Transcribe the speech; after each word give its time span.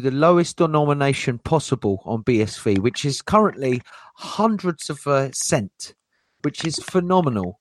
the 0.00 0.10
lowest 0.10 0.56
denomination 0.56 1.38
possible 1.38 2.02
on 2.04 2.24
BSV, 2.24 2.78
which 2.78 3.04
is 3.04 3.22
currently 3.22 3.82
hundreds 4.14 4.90
of 4.90 5.06
a 5.06 5.32
cent, 5.32 5.94
which 6.42 6.64
is 6.64 6.76
phenomenal. 6.76 7.58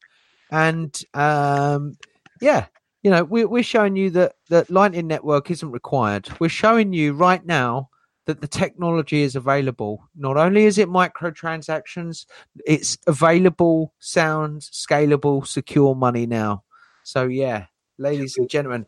And 0.51 0.99
um, 1.13 1.97
yeah, 2.41 2.67
you 3.03 3.11
know, 3.11 3.23
we're, 3.23 3.47
we're 3.47 3.63
showing 3.63 3.95
you 3.95 4.09
that, 4.11 4.35
that 4.49 4.69
Lightning 4.69 5.07
Network 5.07 5.51
isn't 5.51 5.71
required. 5.71 6.29
We're 6.39 6.49
showing 6.49 6.93
you 6.93 7.13
right 7.13 7.45
now 7.45 7.89
that 8.25 8.41
the 8.41 8.47
technology 8.47 9.23
is 9.23 9.35
available. 9.35 10.07
Not 10.15 10.37
only 10.37 10.65
is 10.65 10.77
it 10.77 10.87
microtransactions, 10.89 12.25
it's 12.65 12.97
available, 13.07 13.93
sound, 13.99 14.61
scalable, 14.61 15.47
secure 15.47 15.95
money 15.95 16.25
now. 16.25 16.63
So, 17.03 17.25
yeah, 17.25 17.65
ladies 17.97 18.37
and 18.37 18.49
gentlemen, 18.49 18.85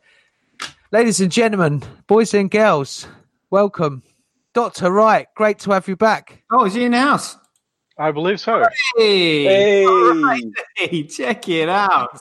ladies 0.91 1.21
and 1.21 1.31
gentlemen, 1.31 1.81
boys 2.05 2.33
and 2.33 2.51
girls, 2.51 3.07
welcome. 3.51 4.01
Dr. 4.53 4.91
Wright, 4.91 5.27
great 5.35 5.59
to 5.59 5.71
have 5.71 5.87
you 5.87 5.95
back. 5.95 6.43
Oh, 6.51 6.65
is 6.65 6.73
he 6.73 6.83
in 6.85 6.91
the 6.93 6.99
house? 6.99 7.37
I 7.97 8.11
believe 8.11 8.39
so. 8.39 8.63
Hey, 8.97 9.43
Hey. 9.43 9.85
Right, 9.85 10.43
hey, 10.77 11.03
check 11.03 11.47
it 11.47 11.69
out. 11.69 12.17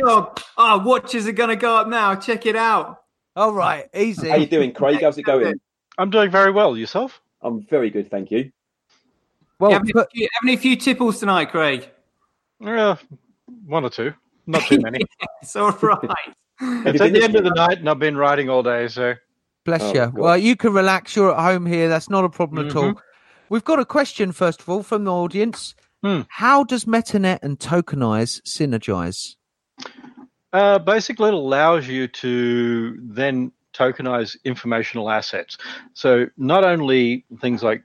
God, 0.00 0.42
oh, 0.56 0.78
watches 0.78 1.26
are 1.28 1.32
going 1.32 1.50
to 1.50 1.56
go 1.56 1.76
up 1.76 1.88
now. 1.88 2.14
Check 2.14 2.46
it 2.46 2.56
out. 2.56 3.02
All 3.34 3.52
right, 3.52 3.88
easy. 3.94 4.28
How 4.30 4.36
you 4.36 4.46
doing, 4.46 4.72
Craig? 4.72 5.02
How's 5.02 5.18
it 5.18 5.24
going? 5.24 5.60
I'm 5.98 6.08
doing 6.10 6.30
very 6.30 6.50
well. 6.50 6.76
Yourself? 6.76 7.20
I'm 7.42 7.62
very 7.66 7.90
good, 7.90 8.10
thank 8.10 8.30
you. 8.30 8.50
Well, 9.58 9.72
having, 9.72 9.90
but- 9.92 10.06
a 10.06 10.10
few, 10.14 10.28
having 10.40 10.54
a 10.54 10.60
few 10.60 10.76
tipples 10.76 11.20
tonight, 11.20 11.50
Craig. 11.50 11.90
Yeah, 12.60 12.96
one 13.66 13.84
or 13.84 13.90
two. 13.90 14.14
Not 14.46 14.62
too 14.62 14.78
many. 14.80 15.00
It's 15.42 15.54
all 15.54 15.70
right. 15.70 16.00
it's 16.60 17.00
at 17.00 17.12
the 17.12 17.22
end 17.22 17.36
of 17.36 17.44
the 17.44 17.50
night, 17.50 17.78
and 17.78 17.88
I've 17.88 17.98
been 18.00 18.16
riding 18.16 18.48
all 18.48 18.62
day, 18.62 18.88
so 18.88 19.14
Bless 19.66 19.82
Oh, 19.82 19.88
you. 19.88 19.94
God. 19.94 20.14
Well, 20.14 20.36
you 20.38 20.56
can 20.56 20.72
relax. 20.72 21.14
You're 21.16 21.32
at 21.34 21.42
home 21.42 21.66
here. 21.66 21.88
That's 21.88 22.08
not 22.08 22.24
a 22.24 22.28
problem 22.30 22.66
at 22.66 22.72
Mhm. 22.72 22.82
all. 22.82 23.02
We've 23.50 23.64
got 23.64 23.78
a 23.78 23.84
question, 23.84 24.32
first 24.32 24.60
of 24.60 24.68
all, 24.68 24.82
from 24.82 25.04
the 25.04 25.12
audience. 25.12 25.74
Hmm. 26.02 26.20
How 26.28 26.64
does 26.64 26.84
MetaNet 26.84 27.40
and 27.42 27.58
Tokenize 27.58 28.40
synergize? 28.42 29.34
Uh, 30.52 30.78
basically, 30.78 31.28
it 31.28 31.34
allows 31.34 31.86
you 31.88 32.06
to 32.08 32.96
then 33.02 33.52
tokenize 33.74 34.36
informational 34.44 35.10
assets. 35.10 35.58
So, 35.94 36.26
not 36.38 36.64
only 36.64 37.24
things 37.40 37.62
like 37.62 37.82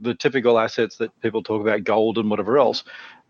the 0.00 0.14
typical 0.14 0.58
assets 0.58 0.96
that 0.98 1.18
people 1.20 1.42
talk 1.42 1.60
about, 1.60 1.84
gold 1.84 2.18
and 2.18 2.30
whatever 2.30 2.58
else, 2.58 2.84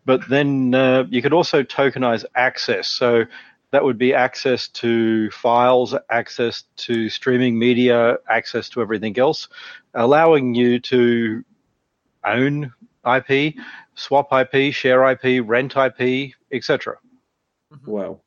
but 0.04 0.28
then 0.28 0.74
uh, 0.74 1.04
you 1.08 1.22
could 1.22 1.32
also 1.32 1.62
tokenize 1.62 2.24
access. 2.34 2.88
So, 2.88 3.24
that 3.72 3.82
would 3.82 3.98
be 3.98 4.14
access 4.14 4.68
to 4.68 5.30
files, 5.30 5.94
access 6.10 6.64
to 6.76 7.08
streaming 7.08 7.58
media, 7.58 8.18
access 8.30 8.68
to 8.68 8.82
everything 8.82 9.18
else, 9.18 9.48
allowing 9.94 10.54
you 10.54 10.78
to 10.78 11.42
own 12.24 12.72
IP, 13.04 13.54
swap 13.94 14.28
IP, 14.32 14.72
share 14.72 15.10
IP, 15.10 15.42
rent 15.44 15.74
IP, 15.76 16.32
etc. 16.52 16.98
Wow. 17.86 18.20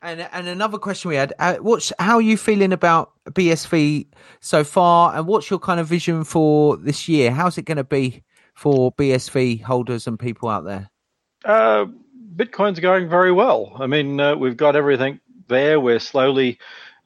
And 0.00 0.20
and 0.32 0.46
another 0.46 0.78
question 0.78 1.08
we 1.08 1.16
had: 1.16 1.32
uh, 1.38 1.56
What's 1.56 1.92
how 1.98 2.16
are 2.16 2.22
you 2.22 2.36
feeling 2.36 2.72
about 2.72 3.12
BSV 3.30 4.06
so 4.40 4.62
far, 4.62 5.16
and 5.16 5.26
what's 5.26 5.50
your 5.50 5.58
kind 5.58 5.80
of 5.80 5.86
vision 5.86 6.24
for 6.24 6.76
this 6.76 7.08
year? 7.08 7.32
How's 7.32 7.58
it 7.58 7.62
going 7.62 7.78
to 7.78 7.84
be 7.84 8.22
for 8.54 8.92
BSV 8.92 9.62
holders 9.62 10.06
and 10.06 10.18
people 10.18 10.48
out 10.48 10.64
there? 10.64 10.90
Uh, 11.44 11.86
Bitcoin's 12.34 12.80
going 12.80 13.08
very 13.08 13.32
well. 13.32 13.72
I 13.78 13.86
mean, 13.86 14.20
uh, 14.20 14.36
we've 14.36 14.56
got 14.56 14.76
everything 14.76 15.20
there. 15.48 15.78
We're 15.78 15.98
slowly, 16.00 16.58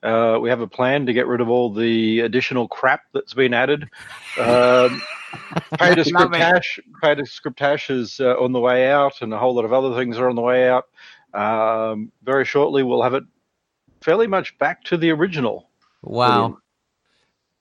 uh, 0.03 0.39
we 0.41 0.49
have 0.49 0.61
a 0.61 0.67
plan 0.67 1.07
to 1.07 1.13
get 1.13 1.27
rid 1.27 1.41
of 1.41 1.49
all 1.49 1.73
the 1.73 2.21
additional 2.21 2.69
crap 2.69 3.03
that's 3.13 3.35
been 3.35 3.55
added. 3.55 3.85
Um, 4.39 5.03
pay 5.79 5.95
to 5.95 5.97
Love 5.97 5.99
it. 5.99 6.07
Script 6.07 6.37
Hash, 6.37 6.81
pay 7.03 7.15
to 7.15 7.27
Script 7.27 7.61
Hash 7.61 7.91
is 7.91 8.21
uh, 8.21 8.37
on 8.39 8.53
the 8.53 8.61
way 8.61 8.91
out, 8.91 9.21
and 9.21 9.33
a 9.33 9.39
whole 9.39 9.55
lot 9.55 9.65
of 9.65 9.73
other 9.73 9.95
things 9.95 10.19
are 10.19 10.29
on 10.29 10.37
the 10.37 10.43
way 10.43 10.69
out. 10.69 10.85
Um, 11.35 12.11
very 12.23 12.45
shortly, 12.45 12.83
we'll 12.83 13.03
have 13.03 13.15
it 13.15 13.25
fairly 14.01 14.27
much 14.27 14.57
back 14.59 14.85
to 14.85 14.97
the 14.97 15.11
original. 15.11 15.69
Wow. 16.03 16.59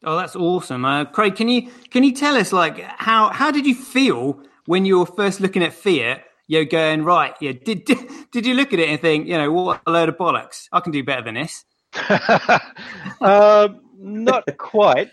Oh, 0.04 0.16
that's 0.16 0.36
awesome, 0.36 0.86
uh, 0.86 1.06
Craig. 1.06 1.36
Can 1.36 1.50
you 1.50 1.72
can 1.90 2.04
you 2.04 2.14
tell 2.14 2.38
us 2.38 2.54
like 2.54 2.80
how 2.80 3.30
how 3.30 3.52
did 3.52 3.66
you 3.66 3.74
feel 3.74 4.42
when 4.66 4.86
you 4.86 5.00
were 5.00 5.06
first 5.06 5.42
looking 5.42 5.64
at 5.64 5.74
Fiat? 5.74 6.24
You're 6.48 6.66
going 6.66 7.04
right. 7.04 7.34
Yeah, 7.42 7.52
did, 7.52 7.86
did 7.86 8.10
did 8.32 8.46
you 8.46 8.54
look 8.54 8.74
at 8.74 8.80
it 8.80 8.90
and 8.90 9.00
think, 9.02 9.28
you 9.28 9.38
know, 9.38 9.52
what 9.52 9.82
a 9.86 9.92
load 9.92 10.10
of 10.10 10.18
bollocks? 10.18 10.68
I 10.72 10.80
can 10.80 10.92
do 10.92 11.04
better 11.04 11.22
than 11.22 11.36
this. 11.36 11.66
uh, 13.22 13.70
not 13.98 14.46
quite. 14.58 15.10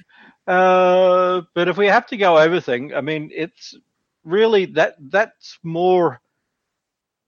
Uh, 0.46 1.42
but 1.54 1.68
if 1.68 1.76
we 1.76 1.86
have 1.86 2.06
to 2.06 2.16
go 2.16 2.38
over 2.38 2.60
I 2.94 3.00
mean, 3.00 3.30
it's 3.34 3.74
really 4.24 4.66
that 4.66 4.94
that's 5.10 5.58
more 5.62 6.20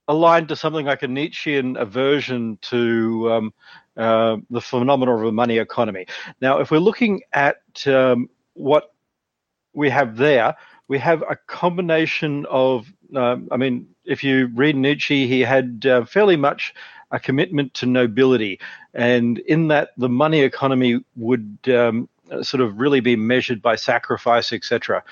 aligned 0.09 0.49
to 0.49 0.56
something 0.56 0.87
like 0.87 1.03
a 1.03 1.09
Nietzschean 1.09 1.77
aversion 1.77 2.59
to 2.62 3.33
um, 3.33 3.55
uh, 3.97 4.37
the 4.50 4.61
phenomenon 4.61 5.19
of 5.19 5.25
a 5.25 5.33
money 5.33 5.59
economy. 5.59 6.06
Now, 6.41 6.59
if 6.61 6.71
we're 6.71 6.78
looking 6.78 7.22
at 7.33 7.56
um, 7.87 8.28
what 8.55 8.93
we 9.72 9.91
have 9.91 10.16
there, 10.16 10.55
we 10.89 10.99
have 10.99 11.23
a 11.23 11.37
combination 11.47 12.47
of, 12.47 12.93
um, 13.15 13.49
I 13.51 13.57
mean, 13.57 13.89
if 14.05 14.23
you 14.23 14.47
read 14.55 14.77
Nietzsche, 14.77 15.27
he 15.27 15.41
had 15.41 15.85
uh, 15.87 16.05
fairly 16.05 16.37
much 16.37 16.75
a 17.11 17.21
commitment 17.21 17.75
to 17.75 17.87
nobility. 17.87 18.61
And 18.95 19.39
in 19.41 19.69
that, 19.69 19.91
the 19.97 20.09
money 20.09 20.41
economy 20.41 21.01
would 21.17 21.59
um, 21.69 22.09
sort 22.43 22.61
of 22.61 22.79
really 22.79 23.01
be 23.01 23.17
measured 23.17 23.63
by 23.63 23.77
sacrifice, 23.77 24.53
etc. 24.53 25.03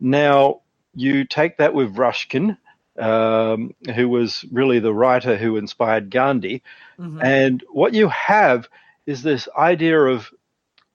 Now, 0.00 0.60
you 0.94 1.24
take 1.24 1.58
that 1.58 1.74
with 1.74 1.98
Ruskin, 1.98 2.56
um, 2.98 3.74
who 3.94 4.08
was 4.08 4.44
really 4.52 4.78
the 4.78 4.94
writer 4.94 5.36
who 5.36 5.56
inspired 5.56 6.10
Gandhi. 6.10 6.62
Mhm. 6.98 7.22
And 7.22 7.64
what 7.72 7.94
you 7.94 8.08
have 8.08 8.68
is 9.06 9.22
this 9.22 9.48
idea 9.58 10.00
of 10.00 10.30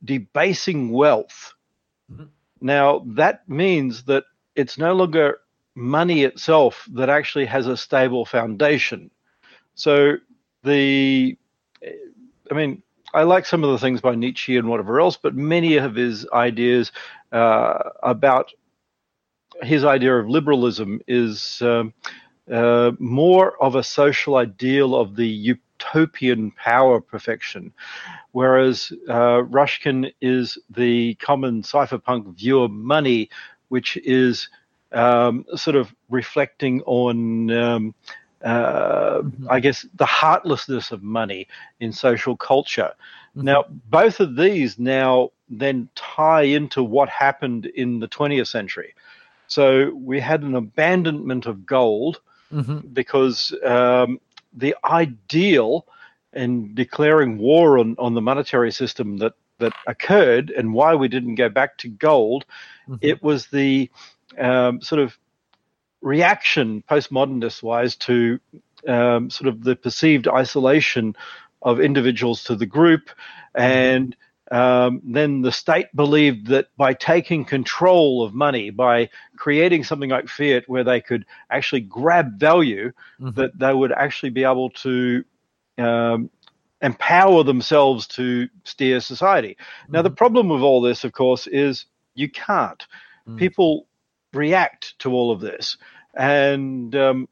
debasing 0.04 0.92
wealth. 0.92 1.54
Now, 2.62 3.03
that 3.08 3.47
means 3.47 4.03
that 4.03 4.25
it's 4.56 4.78
no 4.78 4.94
longer 4.94 5.40
money 5.75 6.24
itself 6.24 6.88
that 6.94 7.09
actually 7.09 7.46
has 7.46 7.68
a 7.68 7.78
stable 7.78 8.25
foundation. 8.25 9.12
So, 9.75 10.18
the, 10.64 11.38
I 12.52 12.53
mean, 12.53 12.84
I 13.14 13.24
like 13.24 13.46
some 13.46 13.64
of 13.64 13.72
the 13.72 13.78
things 13.80 14.02
by 14.02 14.16
Nietzsche 14.16 14.58
and 14.58 14.68
whatever 14.68 15.00
else, 15.00 15.18
but 15.18 15.36
many 15.36 15.78
of 15.78 15.96
his 15.96 16.28
ideas 16.34 16.92
uh, 17.31 17.78
about 18.03 18.52
his 19.62 19.84
idea 19.84 20.16
of 20.16 20.30
liberalism 20.30 21.02
is 21.08 21.62
um, 21.62 21.94
uh, 22.52 22.92
more 23.00 23.62
of 23.64 23.75
a 23.75 23.84
social 23.84 24.36
ideal 24.36 24.96
of 24.96 25.16
the 25.16 25.28
utopian 25.80 26.52
power 26.52 27.00
perfection, 27.02 27.74
whereas 28.32 28.92
uh, 29.10 29.44
Ruskin 29.44 30.12
is 30.22 30.58
the 30.70 31.16
common 31.16 31.62
cypherpunk 31.62 32.36
view 32.38 32.62
of 32.62 32.72
money, 32.72 33.30
which 33.70 33.98
is 33.98 34.50
um, 34.92 35.46
sort 35.56 35.76
of 35.76 35.94
reflecting 36.10 36.82
on, 36.86 37.52
um, 37.52 37.96
uh, 38.44 39.22
I 39.50 39.60
guess, 39.60 39.86
the 39.96 40.06
heartlessness 40.06 40.92
of 40.92 41.04
money 41.04 41.48
in 41.80 41.92
social 41.92 42.36
culture. 42.36 42.94
Mhm. 43.36 43.44
Now, 43.44 43.66
both 43.90 44.20
of 44.20 44.36
these 44.36 44.80
now 44.80 45.32
then 45.50 45.90
tie 45.96 46.44
into 46.44 46.84
what 46.84 47.10
happened 47.10 47.66
in 47.68 48.00
the 48.00 48.08
20th 48.08 48.48
century. 48.48 48.94
So 49.48 49.92
we 49.96 50.20
had 50.20 50.44
an 50.44 50.56
abandonment 50.56 51.46
of 51.46 51.66
gold 51.66 52.22
Mhm. 52.52 52.94
because 52.94 53.54
um, 53.66 54.20
the 54.54 54.76
ideal 54.84 55.86
in 56.34 56.76
declaring 56.76 57.38
war 57.38 57.80
on, 57.80 57.96
on 57.98 58.14
the 58.14 58.22
monetary 58.22 58.72
system 58.72 59.18
that, 59.18 59.34
that 59.58 59.74
occurred 59.88 60.50
and 60.52 60.74
why 60.74 60.96
we 60.96 61.08
didn't 61.08 61.36
go 61.36 61.50
back 61.50 61.78
to 61.80 61.90
gold, 61.90 62.46
Mhm. 62.88 63.00
it 63.01 63.22
was 63.24 63.48
the 63.48 63.90
um, 64.38 64.81
sort 64.81 65.01
of 65.01 65.18
reaction, 66.01 66.84
postmodernist 66.90 67.62
wise, 67.63 67.96
to 67.98 68.40
um, 68.88 69.30
sort 69.30 69.48
of 69.48 69.63
the 69.63 69.75
perceived 69.75 70.28
isolation 70.28 71.16
of 71.62 71.80
individuals 71.80 72.44
to 72.46 72.56
the 72.56 72.66
group. 72.66 73.10
And 73.54 74.16
um, 74.51 75.01
then 75.04 75.42
the 75.42 75.51
state 75.51 75.88
believed 75.96 76.48
that 76.48 76.68
by 76.78 76.94
taking 76.94 77.46
control 77.46 78.24
of 78.24 78.34
money, 78.34 78.69
by 78.69 79.10
creating 79.38 79.84
something 79.84 80.10
like 80.10 80.28
fiat 80.28 80.68
where 80.68 80.84
they 80.84 81.01
could 81.01 81.25
actually 81.50 81.81
grab 81.81 82.40
value, 82.40 82.92
Mhm. 83.19 83.36
that 83.36 83.57
they 83.60 83.74
would 83.74 83.92
actually 83.92 84.31
be 84.31 84.44
able 84.44 84.69
to 84.72 85.24
um, 85.78 86.30
empower 86.81 87.44
themselves 87.44 88.07
to 88.07 88.50
steer 88.66 89.00
society. 89.00 89.56
Now, 89.90 90.01
the 90.01 90.10
problem 90.10 90.50
with 90.50 90.62
all 90.62 90.81
this, 90.81 91.04
of 91.04 91.13
course, 91.13 91.48
is 91.48 91.86
you 92.16 92.30
can't. 92.30 92.86
Mm. 93.28 93.38
People 93.38 93.88
react 94.34 94.98
to 95.00 95.12
all 95.12 95.31
of 95.31 95.40
this. 95.40 95.78
And 96.16 96.96
um, 96.96 97.30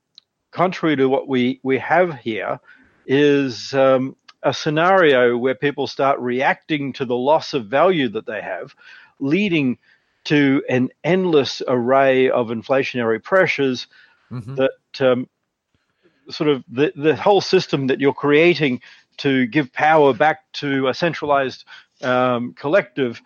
contrary 0.51 0.95
to 0.97 1.07
what 1.07 1.27
we, 1.27 1.59
we 1.63 1.77
have 1.79 2.15
here, 2.15 2.59
is 3.05 3.73
um, 3.73 4.15
a 4.43 4.53
scenario 4.53 5.37
where 5.37 5.55
people 5.55 5.87
start 5.87 6.19
reacting 6.19 6.93
to 6.93 7.05
the 7.05 7.15
loss 7.15 7.53
of 7.53 7.67
value 7.67 8.07
that 8.09 8.25
they 8.25 8.41
have, 8.41 8.75
leading 9.19 9.77
to 10.25 10.63
an 10.69 10.89
endless 11.03 11.61
array 11.67 12.29
of 12.29 12.47
inflationary 12.47 13.21
pressures 13.23 13.87
Mhm. 14.31 14.55
that 14.57 15.01
um, 15.01 15.29
sort 16.29 16.49
of 16.49 16.63
the, 16.67 16.91
the 16.95 17.15
whole 17.15 17.41
system 17.41 17.87
that 17.87 17.99
you're 17.99 18.13
creating 18.13 18.81
to 19.17 19.47
give 19.47 19.71
power 19.73 20.13
back 20.13 20.51
to 20.53 20.87
a 20.87 20.93
centralized 20.93 21.63
um, 22.01 22.53
collective 22.53 23.21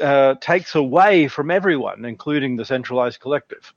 uh, 0.00 0.34
takes 0.40 0.74
away 0.74 1.28
from 1.28 1.50
everyone, 1.50 2.04
including 2.04 2.56
the 2.56 2.64
centralized 2.64 3.20
collective. 3.20 3.72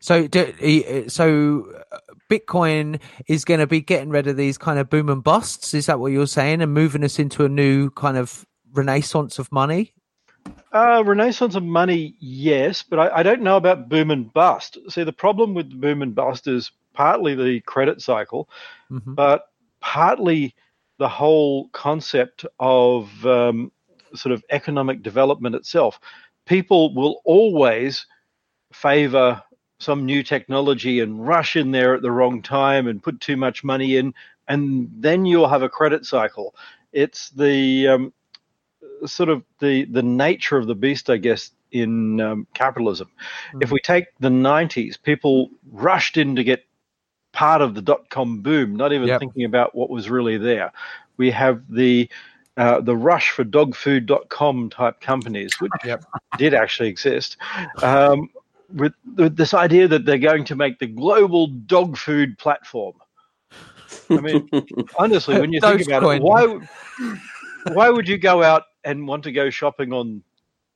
So, 0.00 0.26
do, 0.26 1.08
so 1.08 1.72
uh, 1.92 1.98
Bitcoin 2.30 3.00
is 3.26 3.44
going 3.44 3.60
to 3.60 3.66
be 3.66 3.80
getting 3.80 4.10
rid 4.10 4.26
of 4.26 4.36
these 4.36 4.58
kind 4.58 4.78
of 4.78 4.90
boom 4.90 5.08
and 5.08 5.22
busts. 5.22 5.74
Is 5.74 5.86
that 5.86 6.00
what 6.00 6.12
you're 6.12 6.26
saying, 6.26 6.62
and 6.62 6.72
moving 6.72 7.04
us 7.04 7.18
into 7.18 7.44
a 7.44 7.48
new 7.48 7.90
kind 7.90 8.16
of 8.16 8.44
renaissance 8.72 9.38
of 9.38 9.50
money? 9.52 9.92
Uh, 10.72 11.02
renaissance 11.06 11.54
of 11.54 11.62
money, 11.62 12.16
yes, 12.18 12.82
but 12.82 12.98
I, 12.98 13.18
I 13.18 13.22
don't 13.22 13.42
know 13.42 13.56
about 13.56 13.88
boom 13.88 14.10
and 14.10 14.32
bust. 14.32 14.76
See, 14.88 15.04
the 15.04 15.12
problem 15.12 15.54
with 15.54 15.80
boom 15.80 16.02
and 16.02 16.14
bust 16.14 16.48
is 16.48 16.72
partly 16.92 17.34
the 17.34 17.60
credit 17.60 18.02
cycle, 18.02 18.48
Mhm. 18.90 19.14
but 19.14 19.46
partly 19.80 20.54
the 20.98 21.08
whole 21.08 21.68
concept 21.68 22.44
of 22.58 23.24
um, 23.24 23.70
sort 24.14 24.32
of 24.32 24.44
economic 24.50 25.02
development 25.02 25.54
itself. 25.54 25.98
People 26.46 26.94
will 26.94 27.20
always 27.24 28.06
favor 28.72 29.42
some 29.84 30.06
new 30.06 30.22
technology 30.22 31.00
and 31.00 31.26
rush 31.26 31.56
in 31.56 31.70
there 31.70 31.94
at 31.94 32.02
the 32.02 32.10
wrong 32.10 32.42
time 32.42 32.88
and 32.88 33.02
put 33.02 33.20
too 33.20 33.36
much 33.36 33.62
money 33.64 33.96
in, 33.96 34.14
and 34.48 34.90
then 34.96 35.26
you'll 35.26 35.48
have 35.48 35.62
a 35.62 35.68
credit 35.68 36.06
cycle. 36.06 36.54
It's 36.92 37.30
the 37.30 37.88
um, 37.88 38.12
sort 39.06 39.28
of 39.28 39.42
the 39.60 39.84
the 39.86 40.02
nature 40.02 40.56
of 40.56 40.66
the 40.66 40.74
beast, 40.74 41.10
I 41.10 41.16
guess, 41.18 41.50
in 41.72 42.20
um, 42.20 42.46
capitalism. 42.54 43.10
If 43.60 43.70
we 43.70 43.80
take 43.80 44.06
the 44.20 44.30
'90s, 44.30 45.00
people 45.02 45.50
rushed 45.72 46.16
in 46.16 46.36
to 46.36 46.44
get 46.44 46.64
part 47.32 47.62
of 47.62 47.74
the 47.74 47.82
dot 47.82 48.08
com 48.10 48.42
boom, 48.42 48.76
not 48.76 48.92
even 48.92 49.10
Yep. 49.10 49.18
thinking 49.18 49.44
about 49.44 49.74
what 49.74 49.90
was 49.90 50.08
really 50.10 50.38
there. 50.38 50.72
We 51.16 51.30
have 51.32 51.62
the 51.68 52.08
uh, 52.56 52.80
the 52.80 52.96
rush 52.96 53.30
for 53.30 53.44
dogfood.com 53.44 54.70
type 54.70 55.00
companies, 55.00 55.60
which 55.60 55.72
Yep. 55.84 56.04
did 56.36 56.54
actually 56.54 56.88
exist, 56.88 57.36
um, 57.82 58.28
with, 58.74 58.92
with 59.16 59.36
this 59.36 59.54
idea 59.54 59.88
that 59.88 60.04
they're 60.04 60.18
going 60.18 60.44
to 60.44 60.56
make 60.56 60.78
the 60.78 60.86
global 60.86 61.46
dog 61.46 61.96
food 61.96 62.36
platform. 62.38 62.94
I 64.10 64.20
mean, 64.20 64.48
honestly, 64.98 65.40
when 65.40 65.52
you 65.52 65.60
think 65.60 65.86
about 65.86 66.02
Dogecoin. 66.02 66.16
it, 66.16 66.22
why 66.22 67.72
why 67.74 67.88
would 67.90 68.08
you 68.08 68.18
go 68.18 68.42
out 68.42 68.64
and 68.84 69.06
want 69.08 69.22
to 69.24 69.32
go 69.32 69.48
shopping 69.50 69.92
on 69.92 70.22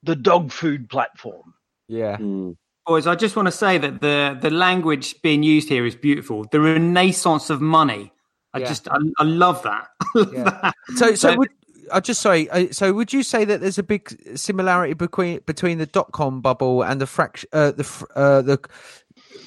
the 0.03 0.17
dog 0.17 0.53
food 0.53 0.89
platform? 0.89 1.53
Yeah. 1.89 2.17
Mm. 2.17 2.57
Boys, 2.87 3.07
I 3.07 3.15
just 3.17 3.37
want 3.37 3.47
to 3.47 3.53
say 3.53 3.77
that 3.79 4.01
the 4.01 4.39
the 4.41 4.51
language 4.51 5.21
being 5.23 5.43
used 5.43 5.69
here 5.69 5.85
is 5.85 5.95
beautiful. 5.97 6.45
The 6.51 6.61
renaissance 6.61 7.51
of 7.51 7.61
money. 7.61 8.13
I 8.55 8.61
Yeah. 8.61 8.69
just 8.69 8.89
I, 8.89 8.97
I 9.19 9.25
love 9.25 9.63
that. 9.65 9.89
I 10.15 10.19
love 10.19 10.33
Yeah. 10.33 10.45
that. 10.45 10.75
So, 10.97 11.07
so 11.09 11.15
So- 11.17 11.37
would 11.37 11.51
I 11.93 12.01
just 12.01 12.21
sorry? 12.21 12.49
uh, 12.51 12.69
So, 12.73 12.93
would 12.93 13.13
you 13.13 13.23
say 13.23 13.45
that 13.45 13.61
there's 13.61 13.79
a 13.79 13.83
big 13.83 14.37
similarity 14.39 14.95
between 14.95 15.41
between 15.47 15.79
the 15.79 15.87
dot 15.87 16.13
com 16.13 16.41
bubble 16.41 16.83
and 16.83 17.01
the 17.01 17.07
fract 17.07 17.45
uh, 17.53 17.73
the 17.73 18.07
uh, 18.17 18.43
the 18.43 18.59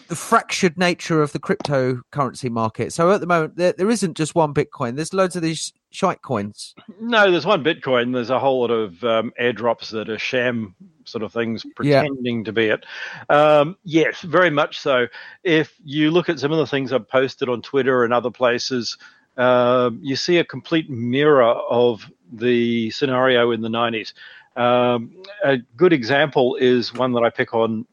the 0.07 0.15
fractured 0.15 0.77
nature 0.77 1.21
of 1.21 1.31
the 1.31 1.39
cryptocurrency 1.39 2.49
market? 2.49 2.93
So, 2.93 3.11
at 3.11 3.21
the 3.21 3.27
moment, 3.27 3.55
there, 3.55 3.73
there 3.73 3.89
isn't 3.89 4.17
just 4.17 4.35
one 4.35 4.53
Bitcoin. 4.53 4.95
There's 4.95 5.13
loads 5.13 5.35
of 5.35 5.41
these 5.41 5.73
shite 5.91 6.21
coins. 6.21 6.73
No, 6.99 7.29
there's 7.31 7.45
one 7.45 7.63
Bitcoin. 7.63 8.13
There's 8.13 8.29
a 8.29 8.39
whole 8.39 8.61
lot 8.61 8.71
of 8.71 9.03
um, 9.03 9.33
airdrops 9.39 9.91
that 9.91 10.09
are 10.09 10.19
sham 10.19 10.73
sort 11.03 11.23
of 11.23 11.33
things, 11.33 11.65
Yeah. 11.81 12.01
pretending 12.01 12.45
to 12.45 12.53
be 12.53 12.65
it. 12.67 12.85
Um, 13.29 13.75
yes, 13.83 14.21
very 14.21 14.49
much 14.51 14.79
so. 14.79 15.07
If 15.43 15.73
you 15.83 16.11
look 16.11 16.29
at 16.29 16.39
some 16.39 16.51
of 16.51 16.59
the 16.59 16.67
things 16.67 16.93
I've 16.93 17.09
posted 17.09 17.49
on 17.49 17.61
Twitter 17.61 18.05
and 18.05 18.13
other 18.13 18.31
places, 18.31 18.97
um, 19.35 19.99
you 20.01 20.15
see 20.15 20.37
a 20.37 20.45
complete 20.45 20.89
mirror 20.89 21.43
of 21.43 22.09
the 22.31 22.89
scenario 22.91 23.51
in 23.51 23.61
the 23.61 23.69
90s. 23.69 24.13
Um, 24.55 25.15
a 25.43 25.57
good 25.77 25.93
example 25.93 26.55
is 26.55 26.93
one 26.93 27.13
that 27.13 27.23
I 27.23 27.29
pick 27.29 27.53
on 27.53 27.85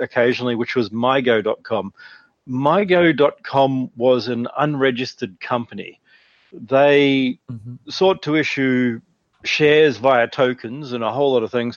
occasionally, 0.00 0.54
which 0.54 0.74
was 0.74 0.90
mygo.com. 0.90 1.92
Mygo.com 2.48 3.90
was 3.96 4.28
an 4.28 4.46
unregistered 4.58 5.38
company. 5.40 6.00
They 6.52 7.38
Mhm. 7.50 7.78
sought 7.88 8.22
to 8.22 8.36
issue 8.36 9.00
shares 9.44 9.98
via 9.98 10.26
tokens 10.28 10.92
and 10.92 11.04
a 11.04 11.12
whole 11.12 11.32
lot 11.34 11.42
of 11.42 11.50
things 11.50 11.76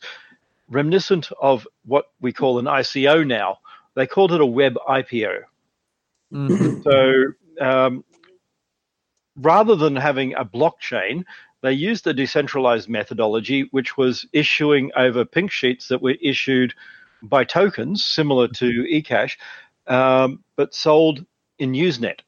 reminiscent 0.70 1.30
of 1.42 1.68
what 1.86 2.06
we 2.22 2.32
call 2.32 2.60
an 2.60 2.66
ICO 2.66 3.26
now. 3.26 3.60
They 3.96 4.08
called 4.08 4.32
it 4.32 4.42
a 4.42 4.46
web 4.46 4.78
IPO. 4.88 5.44
Mhm. 6.32 6.84
So 6.84 7.24
um, 7.60 8.04
rather 9.36 9.76
than 9.76 9.96
having 9.96 10.34
a 10.36 10.46
blockchain, 10.46 11.26
they 11.62 11.74
used 11.74 12.08
a 12.08 12.14
decentralized 12.14 12.90
methodology, 12.90 13.68
which 13.72 13.98
was 13.98 14.26
issuing 14.34 14.92
over 14.96 15.26
pink 15.26 15.52
sheets 15.52 15.88
that 15.90 16.02
were 16.02 16.16
issued 16.22 16.74
by 17.22 17.44
tokens, 17.44 18.04
similar 18.04 18.48
to 18.48 18.86
eCash, 18.90 19.38
um, 19.88 20.44
but 20.56 20.74
sold 20.74 21.26
in 21.58 21.74
Usenet. 21.74 22.20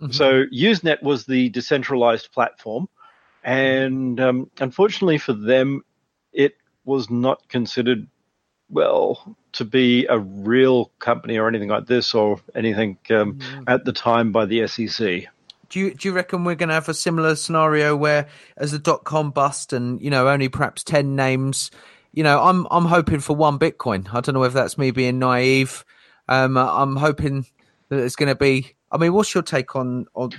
Mhm. 0.00 0.14
So 0.14 0.44
Usenet 0.46 1.02
was 1.02 1.26
the 1.26 1.50
decentralized 1.50 2.32
platform, 2.32 2.88
and 3.44 4.18
um, 4.20 4.50
unfortunately 4.58 5.18
for 5.18 5.34
them, 5.34 5.82
it 6.32 6.56
was 6.84 7.10
not 7.10 7.48
considered 7.48 8.08
well 8.70 9.36
to 9.52 9.64
be 9.64 10.06
a 10.06 10.18
real 10.18 10.86
company 10.98 11.38
or 11.38 11.48
anything 11.48 11.68
like 11.68 11.86
this 11.86 12.14
or 12.14 12.40
anything 12.54 12.98
um, 13.10 13.38
at 13.66 13.84
the 13.84 13.92
time 13.92 14.32
by 14.32 14.46
the 14.46 14.66
SEC. 14.66 15.26
Do 15.70 15.78
you 15.78 15.94
do 15.94 16.08
you 16.08 16.14
reckon 16.14 16.44
we're 16.44 16.56
going 16.56 16.68
to 16.68 16.74
have 16.74 16.88
a 16.88 16.94
similar 16.94 17.36
scenario 17.36 17.96
where, 17.96 18.26
as 18.56 18.72
the 18.72 18.78
dot 18.78 19.04
com 19.04 19.30
bust, 19.30 19.72
and 19.72 20.00
you 20.02 20.10
know 20.10 20.28
only 20.28 20.48
perhaps 20.48 20.84
ten 20.84 21.16
names? 21.16 21.70
You 22.12 22.24
know, 22.24 22.42
I'm 22.42 22.66
I'm 22.70 22.84
hoping 22.84 23.20
for 23.20 23.36
one 23.36 23.58
Bitcoin. 23.58 24.12
I 24.12 24.20
don't 24.20 24.34
know 24.34 24.42
if 24.42 24.52
that's 24.52 24.76
me 24.76 24.90
being 24.90 25.20
naive. 25.20 25.84
Um, 26.28 26.56
I'm 26.56 26.96
hoping 26.96 27.46
that 27.88 28.00
it's 28.00 28.16
going 28.16 28.28
to 28.28 28.34
be. 28.34 28.74
I 28.90 28.98
mean, 28.98 29.12
what's 29.12 29.32
your 29.32 29.44
take 29.44 29.76
on 29.76 30.06
on? 30.14 30.32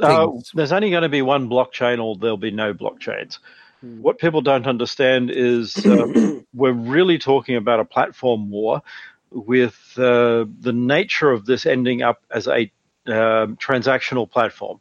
Uh, 0.00 0.28
there's 0.52 0.72
only 0.72 0.90
going 0.90 1.02
to 1.02 1.08
be 1.08 1.22
one 1.22 1.48
blockchain, 1.48 2.02
or 2.02 2.16
there'll 2.16 2.36
be 2.36 2.50
no 2.50 2.74
blockchains. 2.74 3.38
What 3.80 4.18
people 4.18 4.40
don't 4.40 4.66
understand 4.66 5.30
is 5.30 5.84
um, 5.86 6.44
we're 6.54 6.72
really 6.72 7.18
talking 7.18 7.56
about 7.56 7.80
a 7.80 7.84
platform 7.84 8.50
war 8.50 8.82
with 9.30 9.94
uh, 9.98 10.44
the 10.60 10.72
nature 10.72 11.30
of 11.30 11.46
this 11.46 11.66
ending 11.66 12.02
up 12.02 12.22
as 12.30 12.48
a 12.48 12.70
um, 13.08 13.56
transactional 13.56 14.30
platform. 14.30 14.80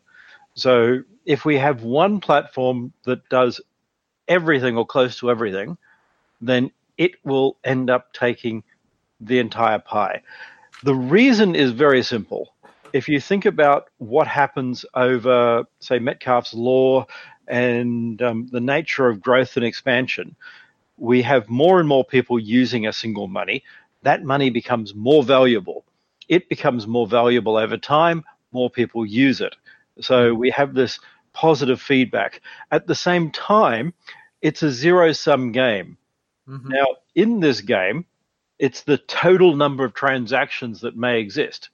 So 0.54 1.04
if 1.26 1.46
we 1.46 1.58
have 1.58 1.84
one 1.84 2.20
platform 2.20 2.94
that 3.04 3.28
does 3.30 3.62
everything 4.28 4.78
or 4.78 4.86
close 4.86 5.18
to 5.20 5.30
everything, 5.30 5.78
then 6.42 6.72
it 6.98 7.12
will 7.24 7.58
end 7.64 7.90
up 7.90 8.14
taking 8.14 8.64
the 9.20 9.40
entire 9.40 9.80
pie. 9.80 10.22
The 10.84 10.96
reason 10.96 11.56
is 11.56 11.72
very 11.72 12.04
simple. 12.04 12.54
If 12.94 13.10
you 13.10 13.20
think 13.20 13.46
about 13.46 13.90
what 13.98 14.28
happens 14.28 14.86
over, 14.94 15.66
say, 15.80 16.00
Metcalfe's 16.00 16.54
law 16.54 17.08
and 17.48 18.22
um, 18.22 18.48
the 18.52 18.62
nature 18.62 19.08
of 19.08 19.22
growth 19.22 19.58
and 19.58 19.66
expansion, 19.66 20.36
we 20.98 21.22
have 21.24 21.50
more 21.50 21.80
and 21.80 21.90
more 21.90 22.06
people 22.06 22.40
using 22.40 22.88
a 22.88 22.94
single 22.94 23.28
money. 23.28 23.64
That 24.04 24.24
money 24.24 24.50
becomes 24.50 24.96
more 24.96 25.24
valuable. 25.24 25.84
It 26.28 26.50
becomes 26.50 26.88
more 26.88 27.08
valuable 27.08 27.58
over 27.58 27.78
time. 27.78 28.24
More 28.52 28.70
people 28.70 29.06
use 29.06 29.42
it. 29.42 29.56
So 30.02 30.34
we 30.34 30.50
have 30.52 30.74
this 30.74 31.00
positive 31.34 31.82
feedback. 31.82 32.42
At 32.72 32.88
the 32.88 32.96
same 32.96 33.32
time, 33.32 33.94
it's 34.42 34.64
a 34.64 34.72
zero 34.72 35.12
sum 35.12 35.52
game. 35.52 35.98
Mhm. 36.48 36.66
Now, 36.66 36.86
in 37.16 37.40
this 37.40 37.62
game, 37.62 38.06
it's 38.60 38.82
the 38.82 38.98
total 38.98 39.56
number 39.56 39.84
of 39.84 39.94
transactions 39.94 40.82
that 40.82 40.96
may 40.96 41.20
exist. 41.20 41.70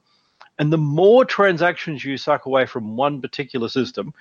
And 0.58 0.72
the 0.72 0.78
more 0.78 1.26
transactions 1.26 2.04
you 2.04 2.18
suck 2.18 2.46
away 2.46 2.66
from 2.66 2.96
one 2.96 3.22
particular 3.22 3.70
system, 3.70 4.14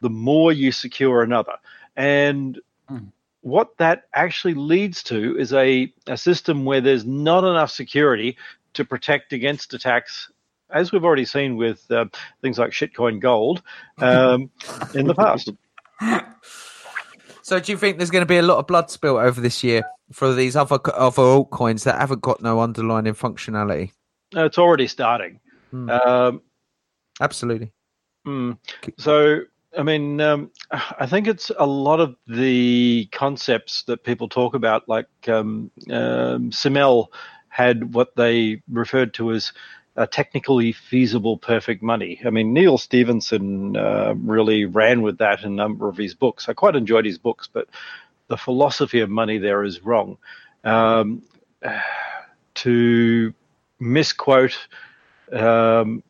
the 0.00 0.10
more 0.10 0.52
you 0.52 0.72
secure 0.72 1.22
another. 1.22 1.56
And 1.96 2.60
Mm. 2.90 3.12
what 3.40 3.76
that 3.78 4.04
actually 4.14 4.54
leads 4.54 5.02
to 5.04 5.38
is 5.38 5.52
a, 5.52 5.92
a 6.06 6.16
system 6.16 6.64
where 6.64 6.80
there's 6.80 7.06
not 7.06 7.44
enough 7.44 7.70
security 7.70 8.36
to 8.74 8.84
protect 8.84 9.32
against 9.32 9.74
attacks, 9.74 10.30
as 10.70 10.92
we've 10.92 11.04
already 11.04 11.24
seen 11.24 11.56
with 11.56 11.90
uh, 11.90 12.06
things 12.42 12.58
like 12.58 12.70
shitcoin 12.70 13.20
gold 13.20 13.62
um, 13.98 14.50
in 14.94 15.06
the 15.06 15.14
past. 15.14 15.50
So, 17.42 17.60
do 17.60 17.72
you 17.72 17.78
think 17.78 17.98
there's 17.98 18.10
going 18.10 18.22
to 18.22 18.26
be 18.26 18.38
a 18.38 18.42
lot 18.42 18.58
of 18.58 18.66
blood 18.66 18.90
spilt 18.90 19.18
over 19.18 19.40
this 19.40 19.62
year 19.62 19.82
for 20.12 20.32
these 20.32 20.56
other 20.56 20.78
other 20.94 21.22
altcoins 21.22 21.84
that 21.84 22.00
haven't 22.00 22.22
got 22.22 22.42
no 22.42 22.60
underlying 22.60 23.04
functionality? 23.06 23.92
Uh, 24.34 24.44
It's 24.44 24.58
already 24.58 24.86
starting. 24.86 25.40
Hmm. 25.70 25.90
Um, 25.90 26.42
Absolutely. 27.20 27.72
Mm. 28.26 28.58
So 28.98 29.42
I 29.76 29.82
mean, 29.82 30.20
um, 30.20 30.50
I 30.70 31.06
think 31.06 31.26
it's 31.26 31.50
a 31.58 31.66
lot 31.66 32.00
of 32.00 32.16
the 32.26 33.08
concepts 33.12 33.82
that 33.84 34.04
people 34.04 34.28
talk 34.28 34.54
about, 34.54 34.88
like 34.88 35.08
um, 35.28 35.70
um, 35.90 36.52
Simmel 36.52 37.12
had 37.54 37.94
what 37.94 38.16
they 38.16 38.60
referred 38.68 39.14
to 39.14 39.30
as 39.30 39.52
a 39.94 40.08
technically 40.08 40.72
feasible 40.72 41.38
perfect 41.38 41.84
money. 41.84 42.20
I 42.26 42.30
mean, 42.30 42.52
Neal 42.52 42.78
Stephenson 42.78 43.76
uh, 43.76 44.14
really 44.16 44.64
ran 44.64 45.02
with 45.02 45.18
that 45.18 45.44
in 45.44 45.52
a 45.52 45.54
number 45.54 45.88
of 45.88 45.96
his 45.96 46.14
books. 46.14 46.48
I 46.48 46.52
quite 46.52 46.74
enjoyed 46.74 47.04
his 47.04 47.16
books, 47.16 47.48
but 47.52 47.68
the 48.26 48.36
philosophy 48.36 48.98
of 49.02 49.08
money 49.08 49.38
there 49.38 49.62
is 49.62 49.84
wrong. 49.84 50.18
Um, 50.64 51.22
to 52.54 53.32
misquote 53.78 54.58
um, 55.32 56.02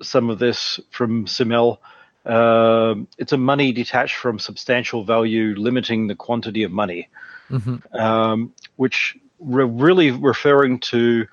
some 0.00 0.30
of 0.30 0.38
this 0.38 0.80
from 0.90 1.26
Simmel, 1.26 1.78
um, 2.24 3.06
it's 3.18 3.32
a 3.32 3.36
money 3.36 3.72
detached 3.72 4.16
from 4.16 4.38
substantial 4.38 5.04
value, 5.04 5.54
limiting 5.58 6.06
the 6.06 6.14
quantity 6.14 6.62
of 6.62 6.72
money, 6.72 7.10
um, 7.92 8.54
which 8.76 9.18
we're 9.38 9.66
really 9.66 10.10
referring 10.10 10.80
to 10.80 11.26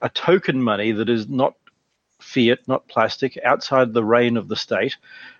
a 0.00 0.08
token 0.08 0.62
money 0.62 0.92
that 0.92 1.08
is 1.08 1.28
not 1.28 1.54
fiat, 2.20 2.60
not 2.66 2.86
plastic, 2.88 3.38
outside 3.44 3.92
the 3.92 4.04
reign 4.04 4.36
of 4.36 4.48
the 4.48 4.56
state, 4.56 4.96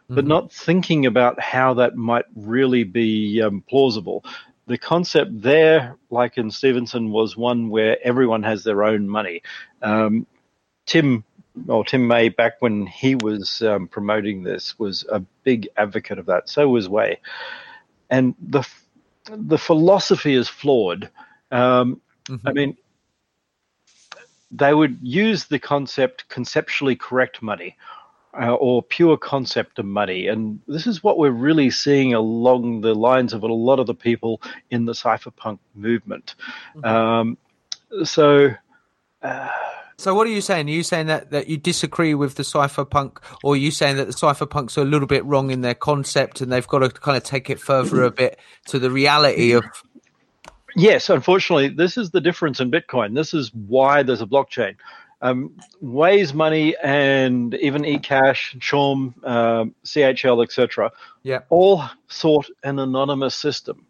but 0.08 0.26
not 0.26 0.50
thinking 0.50 1.04
about 1.04 1.38
how 1.38 1.74
that 1.74 1.96
might 1.96 2.24
really 2.34 2.82
be 2.84 3.42
um, 3.42 3.62
plausible. 3.68 4.24
The 4.66 4.78
concept 4.78 5.42
there, 5.42 5.96
like 6.10 6.38
in 6.38 6.50
Stephenson, 6.50 7.10
was 7.10 7.36
one 7.36 7.68
where 7.68 7.98
everyone 8.02 8.42
has 8.42 8.64
their 8.64 8.84
own 8.84 9.08
money. 9.08 9.42
Um, 9.82 10.26
Tim 10.86 11.24
or 11.66 11.84
Tim 11.84 12.06
May, 12.06 12.30
back 12.30 12.54
when 12.60 12.86
he 12.86 13.16
was 13.16 13.60
um, 13.62 13.88
promoting 13.88 14.42
this, 14.42 14.78
was 14.78 15.04
a 15.10 15.20
big 15.42 15.68
advocate 15.76 16.18
of 16.18 16.26
that. 16.26 16.48
So 16.48 16.68
was 16.68 16.88
Wei, 16.88 17.18
and 18.08 18.34
the 18.40 18.66
the 19.28 19.58
philosophy 19.58 20.34
is 20.34 20.48
flawed. 20.48 21.10
Um, 21.50 22.00
I 22.45 22.52
mean, 22.52 22.76
they 24.50 24.73
would 24.73 24.99
use 25.02 25.47
the 25.47 25.59
concept 25.59 26.28
conceptually 26.28 26.97
correct 26.97 27.43
money 27.43 27.76
uh, 28.38 28.55
or 28.55 28.83
pure 28.83 29.17
concept 29.17 29.78
of 29.78 29.87
money. 29.87 30.28
And 30.28 30.61
this 30.67 30.87
is 30.87 31.02
what 31.02 31.19
we're 31.19 31.31
really 31.31 31.71
seeing 31.71 32.14
along 32.14 32.83
the 32.83 32.95
lines 32.95 33.33
of 33.33 33.43
a 33.43 33.47
lot 33.47 33.78
of 33.78 33.87
the 33.87 33.95
people 33.95 34.40
in 34.71 34.85
the 34.85 34.93
cypherpunk 34.93 35.59
movement. 35.75 36.35
Um, 36.85 37.38
so. 38.05 38.50
So 40.00 40.14
what 40.14 40.28
are 40.28 40.31
you 40.31 40.40
saying? 40.40 40.69
Are 40.69 40.73
you 40.73 40.85
saying 40.85 41.09
that, 41.09 41.33
that 41.33 41.49
you 41.49 41.57
disagree 41.57 42.14
with 42.14 42.37
the 42.37 42.45
cypherpunk, 42.45 43.17
or 43.43 43.55
are 43.55 43.57
you 43.57 43.73
saying 43.73 43.97
that 43.97 44.07
the 44.07 44.12
cypherpunks 44.12 44.78
are 44.78 44.83
a 44.83 44.85
little 44.85 45.09
bit 45.09 45.25
wrong 45.25 45.50
in 45.50 45.62
their 45.62 45.75
concept 45.75 46.40
and 46.40 46.52
they've 46.52 46.69
got 46.69 46.78
to 46.78 46.88
kind 46.88 47.17
of 47.17 47.25
take 47.25 47.50
it 47.50 47.59
further 47.59 48.05
a 48.05 48.11
bit 48.12 48.38
to 48.67 48.78
the 48.78 48.93
reality 48.93 49.50
of 49.52 49.64
Yes, 50.76 51.10
unfortunately, 51.10 51.68
this 51.68 51.96
is 51.96 52.10
the 52.10 52.20
difference 52.20 52.60
in 52.60 52.70
Bitcoin. 52.70 53.14
This 53.14 53.34
is 53.34 53.52
why 53.54 54.02
there's 54.02 54.22
a 54.22 54.26
blockchain. 54.26 54.76
Um, 55.20 55.56
Wei's 55.80 56.32
money 56.32 56.76
and 56.82 57.54
even 57.54 57.82
eCash, 57.82 58.56
Chaum, 58.60 59.14
um, 59.26 59.75
CHL, 59.84 60.44
etc., 60.44 60.92
yeah 61.25 61.40
all 61.48 61.84
sought 62.06 62.48
an 62.62 62.78
anonymous 62.78 63.34
system. 63.34 63.84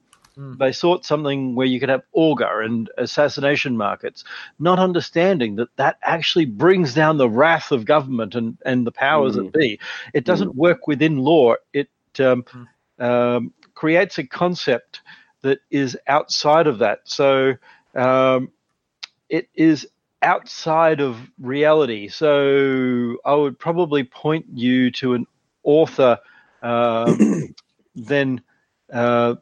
They 0.57 0.71
sought 0.71 1.05
something 1.05 1.57
where 1.57 1.67
you 1.67 1.81
could 1.81 1.89
have 1.89 2.05
auger 2.13 2.61
and 2.61 2.89
assassination 2.97 3.77
markets, 3.77 4.23
not 4.61 4.79
understanding 4.79 5.57
that 5.57 5.75
that 5.77 5.99
actually 6.03 6.45
brings 6.45 6.95
down 6.95 7.17
the 7.17 7.29
wrath 7.29 7.73
of 7.73 7.85
government 7.85 8.37
and, 8.37 8.57
and 8.65 8.87
the 8.87 8.93
powers 8.93 9.35
that 9.35 9.53
be. 9.53 9.81
It 10.15 10.25
doesn't 10.25 10.55
work 10.55 10.87
within 10.87 11.19
law. 11.19 11.57
It 11.73 11.91
um, 12.21 12.45
um, 13.01 13.53
creates 13.75 14.19
a 14.19 14.25
concept 14.25 15.01
that 15.43 15.59
is 15.71 15.97
outside 16.07 16.67
of 16.67 16.79
that. 16.79 17.01
So 17.05 17.55
um, 17.95 18.51
it 19.29 19.49
is 19.55 19.89
outside 20.23 21.01
of 21.01 21.17
reality. 21.41 22.09
So 22.09 23.17
I 23.25 23.35
would 23.35 23.59
probably 23.59 24.05
point 24.05 24.47
you 24.55 24.91
to 24.93 25.15
an 25.15 25.27
author 25.63 26.19
um, 26.63 27.55
then 27.95 28.43
uh, 28.93 29.37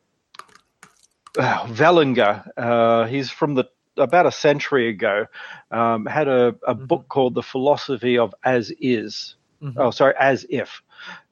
uh, 1.38 1.66
Vaihinger. 1.66 2.50
Uh, 2.56 3.06
he's 3.06 3.30
from 3.30 3.54
the 3.54 3.64
about 3.96 4.26
a 4.26 4.32
century 4.32 4.88
ago. 4.88 5.26
Um, 5.70 6.06
had 6.06 6.28
a, 6.28 6.54
a 6.66 6.74
book 6.74 7.08
called 7.08 7.34
The 7.34 7.42
Philosophy 7.42 8.18
of 8.18 8.34
As 8.44 8.72
Is. 8.80 9.36
Oh, 9.78 9.90
sorry, 9.90 10.14
As 10.18 10.44
If, 10.48 10.82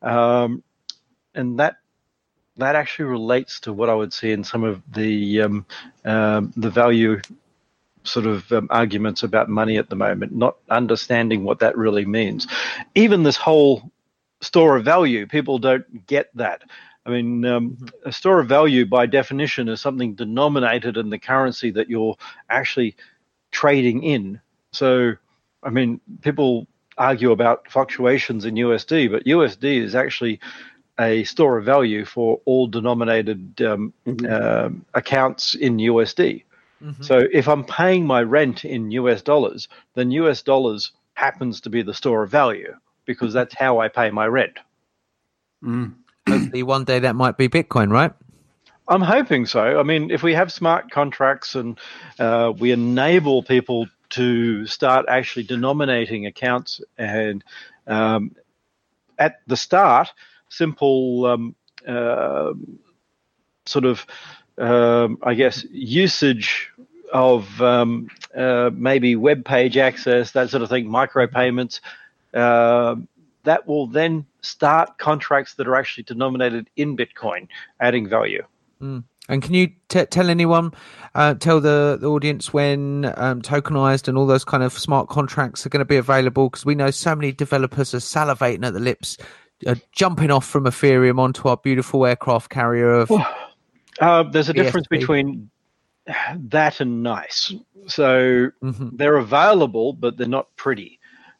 um, 0.01 0.63
and 1.35 1.59
that 1.59 1.77
that 2.57 2.77
actually 2.77 3.07
relates 3.07 3.61
to 3.61 3.73
what 3.73 3.91
I 3.91 3.95
would 3.95 4.13
see 4.13 4.31
in 4.31 4.45
some 4.45 4.65
of 4.65 4.83
the 4.93 5.43
um, 5.43 5.67
um, 6.05 6.53
the 6.57 6.71
value 6.71 7.21
sort 8.05 8.27
of 8.27 8.51
um, 8.53 8.69
arguments 8.71 9.23
about 9.23 9.49
money 9.49 9.79
at 9.79 9.89
the 9.89 9.97
moment, 9.97 10.33
not 10.33 10.57
understanding 10.71 11.43
what 11.43 11.59
that 11.61 11.77
really 11.77 12.05
means. 12.05 12.47
Even 12.95 13.23
this 13.23 13.37
whole 13.37 13.91
store 14.41 14.77
of 14.77 14.85
value, 14.85 15.27
people 15.27 15.59
don't 15.59 16.07
get 16.07 16.31
that. 16.37 16.63
I 17.07 17.11
mean, 17.11 17.45
um, 17.45 17.87
a 18.05 18.13
store 18.13 18.41
of 18.41 18.49
value 18.49 18.87
by 18.87 19.07
definition 19.07 19.69
is 19.69 19.81
something 19.81 20.15
denominated 20.15 20.97
in 20.97 21.11
the 21.11 21.19
currency 21.19 21.71
that 21.73 21.89
you're 21.91 22.17
actually 22.49 22.97
trading 23.51 24.03
in. 24.03 24.41
So, 24.73 25.15
I 25.63 25.71
mean, 25.71 26.01
people 26.23 26.67
argue 26.97 27.33
about 27.33 27.71
fluctuations 27.71 28.45
in 28.45 28.55
USD, 28.55 29.11
but 29.11 29.25
USD 29.25 29.83
is 29.83 29.95
actually 29.95 30.41
a 30.99 31.25
store 31.25 31.59
of 31.59 31.65
value 31.65 32.05
for 32.05 32.41
all 32.45 32.67
denominated 32.67 33.61
um, 33.63 33.93
um, 34.29 34.85
accounts 34.95 35.55
in 35.55 35.79
USD. 35.79 36.45
So 37.03 37.23
if 37.33 37.49
I'm 37.49 37.65
paying 37.65 38.07
my 38.07 38.23
rent 38.23 38.65
in 38.65 38.91
US 38.91 39.23
dollars, 39.23 39.69
then 39.95 40.11
US 40.11 40.43
dollars 40.43 40.93
happens 41.15 41.63
to 41.63 41.71
be 41.71 41.83
the 41.83 41.95
store 41.95 42.23
of 42.23 42.31
value 42.31 42.75
because 43.07 43.33
that's 43.33 43.55
how 43.55 43.81
I 43.81 43.89
pay 43.89 44.11
my 44.11 44.27
rent. 44.27 44.59
hopefully 46.29 46.63
one 46.63 46.85
day 46.85 46.99
that 46.99 47.17
might 47.17 47.37
be 47.37 47.49
Bitcoin, 47.49 47.91
right? 47.91 48.13
I'm 48.87 49.01
hoping 49.01 49.47
so. 49.47 49.81
I 49.81 49.83
mean, 49.83 50.11
if 50.11 50.23
we 50.23 50.35
have 50.35 50.53
smart 50.53 50.91
contracts 50.91 51.55
and 51.55 51.79
uh, 52.19 52.53
we 52.57 52.71
enable 52.71 53.43
people 53.43 53.89
to 54.11 54.67
start 54.67 55.07
actually 55.09 55.45
denominating 55.45 56.27
accounts, 56.27 56.83
and 56.99 57.43
um, 57.87 58.37
at 59.19 59.41
the 59.47 59.57
start, 59.57 60.13
simple 60.49 61.27
um, 61.27 61.55
uh, 61.87 62.53
sort 63.67 63.85
of, 63.85 64.07
um, 64.59 65.19
I 65.23 65.35
guess, 65.35 65.65
usage 65.71 66.71
of 67.13 67.61
um, 67.61 68.09
uh, 68.37 68.71
maybe 68.73 69.17
web 69.17 69.45
page 69.45 69.77
access, 69.77 70.33
that 70.33 70.51
sort 70.51 70.63
of 70.63 70.69
thing, 70.69 70.87
micropayments, 70.87 71.81
uh, 72.35 72.97
that 73.45 73.67
will 73.67 73.87
then 73.87 74.27
start 74.41 74.99
contracts 74.99 75.55
that 75.55 75.69
are 75.69 75.77
actually 75.77 76.05
denominated 76.05 76.69
in 76.77 76.97
Bitcoin, 76.97 77.49
adding 77.81 78.09
value. 78.09 78.45
And 79.29 79.43
can 79.43 79.55
you 79.55 79.69
t- 79.89 80.05
tell 80.05 80.29
anyone, 80.29 80.73
uh, 81.15 81.35
tell 81.35 81.61
the, 81.61 81.97
the 81.99 82.09
audience 82.09 82.53
when 82.53 83.11
um, 83.17 83.41
tokenized 83.41 84.07
and 84.07 84.19
all 84.19 84.27
those 84.27 84.45
kind 84.45 84.63
of 84.63 84.73
smart 84.75 85.09
contracts 85.09 85.65
are 85.65 85.71
going 85.71 85.81
to 85.81 85.87
be 85.87 85.97
available? 85.97 86.51
Because 86.51 86.67
we 86.67 86.75
know 86.75 86.91
so 86.91 87.17
many 87.17 87.33
developers 87.33 87.95
are 87.95 87.99
salivating 87.99 88.67
at 88.67 88.75
the 88.75 88.81
lips, 88.81 89.17
uh, 89.67 89.75
jumping 89.93 90.31
off 90.31 90.47
from 90.47 90.65
Ethereum 90.65 91.19
onto 91.19 91.49
our 91.49 91.57
beautiful 91.57 92.05
aircraft 92.07 92.51
carrier 92.51 92.91
of. 92.93 93.11
Uh, 94.01 94.25
there's 94.25 94.49
a 94.49 94.53
difference 94.53 94.87
between 94.89 95.49
that 96.37 96.81
and 96.81 97.03
nice. 97.03 97.55
So 97.87 98.51
they're 98.61 99.17
available, 99.17 99.93
but 99.93 100.17
they're 100.17 100.27
not 100.27 100.55
pretty. 100.57 100.99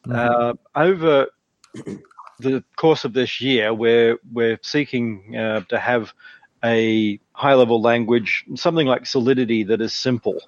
Uh, 0.09 0.53
over 0.75 1.27
the 2.39 2.63
course 2.75 3.03
of 3.05 3.13
this 3.13 3.41
year, 3.41 3.73
we're 3.73 4.17
we're 4.31 4.59
seeking 4.61 5.35
uh, 5.35 5.61
to 5.69 5.79
have 5.79 6.13
a 6.63 7.19
high 7.33 7.53
level 7.55 7.81
language, 7.81 8.45
something 8.55 8.87
like 8.87 9.05
Solidity 9.05 9.63
that 9.63 9.81
is 9.81 9.93
simple. 9.93 10.39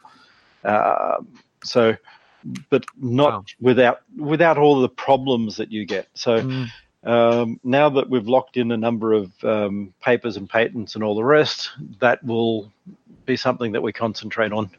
Uh, 0.64 1.18
so, 1.64 1.96
but 2.70 2.86
not 3.02 3.34
Wow. 3.34 3.44
without 3.60 4.02
without 4.18 4.58
all 4.58 4.80
the 4.82 4.90
problems 4.90 5.58
that 5.58 5.72
you 5.72 5.86
get. 5.86 6.08
So. 6.14 6.42
Mm. 6.42 6.68
Um, 7.04 7.60
now 7.64 7.90
that 7.90 8.10
we've 8.10 8.28
locked 8.28 8.58
in 8.58 8.72
a 8.72 8.78
number 8.78 9.14
of 9.14 9.32
um, 9.44 9.94
papers 10.02 10.38
and 10.38 10.50
patents 10.50 10.96
and 10.96 11.04
all 11.04 11.16
the 11.16 11.24
rest, 11.24 11.72
that 12.00 12.24
will 12.24 12.72
be 13.26 13.38
something 13.38 13.72
that 13.72 13.82
we 13.82 13.94
concentrate 13.94 14.52
on. 14.52 14.70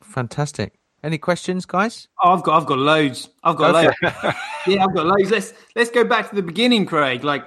Fantastic. 0.00 0.74
Any 1.02 1.18
questions, 1.18 1.66
guys? 1.66 2.08
Oh, 2.22 2.32
I've 2.32 2.42
got, 2.42 2.62
I've 2.62 2.66
got 2.66 2.78
loads. 2.78 3.28
I've 3.42 3.56
got 3.56 3.72
Go 3.72 3.82
loads. 3.82 3.96
yeah, 4.66 4.84
I've 4.84 4.94
got 4.94 5.06
loads. 5.06 5.30
Let's 5.30 5.52
let's 5.76 5.90
go 5.90 6.04
back 6.04 6.30
to 6.30 6.34
the 6.34 6.42
beginning, 6.42 6.86
Craig. 6.86 7.24
Like, 7.24 7.44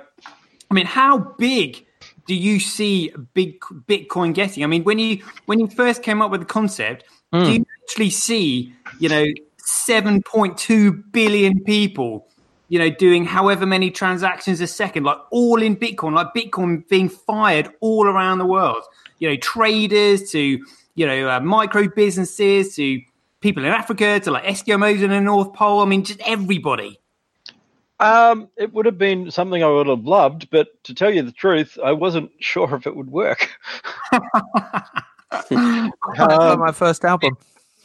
I 0.69 0.73
mean, 0.73 0.85
how 0.85 1.17
big 1.17 1.83
do 2.27 2.35
you 2.35 2.59
see 2.59 3.11
big 3.33 3.59
Bitcoin 3.87 4.35
getting? 4.35 4.63
I 4.63 4.67
mean, 4.67 4.83
when 4.83 4.99
you 4.99 5.23
when 5.47 5.59
you 5.59 5.67
first 5.67 6.03
came 6.03 6.21
up 6.21 6.29
with 6.29 6.41
the 6.41 6.45
concept, 6.45 7.05
Hmm. 7.33 7.43
do 7.43 7.51
you 7.53 7.65
actually 7.83 8.09
see, 8.09 8.73
you 8.99 9.09
know, 9.09 9.25
seven 9.57 10.21
point 10.23 10.57
two 10.57 10.91
billion 10.93 11.63
people 11.63 12.27
you 12.69 12.79
know, 12.79 12.89
doing 12.89 13.25
however 13.25 13.65
many 13.65 13.91
transactions 13.91 14.61
a 14.61 14.67
second, 14.67 15.03
like 15.03 15.17
all 15.31 15.61
in 15.61 15.75
Bitcoin, 15.75 16.13
like 16.13 16.33
Bitcoin 16.35 16.87
being 16.89 17.09
fired 17.09 17.69
all 17.79 18.07
around 18.07 18.39
the 18.39 18.45
world. 18.45 18.83
You 19.19 19.29
know, 19.29 19.37
traders 19.37 20.31
to 20.31 20.39
you 20.95 21.05
know 21.05 21.29
uh, 21.29 21.39
micro 21.39 21.87
businesses 21.87 22.75
to 22.75 23.01
people 23.39 23.63
in 23.63 23.71
Africa 23.71 24.19
to 24.19 24.31
like 24.31 24.43
Eskimos 24.43 25.01
in 25.01 25.09
the 25.09 25.21
North 25.21 25.53
Pole. 25.53 25.81
I 25.81 25.85
mean, 25.85 26.03
just 26.03 26.21
everybody. 26.25 26.99
Um, 27.99 28.49
it 28.57 28.73
would 28.73 28.85
have 28.85 28.97
been 28.97 29.31
something 29.31 29.63
I 29.63 29.69
would 29.69 29.87
have 29.87 30.05
loved, 30.05 30.49
but 30.51 30.83
to 30.83 30.93
tell 30.93 31.11
you 31.11 31.23
the 31.23 31.31
truth, 31.31 31.79
I 31.83 31.93
wasn't 31.93 32.31
sure 32.39 32.75
if 32.75 32.87
it 32.87 32.95
would 32.95 33.11
work. 33.11 33.49
Um, 35.31 36.59
my 36.59 36.71
first 36.71 37.03
album. 37.03 37.37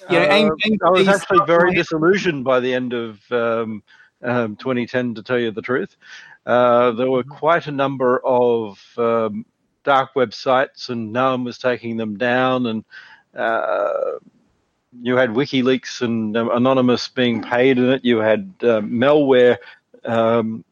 Yeah, 0.08 0.32
aim- 0.32 0.52
aim 0.64 0.78
I 0.84 0.90
was 0.90 1.08
actually 1.08 1.44
very 1.44 1.74
disillusioned 1.74 2.44
by 2.44 2.60
the 2.60 2.72
end 2.72 2.92
of 2.92 3.20
um, 3.32 3.82
um, 4.22 4.56
2010, 4.56 5.14
to 5.14 5.22
tell 5.22 5.38
you 5.38 5.50
the 5.50 5.62
truth. 5.62 5.96
Uh, 6.44 6.92
there 6.92 7.10
were 7.10 7.22
quite 7.22 7.66
a 7.66 7.72
number 7.72 8.20
of 8.24 8.80
um, 8.98 9.46
dark 9.84 10.14
websites, 10.14 10.88
and 10.88 11.12
no 11.12 11.32
one 11.32 11.44
was 11.44 11.58
taking 11.58 11.96
them 11.96 12.16
down. 12.16 12.66
And 12.66 12.84
uh, 13.36 14.18
you 15.00 15.16
had 15.16 15.30
WikiLeaks 15.30 16.02
and 16.02 16.36
um, 16.36 16.50
Anonymous 16.52 17.08
being 17.08 17.42
paid 17.42 17.78
in 17.78 17.90
it. 17.90 18.04
You 18.04 18.18
had 18.18 18.52
uh, 18.62 18.80
malware, 18.80 19.58
um, 20.04 20.64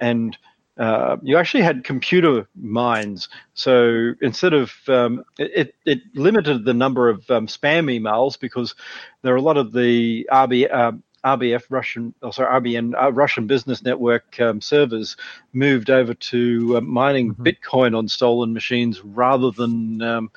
and 0.00 0.36
uh, 0.78 1.16
you 1.22 1.36
actually 1.36 1.62
had 1.62 1.82
computer 1.82 2.46
mines. 2.54 3.28
So 3.54 4.12
instead 4.22 4.54
of 4.54 4.72
um, 4.86 5.24
it, 5.36 5.74
it 5.84 6.00
limited 6.14 6.64
the 6.64 6.74
number 6.74 7.08
of 7.08 7.28
um, 7.30 7.48
spam 7.48 7.86
emails 7.86 8.38
because 8.38 8.76
there 9.22 9.34
are 9.34 9.38
a 9.38 9.42
lot 9.42 9.56
of 9.56 9.72
the 9.72 10.26
RB, 10.30 10.72
uh, 10.72 10.92
RBF 11.24 11.64
Russian, 11.68 12.14
oh, 12.22 12.30
sorry, 12.30 12.60
RBN 12.60 12.94
uh, 13.00 13.12
Russian 13.12 13.46
Business 13.46 13.82
Network 13.82 14.40
um, 14.40 14.60
servers 14.60 15.16
moved 15.52 15.90
over 15.90 16.14
to 16.14 16.76
uh, 16.76 16.80
mining 16.80 17.34
Bitcoin 17.34 17.96
on 17.96 18.08
stolen 18.08 18.52
machines 18.52 19.02
rather 19.02 19.50
than 19.50 20.00
um, 20.02 20.30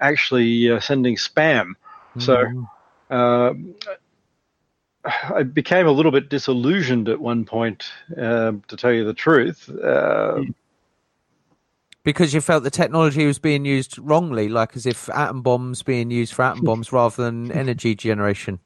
actually 0.00 0.70
uh, 0.70 0.80
sending 0.80 1.16
spam. 1.16 1.72
So 2.18 2.66
um, 3.10 3.74
I 5.04 5.42
became 5.42 5.86
a 5.86 5.90
little 5.92 6.12
bit 6.12 6.28
disillusioned 6.28 7.08
at 7.08 7.20
one 7.20 7.44
point, 7.44 7.84
um, 8.16 8.62
to 8.68 8.76
tell 8.76 8.92
you 8.92 9.04
the 9.04 9.14
truth. 9.14 9.68
Uh, 9.68 10.42
because 12.02 12.32
you 12.32 12.40
felt 12.40 12.62
the 12.62 12.70
technology 12.70 13.26
was 13.26 13.38
being 13.38 13.64
used 13.64 13.98
wrongly, 13.98 14.48
like 14.48 14.76
as 14.76 14.86
if 14.86 15.08
atom 15.10 15.42
bombs 15.42 15.82
being 15.82 16.10
used 16.10 16.34
for 16.34 16.44
atom 16.44 16.60
bombs 16.64 16.92
rather 16.92 17.24
than 17.24 17.50
energy 17.52 17.94
generation. 17.94 18.60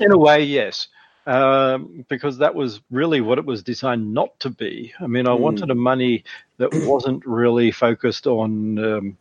In 0.00 0.12
a 0.12 0.18
way, 0.18 0.44
yes, 0.44 0.88
um, 1.26 2.04
because 2.08 2.38
that 2.38 2.54
was 2.54 2.80
really 2.90 3.20
what 3.20 3.38
it 3.38 3.44
was 3.44 3.62
designed 3.62 4.14
not 4.14 4.38
to 4.40 4.50
be. 4.50 4.92
I 5.00 5.06
mean, 5.06 5.26
I 5.26 5.34
wanted 5.34 5.70
a 5.70 5.74
money 5.74 6.24
that 6.58 6.72
wasn't 6.72 7.24
really 7.26 7.70
focused 7.70 8.26
on 8.26 8.78
um, 8.78 9.18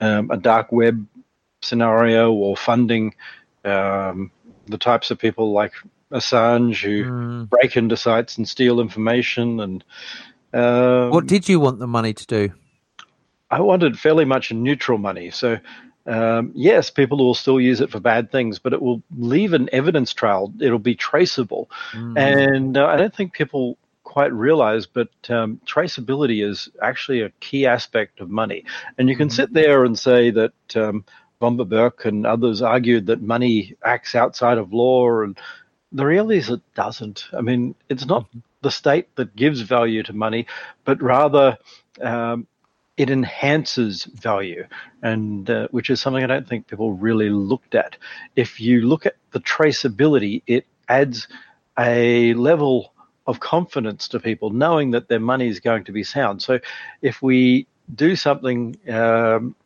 um, 0.00 0.30
a 0.30 0.36
dark 0.36 0.72
web 0.72 1.06
scenario 1.62 2.32
or 2.32 2.56
funding 2.56 3.14
um, 3.64 4.30
the 4.66 4.78
types 4.78 5.10
of 5.10 5.18
people 5.18 5.52
like 5.52 5.72
Assange 6.12 6.82
who 6.82 7.04
Mm. 7.04 7.48
break 7.48 7.76
into 7.76 7.96
sites 7.96 8.36
and 8.36 8.48
steal 8.48 8.80
information. 8.80 9.60
And 9.60 9.84
um, 10.52 11.10
What 11.10 11.26
did 11.26 11.48
you 11.48 11.60
want 11.60 11.78
the 11.78 11.86
money 11.86 12.12
to 12.14 12.26
do? 12.26 12.52
I 13.50 13.60
wanted 13.60 13.98
fairly 13.98 14.24
much 14.24 14.52
neutral 14.52 14.98
money. 14.98 15.30
So, 15.30 15.58
um, 16.06 16.52
yes, 16.54 16.90
people 16.90 17.18
will 17.18 17.34
still 17.34 17.60
use 17.60 17.80
it 17.80 17.90
for 17.90 18.00
bad 18.00 18.30
things, 18.30 18.58
but 18.58 18.72
it 18.72 18.82
will 18.82 19.02
leave 19.16 19.52
an 19.52 19.68
evidence 19.72 20.12
trail. 20.12 20.52
It'll 20.60 20.78
be 20.78 20.94
traceable. 20.94 21.70
And 22.18 22.76
uh, 22.76 22.86
I 22.86 22.96
don't 22.96 23.14
think 23.14 23.32
people 23.32 23.78
quite 24.02 24.32
realize, 24.32 24.86
but 24.86 25.08
um, 25.28 25.60
traceability 25.66 26.48
is 26.48 26.68
actually 26.80 27.22
a 27.22 27.30
key 27.40 27.66
aspect 27.66 28.20
of 28.20 28.30
money. 28.30 28.64
And 28.98 29.08
you 29.08 29.16
can 29.16 29.30
sit 29.30 29.52
there 29.52 29.84
and 29.84 29.98
say 29.98 30.30
that 30.30 30.76
um, 30.76 31.04
Böhm-Bawerk 31.40 32.04
and 32.04 32.26
others 32.26 32.62
argued 32.62 33.06
that 33.06 33.22
money 33.22 33.74
acts 33.82 34.14
outside 34.14 34.58
of 34.58 34.72
law. 34.72 35.22
And 35.22 35.38
the 35.90 36.06
reality 36.06 36.38
is 36.38 36.50
it 36.50 36.60
doesn't. 36.74 37.24
I 37.36 37.40
mean, 37.40 37.74
it's 37.88 38.06
not 38.06 38.26
the 38.62 38.70
state 38.70 39.14
that 39.16 39.34
gives 39.34 39.62
value 39.62 40.02
to 40.04 40.12
money, 40.12 40.46
but 40.84 41.02
rather 41.02 41.58
um, 42.00 42.46
it 42.96 43.10
enhances 43.10 44.04
value, 44.04 44.66
and 45.02 45.50
uh, 45.50 45.68
which 45.70 45.90
is 45.90 46.00
something 46.00 46.22
I 46.22 46.28
don't 46.28 46.48
think 46.48 46.68
people 46.68 46.92
really 46.92 47.28
looked 47.28 47.74
at. 47.74 47.96
If 48.36 48.60
you 48.60 48.82
look 48.82 49.04
at 49.06 49.16
the 49.32 49.40
traceability, 49.40 50.42
it 50.46 50.66
adds 50.88 51.26
a 51.78 52.34
level 52.34 52.92
of 53.26 53.40
confidence 53.40 54.06
to 54.08 54.20
people, 54.20 54.50
knowing 54.50 54.92
that 54.92 55.08
their 55.08 55.20
money 55.20 55.48
is 55.48 55.58
going 55.58 55.84
to 55.84 55.92
be 55.92 56.04
sound. 56.04 56.42
So, 56.42 56.60
if 57.02 57.20
we 57.20 57.66
do 57.94 58.14
something 58.14 58.76
um, 58.88 59.56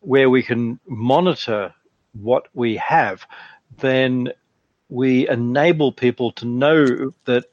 where 0.00 0.28
we 0.28 0.42
can 0.42 0.78
monitor 0.86 1.74
what 2.12 2.48
we 2.54 2.76
have, 2.76 3.26
then 3.78 4.30
we 4.88 5.26
enable 5.28 5.90
people 5.90 6.32
to 6.32 6.44
know 6.44 7.12
that 7.24 7.46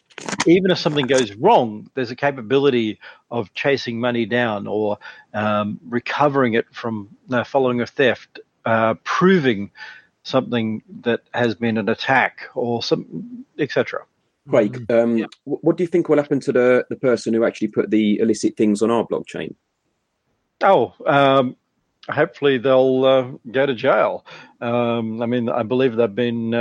even 0.46 0.72
if 0.72 0.78
something 0.80 1.08
goes 1.08 1.34
wrong, 1.34 1.90
there's 1.94 2.12
a 2.12 2.16
capability 2.16 3.00
of 3.30 3.54
chasing 3.54 4.00
money 4.00 4.26
down 4.26 4.68
or 4.68 4.98
um, 5.34 5.80
recovering 5.88 6.54
it 6.54 6.66
from 6.74 7.10
uh, 7.32 7.44
following 7.44 7.82
a 7.82 7.86
theft, 7.86 8.40
uh, 8.66 8.96
proving 9.04 9.72
something 10.24 10.84
that 11.02 11.22
has 11.34 11.56
been 11.56 11.78
an 11.78 11.90
attack 11.90 12.50
or 12.56 12.82
some, 12.84 13.46
etc. 13.60 14.06
Craig, 14.50 14.92
um, 14.92 15.18
Yeah. 15.18 15.28
what 15.46 15.78
do 15.78 15.84
you 15.84 15.88
think 15.88 16.10
will 16.10 16.18
happen 16.18 16.40
to 16.42 16.52
the, 16.52 16.86
the 16.90 16.96
person 16.96 17.34
who 17.34 17.44
actually 17.46 17.68
put 17.70 17.90
the 17.92 18.20
illicit 18.20 18.58
things 18.58 18.82
on 18.82 18.90
our 18.92 19.06
blockchain? 19.06 19.56
Oh, 20.64 20.94
um, 21.06 21.56
hopefully 22.10 22.58
they'll 22.58 23.06
uh, 23.06 23.32
go 23.52 23.66
to 23.66 23.74
jail. 23.74 24.26
Um, 24.60 25.22
I 25.22 25.26
mean, 25.26 25.50
I 25.50 25.64
believe 25.64 25.96
they've 25.96 26.14
been 26.14 26.54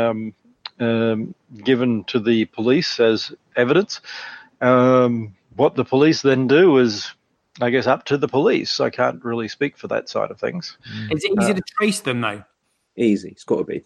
um, 0.80 1.34
given 1.62 2.04
to 2.04 2.18
the 2.18 2.46
police 2.46 2.98
as 2.98 3.32
evidence. 3.56 4.00
Um, 4.60 5.36
what 5.56 5.74
the 5.74 5.84
police 5.84 6.22
then 6.22 6.46
do 6.46 6.78
is, 6.78 7.12
I 7.60 7.70
guess, 7.70 7.86
up 7.86 8.04
to 8.06 8.16
the 8.16 8.28
police. 8.28 8.80
I 8.80 8.90
can't 8.90 9.24
really 9.24 9.48
speak 9.48 9.76
for 9.76 9.88
that 9.88 10.08
side 10.08 10.30
of 10.30 10.40
things. 10.40 10.76
Is 11.10 11.24
it 11.24 11.32
easy 11.40 11.54
to 11.54 11.62
trace 11.78 12.00
them 12.00 12.20
though? 12.20 12.42
Easy, 12.96 13.28
it's 13.28 13.44
got 13.44 13.58
to 13.58 13.64
be. 13.64 13.84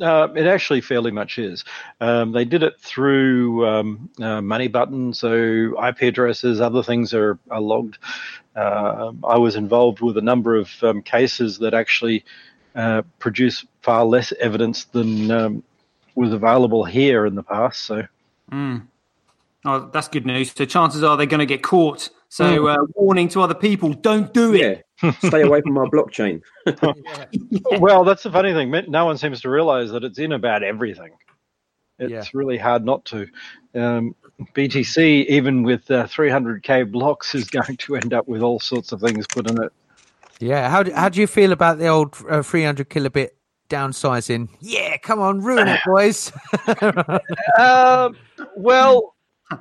Uh, 0.00 0.28
it 0.34 0.46
actually 0.46 0.80
fairly 0.80 1.10
much 1.10 1.38
is. 1.38 1.64
Um, 2.00 2.32
they 2.32 2.46
did 2.46 2.62
it 2.62 2.80
through 2.80 3.68
um, 3.68 4.10
uh, 4.20 4.40
money 4.40 4.68
button, 4.68 5.12
so 5.12 5.74
IP 5.86 6.02
addresses, 6.02 6.60
other 6.60 6.82
things 6.82 7.12
are, 7.12 7.38
are 7.50 7.60
logged. 7.60 7.98
Uh, 8.56 9.12
I 9.22 9.36
was 9.36 9.56
involved 9.56 10.00
with 10.00 10.16
a 10.16 10.22
number 10.22 10.56
of 10.56 10.70
um, 10.82 11.02
cases 11.02 11.58
that 11.58 11.74
actually 11.74 12.24
uh, 12.74 13.02
produce 13.18 13.66
far 13.82 14.04
less 14.04 14.32
evidence 14.40 14.84
than 14.84 15.30
um, 15.30 15.62
was 16.14 16.32
available 16.32 16.84
here 16.84 17.26
in 17.26 17.34
the 17.34 17.42
past. 17.42 17.82
So, 17.82 18.02
Mm. 18.50 18.86
Oh, 19.64 19.90
that's 19.92 20.08
good 20.08 20.24
news. 20.26 20.52
So 20.56 20.64
chances 20.64 21.02
are 21.04 21.16
they're 21.16 21.26
going 21.26 21.40
to 21.40 21.46
get 21.46 21.62
caught. 21.62 22.08
So 22.30 22.66
uh, 22.68 22.78
warning 22.94 23.28
to 23.30 23.42
other 23.42 23.54
people: 23.54 23.92
don't 23.92 24.32
do 24.32 24.54
it. 24.54 24.84
Yeah, 25.02 25.10
stay 25.24 25.42
away 25.42 25.60
from 25.60 25.76
our 25.78 25.86
blockchain. 25.86 26.40
well, 27.80 28.04
that's 28.04 28.22
the 28.22 28.30
funny 28.30 28.52
thing. 28.52 28.70
No 28.88 29.04
one 29.04 29.18
seems 29.18 29.40
to 29.42 29.50
realize 29.50 29.90
that 29.90 30.04
it's 30.04 30.18
in 30.18 30.32
about 30.32 30.62
everything. 30.62 31.10
It's 31.98 32.10
Yeah. 32.10 32.24
really 32.32 32.56
hard 32.56 32.84
not 32.84 33.04
to. 33.06 33.26
Um, 33.74 34.14
BTC, 34.54 35.26
even 35.26 35.62
with 35.64 35.90
uh, 35.90 36.06
300k 36.06 36.90
blocks, 36.90 37.34
is 37.34 37.44
going 37.50 37.76
to 37.76 37.96
end 37.96 38.14
up 38.14 38.26
with 38.26 38.42
all 38.42 38.58
sorts 38.60 38.92
of 38.92 39.00
things 39.00 39.26
put 39.26 39.50
in 39.50 39.62
it. 39.62 39.72
Yeah. 40.38 40.70
How 40.70 40.82
do, 40.82 40.92
how 40.92 41.08
do 41.10 41.20
you 41.20 41.26
feel 41.26 41.52
about 41.52 41.78
the 41.78 41.88
old 41.88 42.16
uh, 42.28 42.42
300 42.42 42.88
kilobit 42.88 43.30
downsizing? 43.70 44.48
Yeah, 44.60 44.98
come 44.98 45.20
on, 45.20 45.40
ruin 45.40 45.68
it, 45.68 45.80
boys. 45.86 46.32
Um, 47.58 48.16
well, 48.56 49.14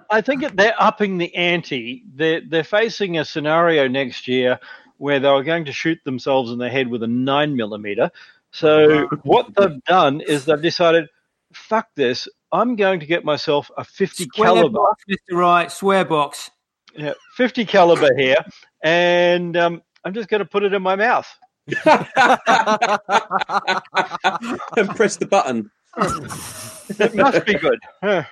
I 0.10 0.22
think 0.22 0.56
they're 0.56 0.76
upping 0.80 1.18
the 1.18 1.34
ante. 1.36 2.04
They're, 2.14 2.42
they're 2.48 2.64
facing 2.64 3.18
a 3.18 3.26
scenario 3.26 3.88
next 3.88 4.28
year 4.28 4.60
where 4.98 5.20
they 5.20 5.30
were 5.30 5.44
going 5.44 5.66
to 5.66 5.72
shoot 5.72 6.00
themselves 6.04 6.52
in 6.52 6.58
the 6.58 6.70
head 6.70 6.88
with 6.90 7.04
a 7.04 7.08
nine 7.08 7.56
millimeter. 7.56 8.12
So 8.52 9.08
what 9.24 9.54
they've 9.56 9.84
done 9.86 10.22
is 10.22 10.46
they've 10.46 10.62
decided, 10.62 11.08
fuck 11.54 11.88
this. 11.96 12.28
I'm 12.52 12.76
going 12.76 13.00
to 13.00 13.06
get 13.06 13.24
myself 13.24 13.70
a 13.78 13.84
50 13.84 14.28
Swear 14.34 14.48
caliber, 14.48 14.70
box, 14.70 15.04
Mr. 15.10 15.38
Right, 15.38 15.72
swear 15.72 16.04
box. 16.04 16.50
yeah, 16.96 17.14
50 17.36 17.66
caliber 17.66 18.10
here, 18.18 18.38
and 18.84 19.56
um, 19.56 19.82
I'm 20.04 20.14
just 20.14 20.30
going 20.30 20.40
to 20.40 20.50
put 20.50 20.64
it 20.64 20.74
in 20.74 20.82
my 20.82 20.96
mouth. 20.96 21.28
and 24.78 24.90
press 24.96 25.18
the 25.18 25.28
button. 25.30 25.70
It 27.00 27.16
must 27.16 27.46
be 27.46 27.54
good. 27.56 27.80
I, 28.02 28.26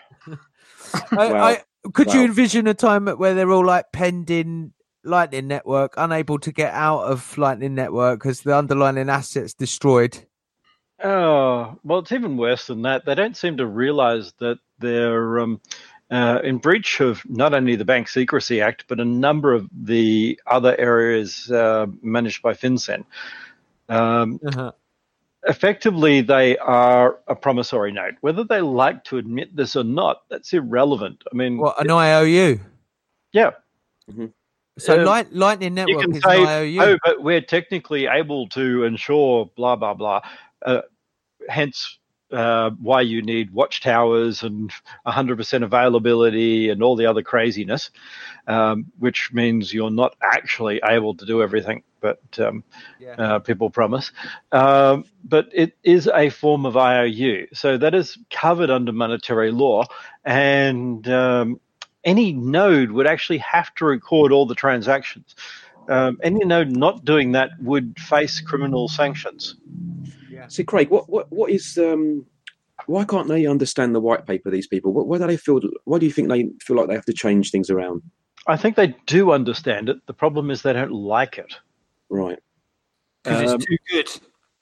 Wow. 1.12 1.36
I, 1.36 1.63
could 1.93 2.13
you 2.13 2.23
envision 2.23 2.67
a 2.67 2.73
time 2.73 3.08
where 3.08 3.34
they're 3.34 3.52
all 3.52 3.65
like 3.65 3.91
penned 3.91 4.30
in 4.30 4.73
Lightning 5.04 5.47
Network, 5.47 5.93
unable 5.97 6.39
to 6.39 6.52
get 6.52 6.73
out 6.73 7.04
of 7.04 7.38
Lightning 7.38 7.76
Network 7.76 8.19
because 8.19 8.41
the 8.41 8.56
underlying 8.56 9.10
assets 9.10 9.54
destroyed? 9.54 10.26
Oh, 11.04 11.78
well, 11.84 12.00
it's 12.00 12.12
even 12.12 12.38
worse 12.38 12.67
than 12.67 12.82
that. 12.84 13.06
They 13.06 13.15
don't 13.15 13.38
seem 13.38 13.58
to 13.58 13.67
realize 13.67 14.34
that 14.39 14.58
they're 14.80 15.39
um, 15.39 15.62
uh, 16.09 16.39
in 16.43 16.57
breach 16.57 16.99
of 17.01 17.21
not 17.29 17.53
only 17.53 17.75
the 17.75 17.85
Bank 17.85 18.07
Secrecy 18.07 18.61
Act, 18.61 18.85
but 18.87 18.99
a 18.99 19.05
number 19.05 19.53
of 19.53 19.67
the 19.71 20.39
other 20.47 20.75
areas 20.79 21.51
uh, 21.51 21.87
managed 22.01 22.41
by 22.41 22.53
FinCEN. 22.53 23.03
Um, 23.89 24.39
Uh-huh. 24.45 24.71
effectively, 25.43 26.21
they 26.21 26.57
are 26.57 27.19
a 27.27 27.35
promissory 27.35 27.91
note. 27.91 28.15
Whether 28.21 28.43
they 28.43 28.61
like 28.61 29.03
to 29.05 29.17
admit 29.17 29.55
this 29.55 29.75
or 29.75 29.83
not, 29.83 30.23
that's 30.29 30.53
irrelevant. 30.53 31.23
I 31.31 31.35
mean, 31.35 31.57
What 31.57 31.79
an 31.81 31.91
IOU. 31.91 32.59
yeah, 33.33 33.51
So 34.79 34.99
Um, 34.99 35.05
Light, 35.05 35.33
Lightning 35.33 35.71
you 35.77 35.87
Network 35.87 36.01
can 36.05 36.15
is 36.15 36.23
say, 36.23 36.41
an 36.43 36.47
IOU. 36.47 36.81
oh, 36.83 36.97
but 37.03 37.23
we're 37.23 37.41
technically 37.41 38.05
able 38.07 38.47
to 38.49 38.83
ensure 38.83 39.49
blah 39.55 39.75
blah 39.75 39.93
blah. 39.95 40.21
Uh, 40.65 40.81
hence, 41.49 41.97
uh, 42.31 42.71
why 42.81 43.01
you 43.01 43.21
need 43.21 43.51
watchtowers 43.51 44.43
and 44.43 44.71
100% 45.05 45.63
availability 45.63 46.69
and 46.69 46.83
all 46.83 46.95
the 46.95 47.05
other 47.05 47.21
craziness, 47.21 47.89
um, 48.47 48.91
which 48.99 49.31
means 49.33 49.73
you're 49.73 49.89
not 49.89 50.15
actually 50.21 50.81
able 50.87 51.15
to 51.15 51.25
do 51.25 51.41
everything, 51.41 51.83
but 52.01 52.19
um, 52.39 52.63
Yeah. 52.99 53.15
uh, 53.17 53.39
people 53.39 53.69
promise. 53.69 54.11
Um, 54.51 55.05
but 55.23 55.49
it 55.53 55.77
is 55.83 56.09
a 56.13 56.29
form 56.29 56.65
of 56.65 56.75
IOU, 56.75 57.47
so 57.53 57.77
that 57.77 57.95
is 57.95 58.17
covered 58.29 58.69
under 58.69 58.91
monetary 58.91 59.51
law, 59.51 59.85
and 60.25 61.07
um, 61.07 61.59
any 62.03 62.31
node 62.33 62.91
would 62.91 63.07
actually 63.07 63.39
have 63.39 63.73
to 63.75 63.85
record 63.85 64.31
all 64.31 64.45
the 64.45 64.55
transactions. 64.55 65.35
Um, 65.89 66.19
you 66.23 66.45
know, 66.45 66.63
not 66.63 67.06
doing 67.06 67.32
that 67.34 67.52
would 67.62 67.97
face 68.00 68.41
criminal 68.41 68.88
sanctions. 68.88 69.56
Yeah. 70.30 70.47
So, 70.47 70.63
Craig, 70.63 70.89
what 70.89 71.10
what 71.10 71.32
what 71.32 71.52
is 71.52 71.78
um? 71.78 72.26
Why 72.86 73.04
can't 73.06 73.28
they 73.28 73.45
understand 73.47 73.95
the 73.95 74.00
white 74.00 74.26
paper? 74.26 74.50
These 74.50 74.67
people. 74.67 74.93
Why, 74.93 75.04
why 75.04 75.17
do 75.17 75.28
they 75.28 75.38
feel? 75.38 75.60
Why 75.86 76.00
do 76.00 76.06
you 76.06 76.12
think 76.12 76.30
they 76.30 76.50
feel 76.62 76.78
like 76.78 76.88
they 76.88 76.95
have 76.95 77.06
to 77.06 77.13
change 77.13 77.52
things 77.52 77.69
around? 77.69 78.02
I 78.47 78.56
think 78.56 78.76
they 78.76 78.95
do 79.06 79.32
understand 79.32 79.89
it. 79.89 79.97
The 80.08 80.13
problem 80.13 80.52
is 80.52 80.62
they 80.62 80.73
don't 80.73 80.91
like 80.93 81.38
it. 81.38 81.54
Right. 82.10 82.39
because 83.23 83.52
Um, 83.52 83.56
it's 83.56 83.65
too 83.65 83.78
good. 83.91 84.10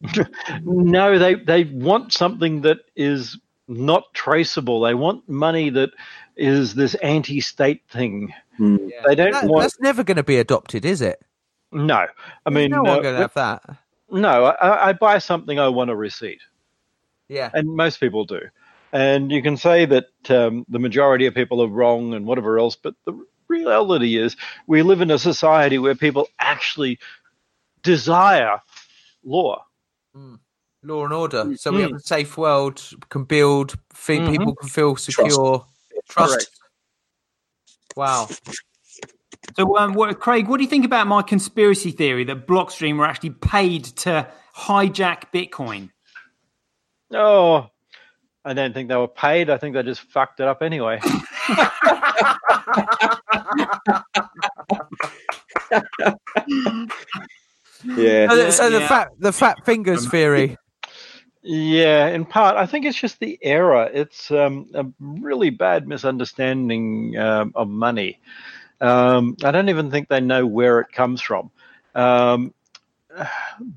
No, 0.63 1.17
they 1.17 1.35
they 1.35 1.63
want 1.63 2.13
something 2.13 2.61
that 2.61 2.79
is 2.95 3.37
not 3.67 4.13
traceable. 4.13 4.81
They 4.81 4.93
want 4.93 5.27
money 5.27 5.69
that 5.71 5.91
is 6.35 6.75
this 6.75 6.95
anti-state 6.95 7.83
thing. 7.89 8.33
Hmm. 8.57 8.77
Yeah. 8.89 9.01
They 9.07 9.15
don't 9.15 9.31
That- 9.31 9.45
want. 9.45 9.63
That's 9.63 9.79
never 9.79 10.03
going 10.03 10.17
to 10.17 10.23
be 10.23 10.37
adopted, 10.37 10.85
is 10.85 11.01
it? 11.01 11.21
No, 11.71 12.05
I 12.45 12.49
mean, 12.49 12.71
no 12.71 12.79
uh, 12.79 12.83
one 12.83 13.01
going 13.01 13.15
to 13.15 13.21
have 13.21 13.33
that. 13.33 13.63
no. 14.09 14.45
I, 14.45 14.89
I 14.89 14.93
buy 14.93 15.17
something, 15.17 15.59
I 15.59 15.67
want 15.67 15.89
a 15.89 15.95
receipt, 15.95 16.39
Yeah. 17.27 17.49
and 17.53 17.67
most 17.75 17.99
people 17.99 18.23
do. 18.23 18.39
And 18.93 19.29
you 19.31 19.41
can 19.41 19.57
say 19.57 19.85
that 19.85 20.05
um, 20.29 20.65
the 20.69 20.79
majority 20.79 21.25
of 21.25 21.33
people 21.33 21.61
are 21.61 21.67
wrong 21.67 22.13
and 22.13 22.25
whatever 22.25 22.57
else, 22.59 22.77
but 22.77 22.95
the 23.03 23.13
reality 23.49 24.15
is 24.17 24.37
we 24.67 24.83
live 24.83 25.01
in 25.01 25.11
a 25.11 25.19
society 25.19 25.77
where 25.79 25.95
people 25.95 26.29
actually 26.39 26.97
desire 27.83 28.61
law. 29.25 29.65
Law 30.83 31.03
and 31.03 31.13
order. 31.13 31.55
So 31.57 31.71
we 31.71 31.79
Mm. 31.79 31.81
have 31.81 31.93
a 31.95 31.99
safe 31.99 32.37
world, 32.37 32.81
can 33.09 33.23
build, 33.25 33.75
feel, 33.93 34.21
Mhm. 34.21 34.31
people 34.31 34.55
can 34.55 34.69
feel 34.69 34.95
secure, 34.95 35.65
trust. 36.07 36.31
Correct. 36.35 36.49
Wow. 37.95 38.27
So, 39.55 39.77
um, 39.77 39.93
what, 39.93 40.19
Craig, 40.19 40.47
what 40.47 40.57
do 40.57 40.63
you 40.63 40.69
think 40.69 40.85
about 40.85 41.07
my 41.07 41.21
conspiracy 41.21 41.91
theory 41.91 42.23
that 42.25 42.47
Blockstream 42.47 42.97
were 42.97 43.05
actually 43.05 43.29
paid 43.31 43.85
to 43.85 44.27
hijack 44.57 45.25
Bitcoin? 45.33 45.91
Oh, 47.11 47.67
I 48.43 48.53
don't 48.53 48.73
think 48.73 48.89
they 48.89 48.95
were 48.95 49.07
paid. 49.07 49.49
I 49.49 49.57
think 49.57 49.75
they 49.75 49.83
just 49.83 50.01
fucked 50.01 50.39
it 50.39 50.47
up 50.47 50.61
anyway. 50.61 50.99
Yeah. 57.83 58.29
So, 58.29 58.35
the- 58.35 58.51
so 58.51 58.69
the 58.69 58.81
fat 58.81 59.09
the 59.19 59.31
fat 59.31 59.65
fingers 59.65 60.07
theory. 60.09 60.57
Yeah, 61.47 62.07
in 62.07 62.25
part, 62.25 62.57
I 62.57 62.65
think 62.65 62.85
it's 62.85 62.99
just 62.99 63.19
the 63.19 63.37
error. 63.43 63.87
It's 63.93 64.31
um, 64.31 64.67
a 64.73 64.83
really 64.99 65.51
bad 65.51 65.87
misunderstanding 65.87 67.15
um, 67.19 67.51
of 67.53 67.69
money. 67.69 68.19
Um, 68.81 69.37
I 69.43 69.51
don't 69.51 69.69
even 69.69 69.91
think 69.91 70.09
they 70.09 70.21
know 70.21 70.47
where 70.47 70.79
it 70.79 70.91
comes 70.91 71.21
from. 71.21 71.51
Um, 71.93 72.51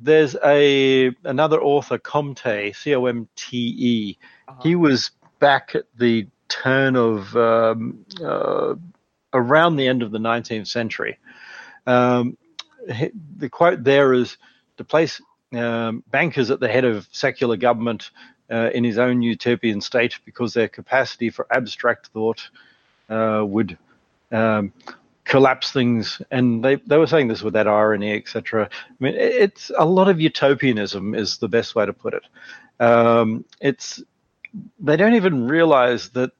there's 0.00 0.34
a 0.42 1.10
another 1.24 1.60
author, 1.60 1.98
Comte, 1.98 2.74
C 2.74 2.94
O 2.94 3.04
M 3.04 3.28
T 3.36 3.56
E. 3.58 4.18
He 4.62 4.74
was 4.74 5.10
back 5.38 5.74
at 5.74 5.84
the 5.98 6.26
turn 6.48 6.96
of 6.96 7.36
um, 7.36 8.04
uh, 8.24 8.76
around 9.34 9.76
the 9.76 9.86
end 9.86 10.02
of 10.02 10.10
the 10.10 10.18
19th 10.18 10.68
century. 10.68 11.18
Um, 11.86 12.38
he- 12.90 13.12
the 13.36 13.50
quote 13.50 13.84
there 13.84 14.14
is 14.14 14.38
to 14.78 14.84
place 14.84 15.20
um, 15.52 16.02
bankers 16.10 16.50
at 16.50 16.60
the 16.60 16.68
head 16.68 16.84
of 16.84 17.08
secular 17.12 17.56
government 17.56 18.10
uh, 18.50 18.70
in 18.74 18.84
his 18.84 18.98
own 18.98 19.22
utopian 19.22 19.80
state 19.80 20.18
because 20.24 20.54
their 20.54 20.68
capacity 20.68 21.30
for 21.30 21.46
abstract 21.50 22.08
thought 22.08 22.48
uh, 23.08 23.44
would 23.46 23.76
um, 24.32 24.72
collapse 25.24 25.70
things. 25.72 26.20
And 26.30 26.64
they, 26.64 26.76
they 26.76 26.98
were 26.98 27.06
saying 27.06 27.28
this 27.28 27.42
with 27.42 27.54
that 27.54 27.68
irony, 27.68 28.14
etc. 28.14 28.68
I 28.72 28.94
mean, 28.98 29.14
it's 29.14 29.70
a 29.76 29.84
lot 29.84 30.08
of 30.08 30.20
utopianism 30.20 31.14
is 31.14 31.38
the 31.38 31.48
best 31.48 31.74
way 31.74 31.86
to 31.86 31.92
put 31.92 32.14
it. 32.14 32.24
Um, 32.80 33.44
it's 33.60 34.02
they 34.80 34.96
don't 34.96 35.14
even 35.14 35.46
realize 35.46 36.10
that. 36.10 36.32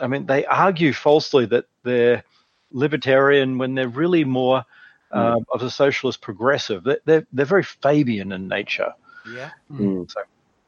I 0.00 0.08
mean, 0.08 0.26
they 0.26 0.44
argue 0.44 0.92
falsely 0.92 1.46
that 1.46 1.66
they're 1.84 2.24
libertarian 2.72 3.58
when 3.58 3.74
they're 3.74 3.88
really 3.88 4.24
more 4.24 4.64
um, 5.12 5.44
of 5.52 5.62
a 5.62 5.70
socialist 5.70 6.20
progressive. 6.20 6.84
They're, 6.84 7.00
they're, 7.04 7.26
they're 7.32 7.46
very 7.46 7.62
Fabian 7.62 8.32
in 8.32 8.48
nature. 8.48 8.92
Yeah. 9.30 9.50
Hmm. 9.68 10.02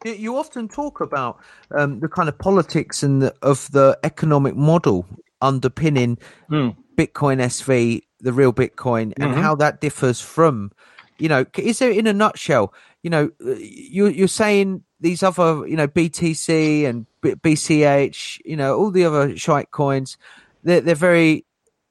You- 0.05 0.13
You 0.13 0.37
often 0.37 0.69
talk 0.69 1.01
about 1.01 1.39
um, 1.73 2.01
the 2.01 2.09
kind 2.09 2.29
of 2.29 2.39
politics 2.39 3.03
and 3.03 3.21
the, 3.23 3.35
of 3.43 3.71
the 3.73 3.99
economic 4.05 4.57
model 4.57 5.07
underpinning 5.43 6.19
Hmm. 6.49 6.71
Bitcoin 6.97 7.39
SV, 7.41 8.03
the 8.21 8.33
real 8.33 8.53
Bitcoin, 8.53 9.13
and 9.19 9.33
Mhm. 9.35 9.43
how 9.43 9.55
that 9.57 9.81
differs 9.81 10.21
from, 10.21 10.71
you 11.19 11.29
know, 11.29 11.45
is 11.57 11.79
there 11.79 11.91
in 11.91 12.07
a 12.07 12.13
nutshell, 12.13 12.73
you 13.03 13.09
know, 13.11 13.31
uh, 13.47 13.53
you, 13.59 14.07
you're 14.09 14.29
saying 14.29 14.83
these 15.01 15.23
other, 15.23 15.67
you 15.67 15.77
know, 15.77 15.89
BTC 15.89 16.85
and 16.87 17.07
B- 17.23 17.35
BCH, 17.35 18.41
you 18.45 18.57
know, 18.57 18.77
all 18.77 18.91
the 18.91 19.05
other 19.07 19.35
shite 19.37 19.71
coins, 19.71 20.19
they're, 20.63 20.83
they're 20.83 20.95
very, 20.95 21.47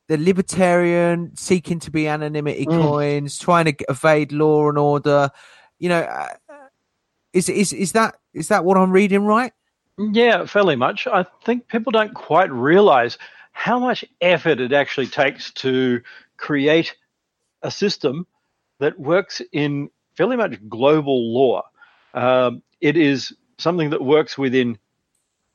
they're 0.10 0.18
libertarian, 0.18 1.32
seeking 1.36 1.80
to 1.80 1.92
be 1.92 2.08
anonymity 2.08 2.66
Mm. 2.66 2.82
coins, 2.82 3.38
trying 3.38 3.66
to 3.66 3.76
evade 3.88 4.32
law 4.32 4.68
and 4.68 4.78
order. 4.78 5.30
You 5.78 5.90
know, 5.90 6.02
uh, 6.02 6.34
is 7.32 7.48
is 7.48 7.72
is 7.72 7.92
that 7.92 8.16
is 8.34 8.48
that 8.48 8.66
what 8.66 8.76
I'm 8.76 8.92
reading 8.92 9.26
right? 9.26 9.54
Yeah, 10.00 10.46
fairly 10.46 10.76
much. 10.76 11.06
I 11.08 11.26
think 11.46 11.68
people 11.68 11.92
don't 11.92 12.14
quite 12.16 12.52
realize 12.52 13.18
how 13.52 13.78
much 13.78 14.04
effort 14.22 14.60
it 14.60 14.74
actually 14.74 15.08
takes 15.08 15.52
to 15.52 16.02
create 16.38 16.96
a 17.62 17.70
system 17.70 18.26
that 18.80 19.00
works 19.00 19.42
in 19.52 19.90
fairly 20.16 20.38
much 20.38 20.58
global 20.70 21.34
law. 21.34 21.62
Um, 22.16 22.64
it 22.82 22.98
is 22.98 23.32
something 23.60 23.92
that 23.92 24.02
works 24.02 24.38
within 24.38 24.78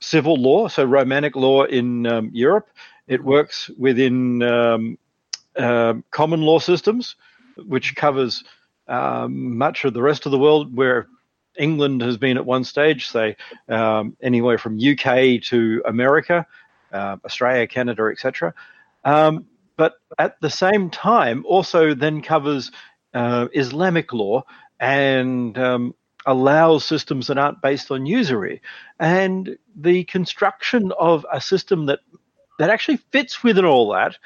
civil 0.00 0.36
law, 0.36 0.68
so 0.68 0.84
Romanic 0.84 1.34
law 1.34 1.64
in 1.64 2.06
um, 2.06 2.30
Europe. 2.32 2.68
It 3.06 3.22
works 3.22 3.70
within 3.78 4.42
um, 4.42 4.98
um 5.56 6.04
common 6.10 6.42
law 6.42 6.58
systems, 6.58 7.16
which 7.56 7.94
covers 7.94 8.44
um, 8.88 9.56
much 9.56 9.84
of 9.84 9.94
the 9.94 10.02
rest 10.02 10.26
of 10.26 10.32
the 10.32 10.38
world 10.38 10.76
where 10.76 11.06
England 11.56 12.02
has 12.02 12.16
been 12.16 12.36
at 12.36 12.44
one 12.44 12.64
stage, 12.64 13.08
say 13.08 13.36
um, 13.68 14.16
anywhere 14.20 14.58
from 14.58 14.78
UK 14.78 15.40
to 15.42 15.82
America, 15.86 16.46
uh, 16.92 17.16
Australia, 17.24 17.66
Canada, 17.66 18.04
etc. 18.10 18.54
Um, 19.04 19.46
but 19.76 19.94
at 20.18 20.40
the 20.40 20.50
same 20.50 20.90
time, 20.90 21.44
also 21.46 21.94
then 21.94 22.22
covers 22.22 22.70
uh, 23.12 23.48
Islamic 23.52 24.12
law 24.12 24.44
and 24.80 25.56
um, 25.58 25.94
allows 26.26 26.84
systems 26.84 27.26
that 27.26 27.38
aren't 27.38 27.62
based 27.62 27.90
on 27.90 28.06
usury. 28.06 28.60
And 28.98 29.56
the 29.76 30.04
construction 30.04 30.92
of 30.98 31.26
a 31.32 31.40
system 31.40 31.86
that 31.86 32.00
that 32.58 32.70
actually 32.70 32.98
fits 33.12 33.42
within 33.42 33.64
all 33.64 33.92
that, 33.92 34.16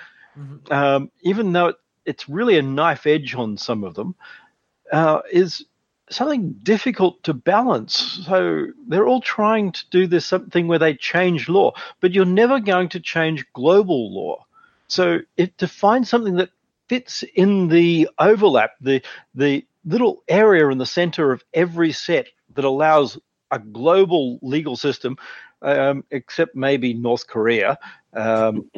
um, 0.71 1.11
even 1.23 1.53
though 1.53 1.69
it, 1.69 1.77
it's 2.05 2.29
really 2.29 2.59
a 2.59 2.63
knife 2.63 3.07
edge 3.07 3.35
on 3.35 3.57
some 3.57 3.85
of 3.85 3.95
them, 3.95 4.15
uh, 4.93 5.21
is 5.31 5.65
something 6.11 6.53
difficult 6.63 7.23
to 7.25 7.35
balance. 7.35 8.23
So 8.27 8.69
they're 8.87 9.07
all 9.07 9.21
trying 9.21 9.73
to 9.73 9.83
do 9.91 10.07
this 10.07 10.27
something 10.27 10.67
where 10.69 10.79
they 10.79 10.95
change 10.95 11.49
law, 11.49 11.73
but 12.01 12.13
you're 12.13 12.25
never 12.25 12.61
going 12.61 12.89
to 12.91 13.01
change 13.01 13.45
global 13.53 14.15
law. 14.15 14.47
So 14.89 15.19
if 15.37 15.55
to 15.59 15.69
find 15.69 16.09
something 16.09 16.37
that 16.37 16.51
fits 16.89 17.23
in 17.35 17.69
the 17.69 18.09
overlap, 18.19 18.71
the 18.81 19.03
the 19.35 19.67
little 19.85 20.23
area 20.29 20.69
in 20.69 20.79
the 20.79 20.87
center 20.87 21.33
of 21.33 21.45
every 21.53 21.93
set 21.93 22.29
that 22.55 22.65
allows 22.65 23.19
a 23.51 23.59
global 23.59 24.39
legal 24.43 24.77
system, 24.77 25.17
um, 25.63 26.05
except 26.11 26.55
maybe 26.55 26.95
North 26.95 27.27
Korea, 27.27 27.79
Um, 28.15 28.71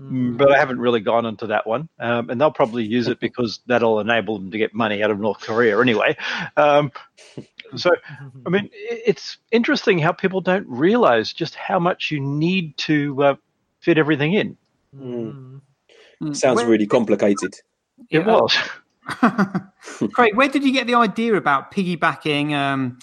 Mm. 0.00 0.38
but 0.38 0.50
I 0.50 0.58
haven't 0.58 0.78
really 0.80 1.00
gone 1.00 1.26
into 1.26 1.48
that 1.48 1.66
one. 1.66 1.86
Um, 2.00 2.30
and 2.30 2.40
they'll 2.40 2.50
probably 2.50 2.82
use 2.82 3.08
it 3.08 3.20
because 3.20 3.60
that'll 3.66 4.00
enable 4.00 4.38
them 4.38 4.50
to 4.50 4.58
get 4.58 4.72
money 4.74 5.02
out 5.02 5.10
of 5.10 5.20
North 5.20 5.40
Korea 5.40 5.78
anyway. 5.80 6.16
Um, 6.56 6.90
so, 7.76 7.90
I 8.46 8.48
mean, 8.48 8.70
it's 8.72 9.36
interesting 9.52 9.98
how 9.98 10.10
people 10.12 10.40
don't 10.40 10.66
realize 10.66 11.32
just 11.32 11.54
how 11.54 11.78
much 11.78 12.10
you 12.10 12.20
need 12.20 12.76
to 12.78 13.22
uh, 13.22 13.34
fit 13.80 13.98
everything 13.98 14.32
in. 14.32 14.56
Mm. 14.96 15.60
Mm. 16.22 16.36
Sounds 16.36 16.56
Where- 16.62 16.70
really 16.70 16.86
complicated. 16.86 17.54
It 18.10 18.24
Yeah. 18.26 18.40
was. 18.40 18.56
Craig, 20.14 20.34
where 20.36 20.48
did 20.48 20.64
you 20.64 20.72
get 20.72 20.86
the 20.86 20.94
idea 20.94 21.34
about 21.34 21.70
piggybacking, 21.70 22.52
um, 22.54 22.98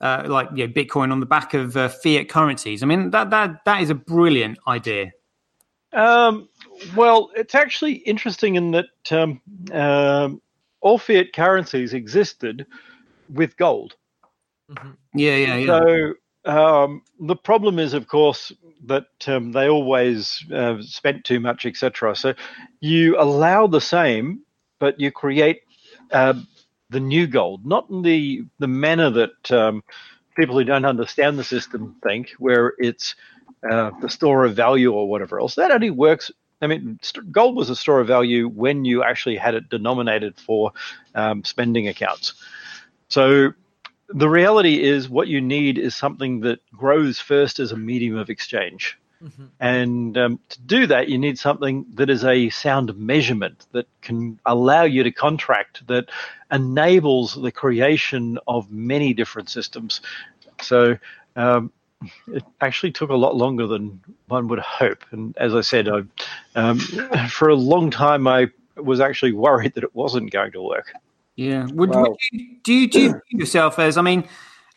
uh, 0.00 0.24
like 0.26 0.48
you 0.54 0.66
know, 0.66 0.72
Bitcoin 0.72 1.12
on 1.12 1.20
the 1.20 1.26
back 1.26 1.54
of 1.54 1.76
uh, 1.76 1.88
fiat 1.88 2.28
currencies? 2.28 2.82
I 2.82 2.86
mean, 2.86 3.10
that 3.10 3.30
that 3.30 3.64
that 3.64 3.82
is 3.82 3.90
a 3.90 3.94
brilliant 3.94 4.58
idea. 4.66 5.12
Um, 5.92 6.48
well, 6.94 7.30
it's 7.34 7.54
actually 7.54 7.94
interesting 7.94 8.54
in 8.54 8.70
that 8.72 8.86
um, 9.10 9.40
um, 9.72 10.40
all 10.80 10.98
fiat 10.98 11.32
currencies 11.32 11.94
existed 11.94 12.66
with 13.28 13.56
gold. 13.56 13.96
Yeah, 15.14 15.36
yeah, 15.36 15.56
yeah. 15.56 15.66
So 15.66 16.14
um, 16.44 17.02
the 17.18 17.36
problem 17.36 17.78
is, 17.78 17.92
of 17.92 18.08
course, 18.08 18.52
that 18.86 19.06
um, 19.26 19.52
they 19.52 19.68
always 19.68 20.44
uh, 20.52 20.76
spent 20.80 21.24
too 21.24 21.40
much, 21.40 21.66
etc. 21.66 22.14
So 22.16 22.34
you 22.80 23.20
allow 23.20 23.66
the 23.66 23.80
same, 23.80 24.42
but 24.78 24.98
you 24.98 25.10
create 25.10 25.60
uh, 26.12 26.34
the 26.90 27.00
new 27.00 27.26
gold, 27.26 27.64
not 27.66 27.88
in 27.90 28.02
the 28.02 28.44
the 28.58 28.68
manner 28.68 29.10
that 29.10 29.52
um, 29.52 29.82
people 30.36 30.58
who 30.58 30.64
don't 30.64 30.84
understand 30.84 31.38
the 31.38 31.44
system 31.44 31.96
think, 32.02 32.30
where 32.38 32.74
it's 32.78 33.14
uh, 33.68 33.90
the 34.00 34.08
store 34.10 34.44
of 34.44 34.54
value 34.54 34.92
or 34.92 35.08
whatever 35.08 35.40
else. 35.40 35.54
That 35.54 35.70
only 35.70 35.90
works. 35.90 36.30
I 36.62 36.66
mean, 36.66 36.98
st- 37.02 37.32
gold 37.32 37.56
was 37.56 37.70
a 37.70 37.76
store 37.76 38.00
of 38.00 38.06
value 38.06 38.48
when 38.48 38.84
you 38.84 39.02
actually 39.02 39.36
had 39.36 39.54
it 39.54 39.70
denominated 39.70 40.38
for 40.38 40.72
um, 41.14 41.42
spending 41.44 41.88
accounts. 41.88 42.34
So 43.08 43.52
the 44.08 44.28
reality 44.28 44.82
is 44.82 45.08
what 45.08 45.28
you 45.28 45.40
need 45.40 45.78
is 45.78 45.96
something 45.96 46.40
that 46.40 46.60
grows 46.72 47.18
first 47.18 47.60
as 47.60 47.72
a 47.72 47.76
medium 47.76 48.16
of 48.16 48.30
exchange. 48.30 48.99
And 49.60 50.16
um, 50.16 50.40
to 50.48 50.60
do 50.62 50.86
that, 50.86 51.08
you 51.08 51.18
need 51.18 51.38
something 51.38 51.84
that 51.94 52.08
is 52.08 52.24
a 52.24 52.48
sound 52.50 52.96
measurement 52.96 53.66
that 53.72 53.86
can 54.00 54.38
allow 54.46 54.84
you 54.84 55.02
to 55.02 55.10
contract, 55.10 55.86
that 55.88 56.08
enables 56.50 57.34
the 57.34 57.52
creation 57.52 58.38
of 58.46 58.70
many 58.70 59.12
different 59.12 59.50
systems. 59.50 60.00
So 60.62 60.96
um, 61.36 61.70
it 62.28 62.44
actually 62.60 62.92
took 62.92 63.10
a 63.10 63.14
lot 63.14 63.36
longer 63.36 63.66
than 63.66 64.00
one 64.28 64.48
would 64.48 64.58
hope. 64.60 65.04
And 65.10 65.36
as 65.36 65.54
I 65.54 65.60
said, 65.60 65.88
I, 65.88 66.02
um, 66.54 66.78
for 67.28 67.48
a 67.48 67.54
long 67.54 67.90
time, 67.90 68.26
I 68.26 68.48
was 68.76 69.00
actually 69.00 69.32
worried 69.32 69.74
that 69.74 69.84
it 69.84 69.94
wasn't 69.94 70.30
going 70.30 70.52
to 70.52 70.62
work. 70.62 70.92
Yeah. 71.36 71.66
Would, 71.72 71.90
Well- 71.90 72.10
would 72.10 72.18
you, 72.32 72.56
do 72.62 72.72
you 72.72 72.88
do 72.88 73.00
you 73.00 73.20
yourself 73.28 73.78
as? 73.78 73.96
I 73.96 74.02
mean, 74.02 74.24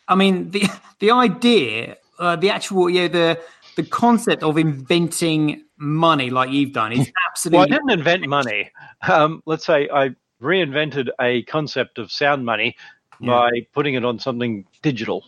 I 0.08 0.14
mean 0.14 0.50
the 0.50 0.64
the 0.98 1.10
idea, 1.10 1.96
uh, 2.18 2.36
the 2.36 2.50
actual, 2.50 2.90
yeah, 2.90 3.08
the 3.08 3.40
the 3.76 3.82
concept 3.82 4.42
of 4.42 4.58
inventing 4.58 5.64
money 5.76 6.30
like 6.30 6.50
you've 6.50 6.72
done 6.72 6.92
is 6.92 7.10
Well, 7.50 7.62
I 7.62 7.66
didn't 7.66 7.90
invent 7.90 8.26
money. 8.28 8.70
Um, 9.08 9.42
let's 9.46 9.66
say 9.66 9.88
I 9.92 10.10
reinvented 10.40 11.08
a 11.20 11.42
concept 11.44 11.98
of 11.98 12.12
sound 12.12 12.44
money 12.44 12.76
Yeah. 13.20 13.30
by 13.30 13.50
putting 13.72 13.94
it 13.94 14.04
on 14.04 14.18
something 14.18 14.64
digital. 14.82 15.24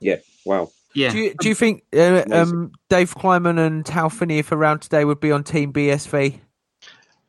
Yeah. 0.00 0.16
Wow. 0.44 0.70
yeah. 0.94 1.10
Do 1.10 1.18
you, 1.18 1.34
do 1.40 1.48
you 1.48 1.54
think 1.54 1.82
uh, 1.96 2.24
um, 2.30 2.72
Dave 2.88 3.14
Kleiman 3.14 3.58
and 3.58 3.86
Hal 3.88 4.10
Finney, 4.10 4.38
if 4.38 4.52
around 4.52 4.80
today, 4.80 5.04
would 5.04 5.20
be 5.20 5.32
on 5.32 5.44
Team 5.44 5.72
BSV? 5.72 6.40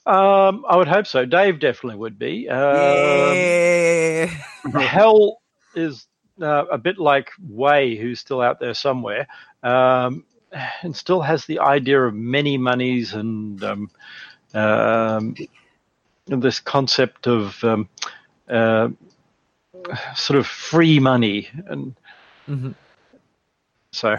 Um, 0.05 0.65
I 0.69 0.77
would 0.77 0.87
hope 0.87 1.07
so. 1.07 1.25
Dave 1.25 1.59
definitely 1.59 1.97
would 1.97 2.17
be. 2.17 2.47
Um, 2.49 3.35
yeah. 3.35 4.25
Hal 4.79 5.41
is 5.75 6.07
uh, 6.41 6.65
a 6.71 6.77
bit 6.77 6.97
like 6.97 7.29
Wei, 7.47 7.95
who's 7.97 8.19
still 8.19 8.41
out 8.41 8.59
there 8.59 8.73
somewhere, 8.73 9.27
um, 9.63 10.23
and 10.81 10.95
still 10.95 11.21
has 11.21 11.45
the 11.45 11.59
idea 11.59 12.01
of 12.01 12.13
many 12.13 12.57
monies 12.57 13.13
and 13.13 13.63
um, 13.63 13.89
um, 14.53 15.35
this 16.27 16.59
concept 16.59 17.27
of 17.27 17.63
um, 17.63 17.89
uh, 18.49 18.89
sort 20.15 20.39
of 20.39 20.47
free 20.47 20.99
money, 20.99 21.49
and 21.67 21.95
Mhm. 22.49 22.75
so 23.91 24.17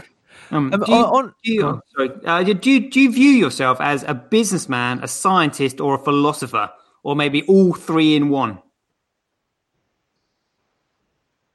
Um, 0.50 0.72
Um, 0.72 0.80
do 0.80 0.92
you, 0.92 1.04
on- 1.04 1.34
do 1.44 1.52
you, 1.52 1.60
go 1.60 1.68
on. 1.68 1.82
sorry, 1.94 2.10
uh, 2.24 2.42
do 2.42 2.70
you 2.70 2.90
do 2.90 3.00
you 3.00 3.12
view 3.12 3.32
yourself 3.32 3.80
as 3.80 4.02
a 4.04 4.14
businessman, 4.14 5.02
a 5.02 5.08
scientist, 5.08 5.80
or 5.80 5.94
a 5.96 5.98
philosopher, 5.98 6.70
or 7.02 7.14
maybe 7.16 7.42
all 7.42 7.74
three 7.74 8.14
in 8.16 8.28
one? 8.30 8.62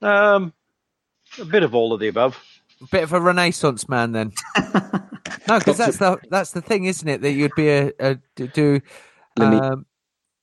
um, 0.02 0.54
a 1.40 1.46
bit 1.46 1.64
of 1.64 1.74
all 1.74 1.94
of 1.94 2.00
the 2.02 2.08
above. 2.10 2.38
Bit 2.92 3.04
of 3.04 3.14
a 3.14 3.20
Renaissance 3.22 3.88
man, 3.90 4.12
then. 4.12 4.32
no, 5.48 5.60
because 5.60 5.78
that's 5.78 5.98
the 5.98 6.18
that's 6.30 6.52
the 6.52 6.62
thing, 6.62 6.86
isn't 6.86 7.08
it? 7.08 7.22
That 7.22 7.32
you'd 7.32 7.56
be 7.56 7.70
a, 7.70 7.92
a 8.00 8.18
to 8.38 8.48
do. 8.48 8.80
Let 9.38 9.50
me- 9.52 9.58
Um, 9.58 9.86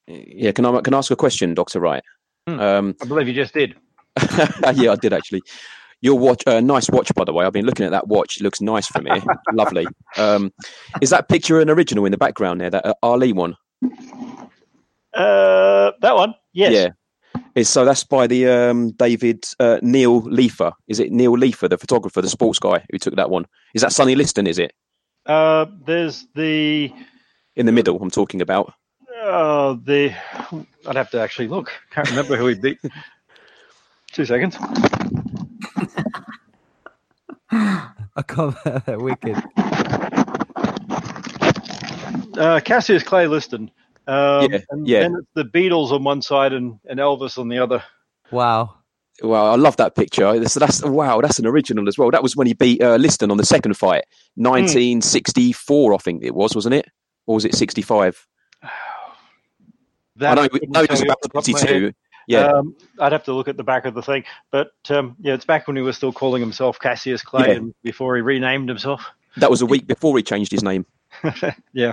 Yeah. 0.07 0.53
Can 0.53 0.65
I 0.67 0.81
can 0.81 0.95
I 0.95 0.99
ask 0.99 1.11
a 1.11 1.17
question, 1.17 1.55
Doctor 1.55 1.81
Wright? 1.81 2.03
Hmm. 2.49 2.61
Um, 2.61 2.97
I 3.03 3.07
believe 3.07 3.29
you 3.29 3.35
just 3.35 3.55
did. 3.55 3.75
yeah, 4.75 4.93
I 4.93 4.97
did 4.97 5.13
actually. 5.13 5.43
Your 6.03 6.19
watch, 6.19 6.43
uh, 6.47 6.61
nice 6.61 6.89
watch, 6.89 7.13
by 7.15 7.25
the 7.25 7.33
way. 7.35 7.45
I've 7.45 7.53
been 7.53 7.67
looking 7.67 7.85
at 7.85 7.93
that 7.93 8.09
watch. 8.09 8.39
It 8.39 8.43
looks 8.43 8.63
nice 8.63 8.87
for 8.87 9.03
me. 9.03 9.11
Lovely. 9.53 9.87
Um, 10.17 10.51
is 11.03 11.11
that 11.11 11.29
picture 11.29 11.61
an 11.61 11.69
original 11.69 12.07
in 12.07 12.11
the 12.13 12.17
background 12.19 12.61
there? 12.63 12.71
That 12.71 12.87
uh, 12.87 12.95
Ali 13.03 13.35
one? 13.35 13.55
Uh, 15.13 15.91
that 16.01 16.15
one, 16.15 16.35
yes. 16.53 16.73
Yeah. 16.73 16.89
It's, 17.55 17.69
so 17.71 17.85
that's 17.85 18.05
by 18.05 18.27
the 18.27 18.47
um, 18.47 18.93
David 18.93 19.45
uh, 19.59 19.79
Neil 19.83 20.23
Leifer. 20.23 20.73
Is 20.89 21.01
it 21.01 21.11
Neil 21.13 21.33
Leifer, 21.37 21.69
the 21.69 21.79
photographer, 21.79 22.23
the 22.23 22.29
sports 22.29 22.59
guy 22.59 22.85
who 22.91 22.99
took 22.99 23.17
that 23.17 23.31
one? 23.31 23.47
Is 23.75 23.83
that 23.83 23.93
Sonny 23.93 24.15
Liston? 24.15 24.47
Is 24.47 24.59
it 24.59 24.73
Uh, 25.27 25.67
there's 25.85 26.27
the 26.35 26.93
in 27.57 27.67
the 27.67 27.73
middle? 27.73 28.01
I'm 28.01 28.11
talking 28.11 28.41
about. 28.41 28.73
uh, 29.23 29.75
the. 29.85 30.15
I'd 30.87 30.97
have 30.97 31.11
to 31.11 31.21
actually 31.21 31.49
look. 31.49 31.71
Can't 31.91 32.09
remember 32.11 32.37
who 32.37 32.47
he 32.47 32.55
beat. 32.55 32.79
Two 34.13 34.25
seconds. 34.25 34.57
I 37.53 38.23
can't. 38.27 38.57
That 38.65 38.99
wicked. 39.01 39.37
Uh, 42.39 42.61
Cassius 42.61 43.03
Clay 43.03 43.27
Liston. 43.27 43.71
Um, 44.11 44.51
Yeah, 44.51 44.59
and 44.71 44.87
yeah. 44.87 45.01
then 45.01 45.17
it's 45.21 45.29
the 45.35 45.45
Beatles 45.45 45.93
on 45.93 46.03
one 46.05 46.21
side 46.23 46.53
and, 46.53 46.79
and 46.89 46.99
Elvis 46.99 47.39
on 47.39 47.49
the 47.49 47.59
other. 47.59 47.83
Wow. 48.31 48.75
Well, 49.23 49.47
I 49.47 49.57
love 49.57 49.77
that 49.77 49.95
picture. 49.97 50.39
That's, 50.39 50.55
that's 50.55 50.83
wow. 50.83 51.21
That's 51.21 51.39
an 51.39 51.47
original 51.47 51.87
as 51.89 51.99
well. 51.99 52.11
That 52.11 52.23
was 52.23 52.35
when 52.37 52.47
he 52.47 52.55
beat 52.55 52.83
uh, 52.83 52.97
Liston 52.97 53.31
on 53.31 53.37
the 53.37 53.45
second 53.45 53.75
fight, 53.77 54.05
1964, 54.37 55.95
I 55.95 55.97
think 55.99 56.23
it 56.25 56.35
was, 56.35 56.55
wasn't 56.55 56.75
it? 56.75 56.87
Or 57.27 57.35
was 57.37 57.45
it 57.45 57.55
65? 57.55 58.27
That 60.17 60.39
I 60.39 60.43
know, 60.43 60.49
couldn't 60.51 60.71
no, 60.71 60.83
it 60.83 60.87
tell 60.89 60.93
was 60.95 61.01
you 61.01 61.07
about 61.07 61.17
off 61.17 61.23
the 61.23 61.29
top 61.29 61.47
of 61.47 61.53
my 61.55 61.61
head. 61.61 61.69
52. 61.69 61.93
Yeah, 62.29 62.47
Um, 62.53 62.77
I'd 62.99 63.13
have 63.13 63.25
to 63.25 63.33
look 63.33 63.49
at 63.49 63.57
the 63.57 63.65
back 63.65 63.87
of 63.87 63.95
the 63.95 64.03
thing, 64.03 64.25
but 64.51 64.73
um, 64.91 65.17
yeah, 65.21 65.33
it's 65.35 65.47
back 65.47 65.67
when 65.67 65.77
he 65.77 65.83
was 65.83 65.97
still 65.97 66.13
calling 66.13 66.41
himself 66.43 66.79
Cassius 66.79 67.23
Clay, 67.23 67.49
Yeah. 67.49 67.55
and 67.55 67.75
before 67.83 68.17
he 68.17 68.23
renamed 68.23 68.69
himself. 68.69 69.03
that 69.39 69.51
was 69.51 69.63
a 69.63 69.67
week 69.67 69.87
before 69.87 70.15
he 70.17 70.23
changed 70.23 70.53
his 70.53 70.63
name. 70.63 70.85
yeah, 71.73 71.93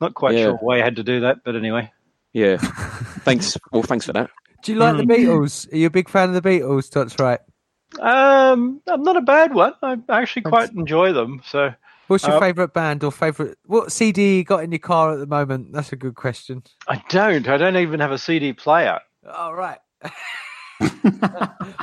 not 0.00 0.14
quite 0.14 0.34
Yeah. 0.34 0.44
sure 0.44 0.54
why 0.56 0.78
I 0.80 0.82
had 0.84 0.96
to 0.96 1.02
do 1.02 1.20
that, 1.20 1.38
but 1.44 1.56
anyway. 1.56 1.90
Yeah. 2.32 2.56
thanks. 3.24 3.56
Well, 3.72 3.82
thanks 3.82 4.06
for 4.06 4.12
that. 4.12 4.30
Do 4.62 4.72
you 4.72 4.78
like 4.78 4.96
the 4.96 5.04
Beatles? 5.04 5.72
Are 5.72 5.76
you 5.76 5.86
a 5.86 5.90
big 5.90 6.08
fan 6.08 6.34
of 6.34 6.42
the 6.42 6.48
Beatles? 6.48 6.90
That's 6.90 7.18
right. 7.18 7.40
Um, 8.00 8.82
I'm 8.88 9.02
not 9.02 9.16
a 9.16 9.20
bad 9.22 9.54
one. 9.54 9.74
I 9.82 9.96
actually 10.08 10.42
quite 10.42 10.72
enjoy 10.72 11.12
them. 11.12 11.42
So 11.46 11.72
What's 12.08 12.26
your 12.26 12.36
Uh, 12.36 12.40
favourite 12.40 12.72
band 12.72 13.02
or 13.04 13.10
favourite? 13.12 13.56
What 13.64 13.90
CD 13.92 14.38
you 14.38 14.44
got 14.44 14.62
in 14.64 14.70
your 14.72 14.78
car 14.80 15.12
at 15.12 15.18
the 15.18 15.26
moment? 15.26 15.72
That's 15.72 15.92
a 15.92 15.96
good 15.96 16.14
question. 16.14 16.62
I 16.88 17.02
don't. 17.08 17.48
I 17.48 17.56
don't 17.56 17.76
even 17.76 18.00
have 18.00 18.12
a 18.12 18.18
CD 18.18 18.52
player. 18.52 19.00
All 19.32 19.54
right. 19.54 19.78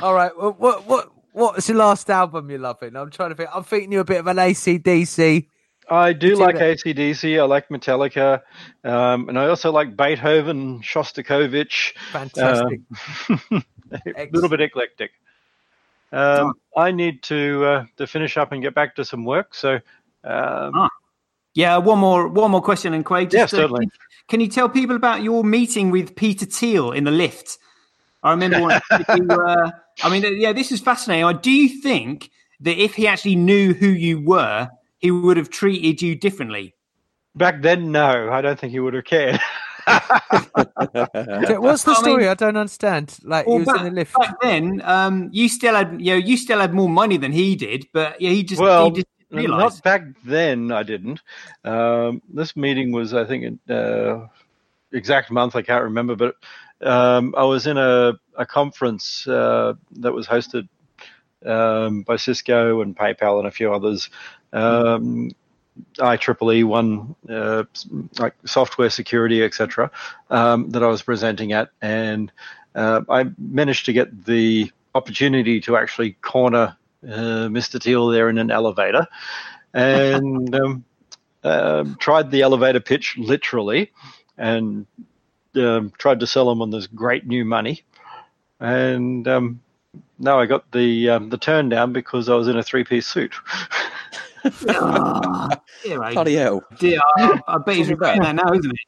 All 0.02 0.14
right. 0.14 0.32
Well, 0.36 0.54
what 0.58 0.86
what 0.86 1.10
what's 1.32 1.66
the 1.66 1.74
last 1.74 2.08
album 2.10 2.48
you're 2.50 2.58
loving? 2.58 2.96
I'm 2.96 3.10
trying 3.10 3.30
to 3.30 3.34
think. 3.34 3.50
I'm 3.52 3.64
thinking 3.64 3.92
you're 3.92 4.02
a 4.02 4.04
bit 4.04 4.20
of 4.20 4.26
an 4.26 4.36
ACDC. 4.36 5.48
I 5.90 6.12
do 6.12 6.28
You 6.28 6.36
like 6.36 6.56
do 6.56 6.62
ACDC. 6.62 7.40
I 7.40 7.44
like 7.44 7.68
Metallica, 7.68 8.42
um, 8.84 9.28
and 9.28 9.38
I 9.38 9.48
also 9.48 9.70
like 9.70 9.96
Beethoven, 9.96 10.80
Shostakovich. 10.80 11.94
Fantastic. 12.12 12.80
a 14.16 14.28
little 14.32 14.48
bit 14.48 14.60
eclectic. 14.60 15.12
Um, 16.12 16.54
I 16.76 16.92
need 16.92 17.22
to 17.24 17.64
uh, 17.64 17.84
to 17.96 18.06
finish 18.06 18.36
up 18.36 18.52
and 18.52 18.62
get 18.62 18.74
back 18.74 18.96
to 18.96 19.04
some 19.04 19.24
work. 19.24 19.54
So, 19.54 19.74
um, 20.24 20.72
Ah. 20.74 20.88
Yeah, 21.54 21.76
one 21.76 21.98
more 21.98 22.28
one 22.28 22.50
more 22.50 22.62
question, 22.62 22.94
and 22.94 23.04
Craig. 23.04 23.32
Yeah, 23.32 23.44
uh, 23.44 23.46
certainly. 23.46 23.88
Can 24.28 24.40
you 24.40 24.48
tell 24.48 24.68
people 24.68 24.96
about 24.96 25.22
your 25.22 25.44
meeting 25.44 25.90
with 25.90 26.16
Peter 26.16 26.46
Thiel 26.46 26.92
in 26.92 27.04
the 27.04 27.10
lift? 27.10 27.58
I 28.22 28.30
remember. 28.30 28.60
When 28.60 28.80
you, 29.16 29.28
uh, 29.28 29.70
I 30.02 30.08
mean, 30.08 30.40
yeah, 30.40 30.52
this 30.52 30.72
is 30.72 30.80
fascinating. 30.80 31.38
Do 31.42 31.50
you 31.50 31.80
think 31.80 32.30
that 32.60 32.82
if 32.82 32.94
he 32.94 33.06
actually 33.06 33.36
knew 33.36 33.74
who 33.74 33.86
you 33.86 34.20
were, 34.20 34.68
he 35.04 35.10
would 35.10 35.36
have 35.36 35.50
treated 35.50 36.00
you 36.00 36.14
differently? 36.16 36.74
Back 37.36 37.60
then, 37.60 37.92
no, 37.92 38.30
I 38.32 38.40
don't 38.40 38.58
think 38.58 38.72
he 38.72 38.80
would 38.80 38.94
have 38.94 39.04
cared. 39.04 39.38
Okay, 39.86 41.58
What's 41.58 41.82
the 41.84 41.90
I 41.90 41.94
mean- 41.94 42.02
story? 42.02 42.28
I 42.28 42.34
don't 42.34 42.56
understand. 42.56 43.18
Like 43.22 43.44
he 43.44 43.50
Well, 43.50 43.58
was 43.58 43.66
back, 43.66 43.80
in 43.82 43.86
a 43.86 43.90
lift. 43.90 44.14
back 44.18 44.34
then, 44.40 44.80
um, 44.82 45.28
you 45.30 45.48
still 45.50 45.74
had 45.74 46.00
you 46.00 46.12
know 46.12 46.16
you 46.16 46.36
still 46.38 46.58
had 46.60 46.72
more 46.72 46.88
money 46.88 47.18
than 47.18 47.32
he 47.32 47.54
did, 47.54 47.86
but 47.92 48.18
yeah, 48.20 48.30
he 48.30 48.42
just 48.44 48.62
Well, 48.62 48.86
he 48.86 49.02
just 49.02 49.06
didn't 49.18 49.44
realise. 49.44 49.74
Not 49.74 49.82
back 49.84 50.02
then, 50.24 50.72
I 50.72 50.82
didn't. 50.84 51.20
Um, 51.64 52.22
this 52.32 52.56
meeting 52.56 52.92
was, 52.92 53.12
I 53.12 53.24
think, 53.26 53.44
in, 53.44 53.74
uh, 53.76 54.26
exact 54.92 55.30
month 55.30 55.54
I 55.54 55.60
can't 55.62 55.84
remember, 55.84 56.16
but 56.16 56.36
um, 56.80 57.34
I 57.36 57.44
was 57.44 57.66
in 57.66 57.76
a, 57.76 58.14
a 58.38 58.46
conference 58.46 59.26
uh, 59.28 59.74
that 60.00 60.12
was 60.14 60.26
hosted 60.26 60.66
um, 61.44 62.02
by 62.02 62.16
Cisco 62.16 62.80
and 62.80 62.96
PayPal 62.96 63.38
and 63.38 63.48
a 63.48 63.50
few 63.50 63.72
others. 63.72 64.10
Um, 64.52 65.32
IEEE 65.98 66.64
one, 66.64 67.14
uh, 67.28 67.64
like 68.18 68.34
software 68.44 68.90
security, 68.90 69.42
etc., 69.42 69.90
um, 70.30 70.70
that 70.70 70.82
I 70.82 70.86
was 70.86 71.02
presenting 71.02 71.52
at, 71.52 71.70
and 71.82 72.30
uh, 72.74 73.02
I 73.08 73.26
managed 73.38 73.86
to 73.86 73.92
get 73.92 74.24
the 74.24 74.70
opportunity 74.94 75.60
to 75.62 75.76
actually 75.76 76.12
corner 76.22 76.76
uh, 77.04 77.48
Mr. 77.48 77.82
Thiel 77.82 78.08
there 78.08 78.28
in 78.28 78.38
an 78.38 78.50
elevator, 78.50 79.06
and 79.72 80.54
um, 80.54 80.84
um 81.42 81.96
tried 81.98 82.30
the 82.30 82.42
elevator 82.42 82.80
pitch 82.80 83.16
literally, 83.18 83.92
and 84.38 84.86
um, 85.56 85.92
tried 85.98 86.20
to 86.20 86.26
sell 86.26 86.50
him 86.50 86.62
on 86.62 86.70
this 86.70 86.86
great 86.86 87.26
new 87.26 87.44
money, 87.44 87.82
and 88.60 89.26
um, 89.26 89.60
no, 90.18 90.38
I 90.38 90.46
got 90.46 90.70
the 90.72 91.10
um, 91.10 91.30
the 91.30 91.38
turn 91.38 91.68
down 91.68 91.92
because 91.92 92.28
I 92.28 92.34
was 92.34 92.48
in 92.48 92.56
a 92.56 92.62
three 92.62 92.84
piece 92.84 93.06
suit. 93.06 93.34
Oh, 94.68 95.48
Bloody 96.12 96.34
hell. 96.34 96.62
dear. 96.78 97.00
I, 97.16 97.40
I 97.48 97.58
bet 97.64 97.76
he's 97.76 97.88
regretting 97.88 98.22
that 98.22 98.34
now, 98.34 98.52
isn't 98.52 98.70
he? 98.70 98.78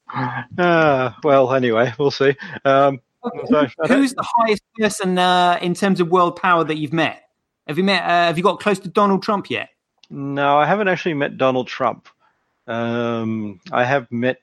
Ah, 0.59 1.17
well, 1.25 1.55
anyway, 1.55 1.93
we'll 1.99 2.11
see. 2.11 2.35
Um, 2.65 3.01
so, 3.47 3.67
Who's 3.89 4.13
the 4.15 4.27
highest 4.37 4.63
person 4.79 5.19
uh, 5.19 5.59
in 5.63 5.73
terms 5.75 6.01
of 6.01 6.09
world 6.09 6.37
power 6.37 6.63
that 6.65 6.77
you've 6.77 6.93
met? 6.93 7.23
Have 7.67 7.79
you 7.79 7.85
met? 7.85 8.03
Uh, 8.03 8.27
have 8.27 8.37
you 8.37 8.45
got 8.45 8.61
close 8.61 8.79
to 8.81 8.89
Donald 8.89 9.23
Trump 9.23 9.51
yet? 9.51 9.71
No, 10.11 10.59
I 10.59 10.67
haven't 10.67 10.89
actually 10.89 11.15
met 11.15 11.37
Donald 11.37 11.67
Trump. 11.67 12.09
Um, 12.67 13.61
I 13.73 13.85
have 13.85 14.11
met 14.13 14.41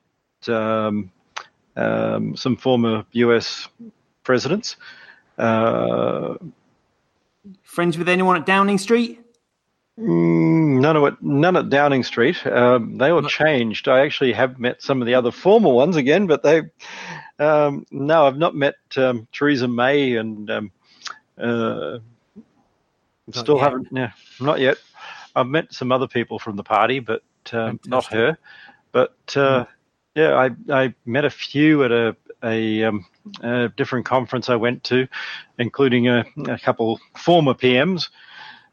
um, 0.48 1.12
um, 1.76 2.36
some 2.36 2.58
former 2.58 3.06
U.S. 3.14 3.68
presidents. 4.24 4.76
Uh, 5.38 6.36
Friends 7.64 7.98
with 7.98 8.08
anyone 8.08 8.38
at 8.38 8.46
Downing 8.46 8.78
Street? 8.78 9.20
mm, 10.00 10.80
none 10.80 10.96
of 10.96 11.04
it, 11.04 11.22
none 11.22 11.56
at 11.56 11.70
Downing 11.70 12.04
Street. 12.04 12.46
Um, 12.48 12.98
they 12.98 13.10
all 13.10 13.22
changed. 13.24 13.88
I 13.88 14.06
actually 14.06 14.34
have 14.34 14.60
met 14.60 14.82
some 14.82 15.02
of 15.02 15.08
the 15.08 15.16
other 15.16 15.32
former 15.32 15.72
ones 15.72 15.96
again, 15.96 16.28
but 16.28 16.44
they. 16.44 16.64
Um, 17.40 17.86
no, 17.92 18.26
I've 18.26 18.38
not 18.38 18.56
met 18.56 18.76
um, 18.96 19.28
Theresa 19.34 19.68
May, 19.68 20.16
and 20.16 20.50
um, 20.50 20.72
uh, 21.38 22.00
still 23.32 23.58
yet. 23.58 23.64
haven't. 23.64 23.88
Yeah, 23.92 24.12
not 24.40 24.60
yet. 24.60 24.78
I've 25.36 25.48
met 25.48 25.74
some 25.74 25.92
other 25.92 26.08
people 26.08 26.40
from 26.40 26.56
the 26.56 26.64
party, 26.64 27.00
but 27.00 27.24
um, 27.52 27.80
not 27.86 28.06
her. 28.06 28.38
But 28.92 29.18
uh, 29.36 29.66
yeah, 30.16 30.36
I 30.36 30.52
I 30.74 30.94
met 31.06 31.26
a 31.26 31.30
few 31.30 31.84
at 31.84 31.92
a 31.92 32.16
a, 32.44 32.84
um, 32.84 33.06
a 33.42 33.70
different 33.76 34.06
conference 34.06 34.50
I 34.50 34.56
went 34.56 34.84
to, 34.86 35.08
including 35.58 36.08
a, 36.08 36.26
a 36.48 36.60
couple 36.60 37.00
former 37.18 37.54
PMs, 37.54 38.10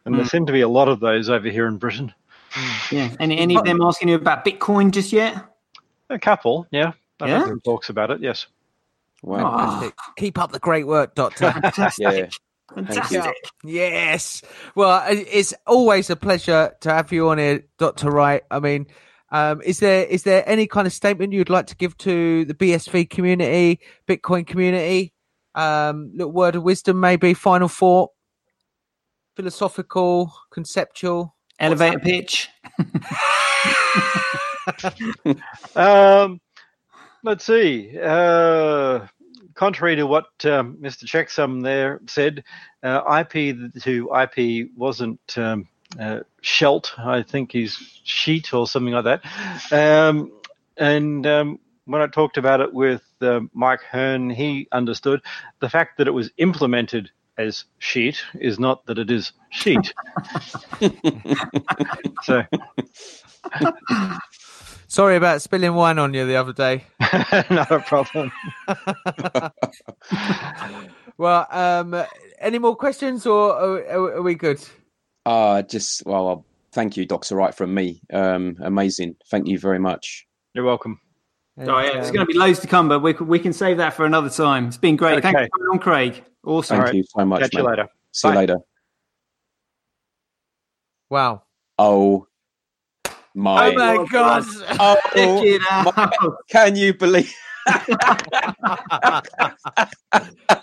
and 0.05 0.15
there 0.15 0.25
Mm. 0.25 0.31
seem 0.31 0.47
to 0.47 0.53
be 0.53 0.63
a 0.63 0.69
lot 0.69 0.89
of 0.89 1.01
those 1.01 1.29
over 1.31 1.49
here 1.49 1.67
in 1.67 1.77
Britain. 1.79 2.13
Yeah. 2.91 3.15
Any 3.21 3.39
any 3.39 3.57
of 3.57 3.65
them 3.65 3.81
asking 3.81 4.09
you 4.09 4.17
about 4.17 4.45
Bitcoin 4.45 4.91
just 4.91 5.13
yet? 5.13 5.37
A 6.09 6.19
couple, 6.19 6.67
yeah. 6.73 6.93
I've 7.21 7.29
Yeah? 7.29 7.47
had 7.47 7.65
talks 7.65 7.91
about 7.91 8.11
it. 8.11 8.21
Yes. 8.21 8.47
Wow. 9.23 9.39
Fantastic. 9.59 9.95
Keep 10.17 10.39
up 10.39 10.51
the 10.53 10.59
great 10.59 10.87
work, 10.87 11.15
Doctor. 11.15 11.53
fantastic. 11.53 12.05
Yeah. 12.11 12.27
Fantastic. 12.75 13.35
yes. 13.65 14.43
Well, 14.75 15.05
it's 15.09 15.53
always 15.67 16.09
a 16.11 16.17
pleasure 16.17 16.75
to 16.81 16.91
have 16.93 17.13
you 17.13 17.29
on 17.29 17.39
here, 17.39 17.65
Doctor 17.79 18.11
Wright. 18.11 18.43
I 18.51 18.59
mean, 18.61 18.87
um, 19.31 19.63
is 19.63 19.79
there 19.79 20.05
is 20.05 20.23
there 20.25 20.49
any 20.49 20.67
kind 20.67 20.87
of 20.87 20.93
statement 20.93 21.33
you'd 21.33 21.51
like 21.51 21.67
to 21.67 21.77
give 21.77 21.97
to 21.99 22.45
the 22.45 22.55
BSV 22.55 23.11
community, 23.11 23.81
Bitcoin 24.09 24.47
community? 24.47 25.13
Um, 25.55 26.11
little 26.15 26.33
word 26.33 26.57
of 26.57 26.63
wisdom, 26.63 27.01
maybe 27.01 27.35
final 27.35 27.69
thought, 27.69 28.11
philosophical, 29.37 30.33
conceptual. 30.51 31.35
Elevator 31.59 31.99
pitch. 31.99 32.49
Um, 35.75 36.41
let's 37.25 37.45
see. 37.45 37.99
Uh, 38.01 39.07
contrary 39.55 39.97
to 39.97 40.07
what 40.07 40.27
um, 40.45 40.77
Mr. 40.81 41.05
Checksum 41.05 41.63
there 41.63 42.01
said, 42.07 42.45
uh, 42.83 43.25
IP 43.33 43.57
to 43.83 44.11
IP 44.23 44.69
wasn't 44.77 45.21
um, 45.37 45.67
uh, 45.99 46.21
Shelt. 46.41 46.93
I 46.99 47.23
think 47.23 47.53
he's 47.53 47.77
Sheet 48.05 48.53
or 48.55 48.67
something 48.67 48.95
like 48.95 49.05
that. 49.05 49.23
Um, 49.73 50.33
and 50.77 51.27
um, 51.27 51.59
when 51.85 52.03
I 52.03 52.07
talked 52.07 52.37
about 52.37 52.61
it 52.61 52.73
with 52.73 53.03
uh, 53.21 53.41
Mike 53.53 53.83
Hearn, 53.83 54.31
he 54.31 54.69
understood 54.73 55.21
the 55.61 55.69
fact 55.69 55.99
that 55.99 56.09
it 56.09 56.13
was 56.13 56.31
implemented 56.39 57.11
as 57.39 57.65
Sheet 57.79 58.23
is 58.35 58.59
not 58.59 58.85
that 58.87 58.99
it 58.99 59.11
is 59.11 59.33
Sheet. 59.51 59.93
so, 62.23 62.43
Sorry 64.89 65.15
about 65.15 65.41
spilling 65.41 65.75
wine 65.75 65.99
on 66.01 66.13
you 66.15 66.27
the 66.27 66.35
other 66.37 66.53
day. 66.53 66.85
not 67.51 67.71
a 67.71 67.79
problem. 67.79 68.33
Well, 71.17 71.47
um, 71.51 72.03
any 72.39 72.59
more 72.59 72.75
questions, 72.75 73.27
or 73.27 73.53
are, 73.53 74.17
are 74.17 74.23
we 74.23 74.35
good? 74.35 74.59
Uh, 75.31 75.63
just, 75.63 76.05
well, 76.07 76.45
thank 76.73 76.97
you, 76.97 77.07
Dr. 77.07 77.37
Wright, 77.37 77.55
from 77.55 77.73
me. 77.73 78.03
Um, 78.13 78.57
amazing. 78.61 79.15
Thank 79.31 79.47
you 79.47 79.61
very 79.61 79.79
much. 79.79 80.27
You're 80.55 80.65
welcome. 80.65 81.01
Oh, 81.57 81.79
yeah, 81.79 81.93
there's 81.93 82.11
going 82.11 82.27
to 82.27 82.33
be 82.33 82.37
loads 82.37 82.59
to 82.61 82.67
come, 82.67 82.89
but 82.89 82.99
we, 82.99 83.15
can- 83.15 83.29
we 83.29 83.39
can 83.39 83.53
save 83.53 83.77
that 83.77 83.95
for 83.95 84.05
another 84.05 84.29
time. 84.29 84.67
It's 84.67 84.77
been 84.77 84.97
great. 84.97 85.23
Thank 85.23 85.39
you 85.39 85.45
for 85.45 85.59
coming 85.59 85.69
on, 85.71 85.79
Craig. 85.79 86.25
Awesome. 86.45 86.79
Thank 86.79 86.87
right. 86.87 86.95
you 86.97 87.05
so 87.17 87.25
much. 87.25 87.43
Catch 87.43 87.55
you 87.55 87.63
later. 87.63 87.87
See 88.11 88.27
you 88.27 88.35
later. 88.35 88.57
Wow. 91.11 91.45
Oh 91.79 92.27
my. 93.33 93.69
Oh 93.69 93.73
my 93.75 94.07
god! 94.11 94.45
Oh, 94.81 94.97
Check 95.15 95.45
it 95.45 95.63
out. 95.71 95.97
my- 95.97 96.11
can 96.49 96.75
you 96.77 96.95
believe? 96.95 97.33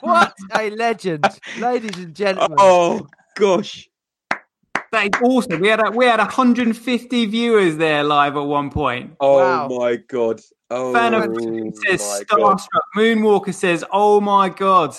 what 0.02 0.34
a 0.56 0.70
legend, 0.72 1.26
ladies 1.60 1.98
and 1.98 2.16
gentlemen. 2.16 2.58
Oh 2.60 3.08
gosh. 3.36 3.88
That 4.92 5.06
is 5.06 5.22
awesome. 5.22 5.60
We 5.62 5.68
had 5.68 5.86
a, 5.86 5.92
we 5.92 6.06
had 6.06 6.20
150 6.20 7.26
viewers 7.26 7.78
there 7.78 8.04
live 8.04 8.36
at 8.38 8.42
one 8.46 8.70
point. 8.70 9.14
Oh 9.20 9.38
Wow. 9.38 9.68
my 9.70 9.96
god. 10.08 10.42
Oh 10.70 10.94
Fan 10.94 11.14
of 11.14 11.30
my 11.30 11.72
says 11.86 12.26
god. 12.28 12.58
starstruck. 12.58 12.82
Moonwalker 12.96 13.54
says, 13.54 13.84
"Oh 13.92 14.20
my 14.22 14.50
god." 14.50 14.96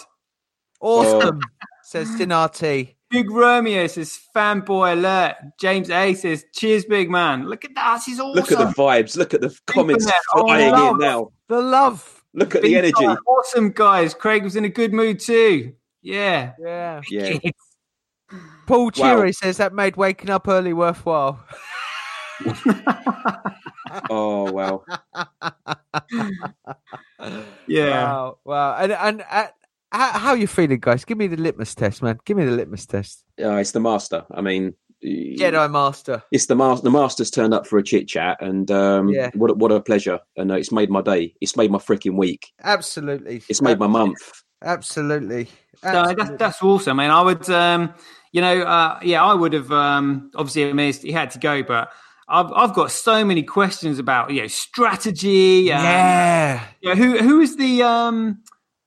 Awesome, 0.81 1.41
oh. 1.43 1.67
says 1.83 2.09
Dinarty. 2.13 2.95
Big 3.11 3.31
Romeo 3.31 3.87
says, 3.87 4.19
"Fanboy 4.35 4.93
alert." 4.93 5.37
James 5.59 5.91
A 5.91 6.15
says, 6.15 6.45
"Cheers, 6.55 6.85
big 6.85 7.11
man." 7.11 7.47
Look 7.49 7.65
at 7.65 7.75
that. 7.75 7.97
This 7.97 8.09
is 8.15 8.21
awesome. 8.21 8.35
Look 8.35 8.53
at 8.53 8.59
the 8.59 8.73
vibes. 8.83 9.17
Look 9.17 9.35
at 9.35 9.41
the 9.41 9.59
comments 9.67 10.07
that. 10.07 10.15
Oh, 10.35 10.43
flying 10.47 10.73
wow. 10.73 10.91
in 10.93 10.99
now. 10.99 11.33
The 11.49 11.61
love. 11.61 12.23
Look 12.35 12.55
at 12.55 12.63
Big 12.63 12.73
the 12.73 12.79
energy. 12.79 12.93
time. 13.05 13.17
Awesome, 13.27 13.71
guys. 13.71 14.15
Craig 14.15 14.45
was 14.45 14.57
in 14.57 14.65
a 14.65 14.69
good 14.69 14.93
mood 14.93 15.19
too. 15.21 15.73
Yeah. 16.03 16.53
Yeah. 16.61 17.01
Yeah. 17.11 17.39
Paul 18.69 18.85
Wow. 18.85 18.91
Cheery 19.17 19.33
says 19.33 19.57
that 19.57 19.73
made 19.73 19.97
waking 19.97 20.29
up 20.31 20.47
early 20.47 20.73
worthwhile. 20.75 21.41
Oh 24.11 24.53
wow. 24.53 24.85
Yeah. 27.67 27.91
Wow. 28.05 28.39
Wow. 28.45 28.77
And 28.79 28.93
and 28.93 29.25
uh, 29.31 29.47
how, 29.91 30.11
how 30.19 30.35
you 30.35 30.47
feeling, 30.47 30.79
guys? 30.81 31.05
Give 31.07 31.17
me 31.19 31.27
the 31.27 31.37
litmus 31.39 31.75
test, 31.75 32.03
man. 32.03 32.19
Give 32.25 32.37
me 32.37 32.45
the 32.45 32.51
litmus 32.53 32.87
test. 32.87 33.25
Uh, 33.43 33.55
it's 33.57 33.73
the 33.73 33.81
master. 33.81 34.25
I 34.31 34.41
mean, 34.43 34.75
Jedi 35.05 35.71
Master. 35.71 36.23
it's 36.31 36.47
the 36.47 36.55
master. 36.55 36.85
The 36.85 36.91
master's 36.91 37.31
turned 37.31 37.55
up 37.55 37.67
for 37.67 37.79
a 37.79 37.83
chit 37.83 38.09
chat, 38.09 38.37
and 38.41 38.71
um, 38.71 39.09
Yeah. 39.09 39.31
what 39.35 39.51
a- 39.51 39.55
what 39.55 39.73
a 39.73 39.81
pleasure! 39.81 40.21
And 40.37 40.53
uh, 40.53 40.57
it's 40.57 40.71
made 40.73 40.91
my 40.91 41.01
day. 41.03 41.35
It's 41.41 41.57
made 41.57 41.71
my 41.71 41.79
freaking 41.79 42.17
week. 42.17 42.53
Absolutely. 42.63 43.43
It's 43.49 43.63
made 43.63 43.79
my 43.79 43.87
month. 43.87 44.19
Absolutely. 44.63 45.49
No, 45.85 46.13
that's, 46.13 46.31
that's 46.39 46.63
awesome, 46.63 46.97
man. 46.99 47.11
I 47.13 47.23
would, 47.23 47.49
um, 47.51 47.95
you 48.33 48.41
know, 48.41 48.63
uh, 48.63 48.99
yeah, 49.03 49.23
I 49.23 49.35
would 49.35 49.53
have. 49.53 49.73
Um, 49.73 50.31
obviously, 50.35 50.69
I 50.69 50.73
mean, 50.73 50.93
he 50.93 51.13
had 51.13 51.31
to 51.33 51.39
go, 51.39 51.63
but 51.63 51.91
I've 52.29 52.53
I've 52.53 52.75
got 52.75 52.91
so 52.91 53.25
many 53.25 53.43
questions 53.43 53.99
about 53.99 54.31
you 54.31 54.43
know 54.43 54.49
strategy. 54.49 55.73
Um, 55.73 55.83
yeah. 55.83 56.65
you 56.81 56.89
know, 56.91 56.95
who 56.95 57.19
who 57.19 57.41
is 57.41 57.57
the 57.57 57.83
um, 57.83 58.43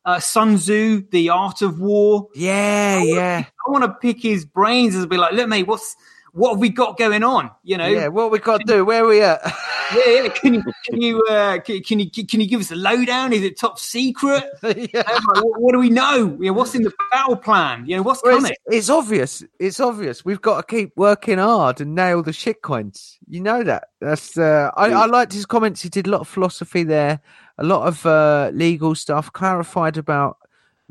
uh, 0.06 0.20
Sun 0.20 0.58
Tzu, 0.58 1.08
the 1.12 1.30
art 1.30 1.62
of 1.62 1.80
war? 1.80 2.30
Yeah. 2.36 3.02
Yeah. 3.02 3.46
I 3.68 3.72
want 3.72 3.84
to 3.84 3.94
pick 3.94 4.22
his 4.22 4.46
brains 4.46 4.96
and 4.96 5.10
be 5.10 5.18
like, 5.18 5.34
look, 5.34 5.48
mate, 5.48 5.68
what's 5.68 5.96
what 6.34 6.52
have 6.52 6.60
we 6.60 6.70
got 6.70 6.98
going 6.98 7.24
on? 7.24 7.52
You 7.64 7.78
know, 7.78 7.88
Yeah, 7.88 8.08
what 8.08 8.32
we 8.32 8.40
got 8.40 8.60
to 8.60 8.66
do? 8.66 8.86
Where 8.86 9.04
are 9.04 9.08
we 9.08 9.22
at? 9.22 9.42
yeah, 9.96 10.24
yeah. 10.24 10.30
Can 10.30 10.54
you 10.54 10.64
can 10.86 11.02
you 11.02 11.24
uh, 11.30 11.60
can, 11.60 11.82
can 11.84 12.00
you 12.00 12.10
can 12.10 12.40
you 12.40 12.48
give 12.48 12.62
us 12.62 12.72
a 12.72 12.76
lowdown? 12.76 13.34
Is 13.34 13.44
it 13.44 13.60
top 13.60 13.80
secret? 13.80 14.46
yeah. 14.64 15.02
Um, 15.02 15.24
what, 15.44 15.62
what 15.62 15.72
do 15.74 15.80
we 15.80 15.90
know? 15.90 16.38
You 16.40 16.48
know, 16.48 16.54
what's 16.54 16.74
in 16.76 16.84
the 16.84 16.94
battle 17.12 17.36
plan? 17.36 17.86
You 17.86 17.98
know, 17.98 18.04
what's 18.04 18.24
Well, 18.24 18.38
coming? 18.38 18.52
it's, 18.68 18.76
it's 18.76 18.90
obvious. 18.90 19.44
It's 19.60 19.80
obvious. 19.80 20.24
We've 20.24 20.42
got 20.42 20.58
to 20.68 20.76
keep 20.76 20.94
working 20.96 21.38
hard 21.38 21.82
and 21.82 21.96
nail 21.96 22.24
the 22.24 22.34
shit 22.34 22.62
coins. 22.62 23.18
You 23.28 23.42
know 23.42 23.64
that. 23.64 23.90
That's. 24.00 24.38
Uh, 24.38 24.72
I, 24.76 24.92
I 24.92 25.06
liked 25.08 25.34
his 25.34 25.46
comments. 25.46 25.82
He 25.82 25.90
did 25.90 26.08
a 26.08 26.12
lot 26.12 26.22
of 26.22 26.28
philosophy 26.28 26.84
there, 26.84 27.20
a 27.58 27.64
lot 27.64 27.88
of 27.88 28.06
uh, 28.06 28.52
legal 28.54 28.96
stuff. 28.96 29.34
Clarified 29.34 29.98
about 29.98 30.38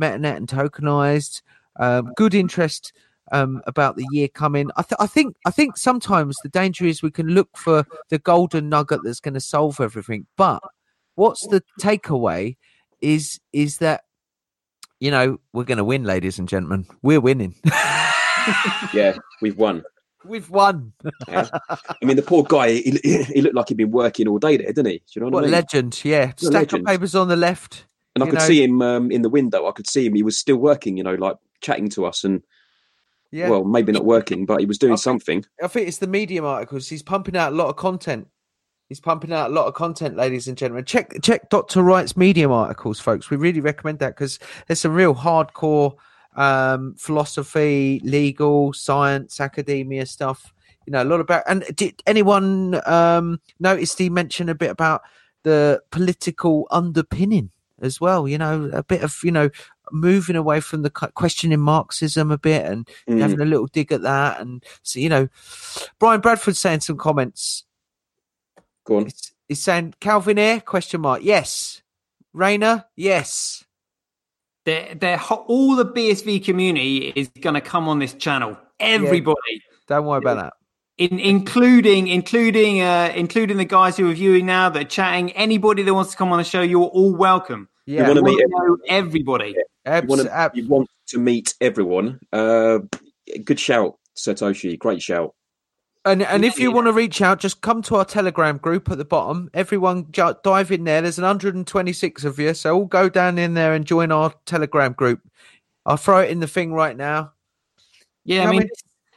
MetaNet 0.01 0.37
and 0.37 0.49
tokenized. 0.49 1.43
Um, 1.79 2.13
good 2.17 2.35
interest 2.35 2.93
um, 3.31 3.63
about 3.67 3.97
the 3.97 4.07
year 4.11 4.29
coming. 4.29 4.71
I, 4.77 4.83
th- 4.83 4.97
I 4.99 5.07
think. 5.07 5.37
I 5.47 5.51
think 5.51 5.77
sometimes 5.77 6.37
the 6.43 6.49
danger 6.49 6.85
is 6.87 7.03
we 7.03 7.11
can 7.11 7.29
look 7.29 7.57
for 7.57 7.85
the 8.09 8.19
golden 8.19 8.69
nugget 8.69 9.01
that's 9.05 9.21
going 9.21 9.35
to 9.35 9.41
solve 9.41 9.81
everything. 9.81 10.27
But 10.37 10.63
what's 11.15 11.47
the 11.47 11.63
takeaway? 11.81 12.57
Is 13.01 13.41
is 13.53 13.79
that 13.79 14.03
you 14.99 15.11
know 15.11 15.39
we're 15.53 15.65
going 15.65 15.79
to 15.79 15.85
win, 15.85 16.05
ladies 16.05 16.39
and 16.39 16.49
gentlemen. 16.49 16.87
We're 17.03 17.21
winning. 17.21 17.55
Yeah, 18.95 19.17
we've 19.43 19.57
won. 19.59 19.85
We've 20.25 20.49
won. 20.51 20.93
Yeah. 21.29 21.49
I 21.69 22.05
mean, 22.05 22.17
the 22.17 22.23
poor 22.23 22.43
guy, 22.43 22.73
he, 22.73 22.99
he 23.25 23.43
looked 23.43 23.55
like 23.55 23.69
he'd 23.69 23.77
been 23.77 23.91
working 23.91 24.29
all 24.29 24.39
day 24.39 24.57
there, 24.57 24.67
didn't 24.69 24.87
he? 24.87 24.99
Do 24.99 25.05
you 25.15 25.21
know 25.21 25.27
what, 25.27 25.33
What 25.35 25.45
I 25.45 25.49
a 25.49 25.51
mean? 25.51 25.53
legend, 25.53 26.05
yeah. 26.05 26.33
Stack 26.37 26.53
legend. 26.53 26.81
of 26.81 26.87
papers 26.87 27.15
on 27.15 27.29
the 27.29 27.37
left. 27.37 27.85
and 28.15 28.25
I 28.25 28.27
could 28.27 28.39
know. 28.39 28.45
see 28.47 28.63
him 28.65 28.81
um, 28.83 29.11
in 29.11 29.23
the 29.23 29.29
window. 29.29 29.69
I 29.69 29.73
could 29.73 29.89
see 29.89 30.07
him. 30.07 30.15
He 30.15 30.23
was 30.23 30.39
still 30.39 30.57
working, 30.57 30.97
you 30.97 31.03
know, 31.05 31.15
like 31.15 31.37
chatting 31.61 31.91
to 31.91 32.07
us 32.07 32.25
and, 32.25 32.43
Yeah. 33.33 33.49
well, 33.49 33.65
maybe 33.65 33.93
not 33.93 34.05
working, 34.05 34.45
but 34.45 34.61
he 34.61 34.67
was 34.67 34.79
doing 34.79 34.93
I 34.93 34.97
think- 34.97 35.03
something. 35.03 35.45
I 35.63 35.69
think 35.69 35.87
it's 35.89 35.99
the 35.99 36.07
medium 36.07 36.45
articles. 36.45 36.89
He's 36.89 37.03
pumping 37.03 37.37
out 37.37 37.53
a 37.53 37.57
lot 37.57 37.69
of 37.69 37.77
content. 37.77 38.27
He's 38.89 38.99
pumping 38.99 39.33
out 39.33 39.51
a 39.51 39.55
lot 39.55 39.67
of 39.67 39.75
content, 39.75 40.17
ladies 40.17 40.49
and 40.49 40.57
gentlemen. 40.59 40.85
Check 40.85 41.15
check 41.23 41.49
Dr. 41.49 41.81
Wright's 41.85 42.17
medium 42.17 42.51
articles, 42.51 42.99
folks. 42.99 43.31
We 43.31 43.37
really 43.37 43.61
recommend 43.61 44.01
that 44.01 44.17
because 44.17 44.41
there's 44.67 44.81
some 44.81 44.95
real 44.95 45.15
hardcore 45.15 45.95
um, 46.35 46.97
philosophy, 46.99 48.01
legal, 48.03 48.73
science, 48.73 49.41
academia 49.41 50.07
stuff. 50.07 50.53
You 50.87 50.93
know, 50.93 51.03
a 51.03 51.05
lot 51.05 51.21
about. 51.21 51.45
And 51.47 51.65
did 51.77 52.03
anyone 52.05 52.81
um, 52.85 53.41
notice 53.61 53.97
he 53.97 54.11
mentioned 54.11 54.51
a 54.51 54.57
bit 54.57 54.71
about 54.71 55.03
the 55.45 55.81
political 55.93 56.67
underpinning 56.73 57.51
as 57.81 58.01
well? 58.01 58.27
You 58.27 58.39
know, 58.39 58.71
a 58.73 58.83
bit 58.83 59.03
of 59.03 59.17
you 59.23 59.31
know 59.31 59.51
moving 59.93 60.37
away 60.37 60.61
from 60.61 60.83
the 60.83 60.91
cu- 60.91 61.09
questioning 61.15 61.61
Marxism 61.61 62.31
a 62.31 62.39
bit 62.39 62.65
and 62.67 62.89
Mm. 63.09 63.21
having 63.21 63.41
a 63.41 63.45
little 63.45 63.67
dig 63.67 63.93
at 63.93 64.03
that. 64.03 64.41
And 64.41 64.65
so, 64.83 64.99
you 64.99 65.09
know, 65.09 65.29
Brian 65.99 66.21
Bradford 66.21 66.57
saying 66.57 66.81
some 66.81 66.97
comments. 66.97 67.65
Go 68.85 68.97
on. 68.99 69.05
He's, 69.05 69.33
he's 69.49 69.63
saying 69.63 69.95
Calvin 70.01 70.39
Ayre 70.39 70.61
question 70.61 71.01
mark. 71.01 71.23
Yes. 71.23 71.83
Rayner. 72.33 72.85
Yes. 72.97 73.65
They're, 74.67 74.95
they're 74.95 75.17
ho- 75.17 75.45
all 75.49 75.75
the 75.75 75.87
BSV 75.87 76.45
community 76.45 77.13
is 77.17 77.29
going 77.41 77.55
to 77.55 77.61
come 77.63 77.89
on 77.89 77.99
this 77.99 78.13
channel. 78.15 78.57
Everybody, 78.79 79.63
Don't 79.89 80.05
worry 80.07 80.19
about 80.19 80.37
that. 80.37 80.53
in, 80.99 81.19
including 81.19 82.09
including 82.09 82.83
uh, 82.83 83.11
including 83.17 83.57
the 83.57 83.65
guys 83.65 83.97
who 83.97 84.11
are 84.11 84.13
viewing 84.15 84.45
now 84.47 84.69
that 84.69 84.81
are 84.83 84.89
chatting. 84.89 85.33
Anybody 85.33 85.83
that 85.83 85.95
wants 85.95 86.11
to 86.11 86.17
come 86.19 86.31
on 86.31 86.39
the 86.39 86.45
show, 86.45 86.61
you're 86.61 86.83
all 86.89 87.15
welcome. 87.15 87.69
Yeah. 87.91 88.07
wanna 88.09 88.23
meet 88.23 88.45
know 88.49 88.77
everybody. 88.89 89.57
abs- 89.87 90.05
You 90.05 90.09
want, 90.09 90.23
to, 90.23 90.51
you 90.55 90.69
want 90.69 90.89
to 91.09 91.19
meet 91.19 91.55
everyone. 91.61 92.21
Uh, 92.33 92.81
good 93.45 93.59
shout, 93.61 93.99
Satoshi. 94.17 94.79
Great 94.79 95.03
shout. 95.03 95.35
and 96.05 96.23
and 96.23 96.45
if 96.45 96.59
you 96.59 96.71
want 96.73 96.87
to 96.87 96.93
reach 96.93 97.21
out, 97.21 97.41
just 97.41 97.61
come 97.61 97.83
to 97.83 97.97
our 97.97 98.05
Telegram 98.05 98.57
group 98.59 98.91
at 98.91 98.99
the 98.99 99.05
bottom. 99.05 99.51
Everyone 99.55 100.07
ju- 100.13 100.35
dive 100.45 100.71
in 100.71 100.85
there. 100.85 101.03
There's 101.03 101.19
126 101.19 102.25
of 102.25 102.39
you, 102.39 102.55
so 102.55 102.75
all 102.77 102.85
go 102.87 103.09
down 103.09 103.39
in 103.39 103.55
there 103.55 103.75
and 103.75 103.85
join 103.85 104.11
our 104.13 104.33
Telegram 104.47 104.93
group. 104.93 105.21
I'll 105.85 105.97
throw 105.97 106.21
it 106.21 106.31
in 106.31 106.41
the 106.41 106.47
thing 106.47 106.73
right 106.73 106.97
now. 106.97 107.33
Yeah, 108.25 108.37
Yeah, 108.37 108.43
I 108.43 108.47
I 108.47 108.51
mean, 108.51 108.61
mean- 108.61 108.69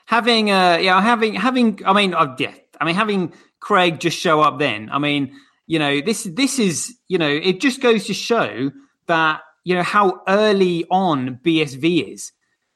having 0.06 0.52
uh, 0.52 0.78
yeah, 0.82 1.00
having 1.02 1.36
having. 1.36 1.80
I 1.86 1.94
mean, 1.94 2.14
uh, 2.14 2.36
yeah, 2.40 2.54
I 2.82 2.86
mean, 2.86 2.96
having 2.96 3.34
Craig 3.60 4.00
just 4.00 4.18
show 4.18 4.42
up. 4.42 4.60
Then, 4.60 4.90
I 4.92 4.98
mean, 5.00 5.36
you 5.68 5.80
know, 5.80 6.02
this 6.02 6.24
this 6.24 6.60
is 6.60 6.96
you 7.08 7.18
know, 7.18 7.30
it 7.30 7.60
just 7.62 7.82
goes 7.82 8.06
to 8.08 8.14
show 8.14 8.72
that 9.08 9.42
you 9.64 9.76
know 9.76 9.84
how 9.84 10.22
early 10.28 10.86
on 10.90 11.40
BSV 11.44 12.14
is. 12.14 12.32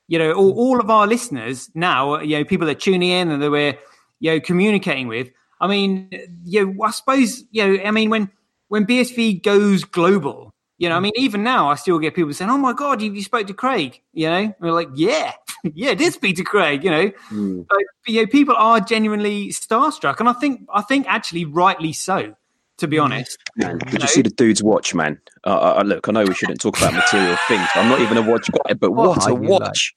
You 0.07 0.19
know, 0.19 0.31
all, 0.33 0.53
all 0.53 0.79
of 0.79 0.89
our 0.89 1.05
listeners 1.05 1.69
now, 1.75 2.19
you 2.21 2.37
know, 2.37 2.45
people 2.45 2.65
that 2.67 2.77
are 2.77 2.79
tuning 2.79 3.09
in 3.09 3.29
and 3.29 3.41
that 3.41 3.51
we're 3.51 3.77
you 4.19 4.31
know 4.31 4.39
communicating 4.39 5.07
with. 5.07 5.29
I 5.59 5.67
mean, 5.67 6.09
you 6.45 6.65
know, 6.73 6.83
I 6.83 6.91
suppose 6.91 7.43
you 7.51 7.65
know, 7.77 7.83
I 7.83 7.91
mean, 7.91 8.09
when 8.09 8.31
when 8.69 8.85
BSV 8.85 9.43
goes 9.43 9.83
global. 9.83 10.53
You 10.79 10.89
know, 10.89 10.95
I 10.95 10.99
mean, 10.99 11.13
even 11.15 11.41
now, 11.41 11.69
I 11.71 11.75
still 11.75 11.97
get 11.97 12.13
people 12.13 12.31
saying, 12.33 12.51
"Oh 12.51 12.57
my 12.59 12.71
God, 12.71 13.01
you, 13.01 13.11
you 13.11 13.23
spoke 13.23 13.47
to 13.47 13.53
Craig." 13.53 13.99
You 14.13 14.27
know, 14.29 14.35
and 14.37 14.55
we're 14.59 14.71
like, 14.71 14.89
"Yeah, 14.93 15.33
yeah, 15.63 15.95
did 15.95 16.13
speak 16.13 16.35
to 16.37 16.43
Craig." 16.43 16.83
You 16.83 16.91
know, 16.91 17.11
Mm. 17.31 17.65
but, 17.67 17.79
you 18.05 18.21
know, 18.21 18.27
people 18.27 18.53
are 18.55 18.79
genuinely 18.79 19.47
starstruck, 19.49 20.19
and 20.19 20.29
I 20.29 20.33
think, 20.33 20.61
I 20.71 20.83
think 20.83 21.07
actually, 21.09 21.45
rightly 21.45 21.93
so. 21.93 22.35
To 22.79 22.87
be 22.87 22.99
honest, 22.99 23.37
Man, 23.55 23.79
did 23.79 23.93
know? 23.93 23.99
you 24.03 24.07
see 24.07 24.21
the 24.21 24.29
dude's 24.29 24.61
watch, 24.61 24.93
man? 24.93 25.19
Uh, 25.45 25.77
uh, 25.79 25.83
look, 25.83 26.07
I 26.07 26.11
know 26.11 26.23
we 26.25 26.33
shouldn't 26.35 26.61
talk 26.61 26.77
about 26.77 26.93
material 26.93 27.35
things. 27.47 27.67
I'm 27.73 27.89
not 27.89 28.01
even 28.01 28.17
a 28.17 28.21
watch 28.21 28.49
guy, 28.51 28.73
but 28.75 28.91
What 28.91 29.17
what, 29.17 29.27
a 29.27 29.31
you 29.31 29.35
watch! 29.49 29.95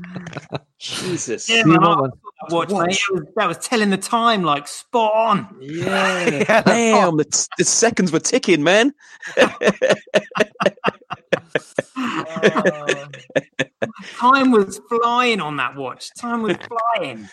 Jesus. 0.78 1.48
yeah, 1.50 1.64
man, 1.64 1.80
know 1.80 1.90
I- 1.92 2.00
what? 2.00 2.12
watch, 2.50 2.70
mate, 2.70 2.78
that 2.78 3.12
was, 3.12 3.22
that 3.36 3.48
was 3.48 3.58
telling 3.58 3.90
the 3.90 3.96
time 3.98 4.42
like 4.44 4.66
spot 4.68 5.12
on. 5.12 5.56
Yeah. 5.60 6.62
Damn, 6.66 7.16
the, 7.16 7.24
t- 7.24 7.46
the 7.58 7.64
seconds 7.64 8.12
were 8.12 8.20
ticking, 8.20 8.62
man. 8.62 8.94
Time 14.18 14.50
was 14.50 14.80
flying 14.88 15.40
on 15.40 15.56
that 15.56 15.74
watch. 15.76 16.10
Time 16.16 16.42
was 16.42 16.56
flying. 16.96 17.28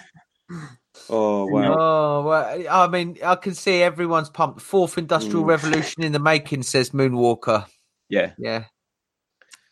Oh 1.09 1.45
wow. 1.45 1.75
Oh 1.79 2.23
well, 2.23 2.63
I 2.69 2.87
mean, 2.87 3.17
I 3.23 3.35
can 3.35 3.53
see 3.53 3.81
everyone's 3.81 4.29
pumped. 4.29 4.61
Fourth 4.61 4.97
industrial 4.97 5.43
Mm. 5.45 5.49
revolution 5.49 6.03
in 6.03 6.11
the 6.11 6.19
making, 6.19 6.63
says 6.63 6.89
Moonwalker. 6.91 7.65
Yeah. 8.09 8.33
Yeah, 8.37 8.63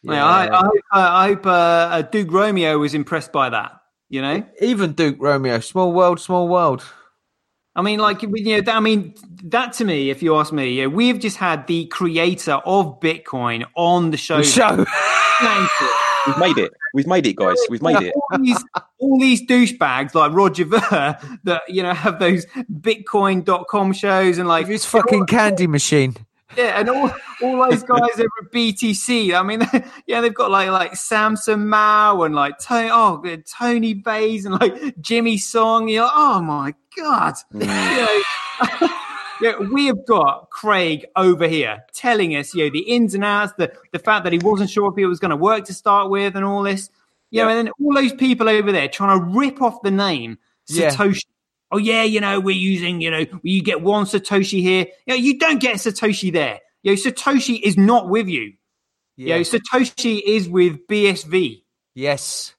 Yeah, 0.03 0.25
I, 0.25 0.53
I 0.53 0.57
hope, 0.63 0.73
uh, 0.93 1.09
I 1.11 1.27
hope 1.29 1.45
uh, 1.47 1.49
uh, 1.49 2.01
Duke 2.03 2.31
Romeo 2.31 2.77
was 2.77 2.93
impressed 2.93 3.31
by 3.31 3.49
that. 3.49 3.81
You 4.09 4.21
know, 4.21 4.45
even 4.61 4.93
Duke 4.93 5.17
Romeo, 5.19 5.59
small 5.59 5.91
world, 5.91 6.19
small 6.19 6.47
world. 6.47 6.83
I 7.75 7.81
mean, 7.81 7.99
like 7.99 8.21
you 8.21 8.29
know, 8.29 8.61
that, 8.61 8.75
I 8.75 8.79
mean, 8.79 9.15
that 9.45 9.73
to 9.73 9.85
me, 9.85 10.09
if 10.09 10.21
you 10.23 10.35
ask 10.37 10.53
me, 10.53 10.69
yeah, 10.73 10.87
we've 10.87 11.19
just 11.19 11.37
had 11.37 11.67
the 11.67 11.87
creator 11.87 12.53
of 12.65 12.99
Bitcoin 13.01 13.65
on 13.75 14.11
the 14.11 14.17
show. 14.17 14.37
The 14.37 14.43
show. 14.43 14.85
Thank 16.25 16.37
you. 16.37 16.43
We've 16.43 16.55
made 16.55 16.63
it. 16.65 16.73
We've 16.93 17.07
made 17.07 17.27
it, 17.27 17.35
guys. 17.35 17.57
We've 17.69 17.81
made 17.81 18.01
it. 18.01 18.13
all 18.31 18.39
these, 18.39 18.63
all 18.99 19.19
these 19.19 19.45
douchebags 19.45 20.13
like 20.15 20.31
Roger 20.33 20.65
Ver 20.65 20.79
that 21.43 21.61
you 21.67 21.83
know 21.83 21.93
have 21.93 22.19
those 22.19 22.45
Bitcoin.com 22.71 23.93
shows 23.93 24.37
and 24.37 24.47
like 24.47 24.67
His 24.67 24.85
fucking 24.85 25.25
candy 25.25 25.67
machine. 25.67 26.15
yeah, 26.57 26.79
and 26.79 26.89
all, 26.89 27.11
all 27.41 27.69
those 27.69 27.83
guys 27.83 27.99
over 28.13 28.23
at 28.43 28.51
BTC. 28.53 29.33
I 29.37 29.43
mean, 29.43 29.67
yeah, 30.07 30.21
they've 30.21 30.33
got 30.33 30.51
like 30.51 30.69
like 30.69 30.95
Samson 30.95 31.67
Mow 31.67 32.23
and 32.23 32.33
like 32.35 32.59
Tony, 32.59 32.89
oh 32.91 33.21
Tony 33.45 33.93
Vays 33.93 34.45
and 34.45 34.59
like 34.59 34.99
Jimmy 35.01 35.37
Song. 35.37 35.87
You're 35.89 36.03
like, 36.03 36.13
oh 36.15 36.41
my 36.41 36.73
god, 36.97 37.35
Mm. 37.53 37.61
you 37.61 38.87
know. 38.87 38.99
Yeah, 39.41 39.59
we 39.59 39.87
have 39.87 40.05
got 40.05 40.49
Craig 40.49 41.05
over 41.15 41.47
here 41.47 41.83
telling 41.93 42.35
us, 42.35 42.53
you 42.53 42.63
know, 42.65 42.69
the 42.71 42.79
ins 42.79 43.13
and 43.15 43.23
outs, 43.23 43.53
the, 43.57 43.73
the 43.91 43.99
fact 43.99 44.23
that 44.23 44.31
he 44.33 44.39
wasn't 44.39 44.69
sure 44.69 44.91
if 44.91 44.97
it 44.97 45.05
was 45.07 45.19
going 45.19 45.31
to 45.31 45.35
work 45.35 45.65
to 45.65 45.73
start 45.73 46.09
with, 46.09 46.35
and 46.35 46.45
all 46.45 46.63
this. 46.63 46.89
You 47.31 47.41
know, 47.41 47.49
Yeah. 47.49 47.55
and 47.57 47.67
then 47.67 47.73
all 47.83 47.93
those 47.93 48.13
people 48.13 48.47
over 48.47 48.71
there 48.71 48.87
trying 48.87 49.19
to 49.19 49.25
rip 49.37 49.61
off 49.61 49.81
the 49.81 49.91
name 49.91 50.37
Yeah. 50.67 50.89
Satoshi. 50.91 51.25
Oh 51.71 51.77
yeah, 51.77 52.03
you 52.03 52.21
know, 52.21 52.39
we're 52.39 52.55
using, 52.55 53.01
you 53.01 53.11
know, 53.11 53.25
you 53.41 53.61
get 53.61 53.81
one 53.81 54.05
Satoshi 54.05 54.61
here. 54.61 54.85
You 55.05 55.13
know, 55.13 55.15
you 55.15 55.37
don't 55.39 55.59
get 55.59 55.77
Satoshi 55.77 56.31
there. 56.31 56.59
You 56.83 56.91
know, 56.91 57.01
Satoshi 57.01 57.59
is 57.61 57.75
not 57.77 58.07
with 58.07 58.27
you. 58.29 58.53
You 59.17 59.27
know, 59.29 59.35
Yeah. 59.37 59.41
Satoshi 59.41 60.21
is 60.25 60.47
with 60.47 60.87
BSV. 60.87 61.63
Yes. 61.95 62.53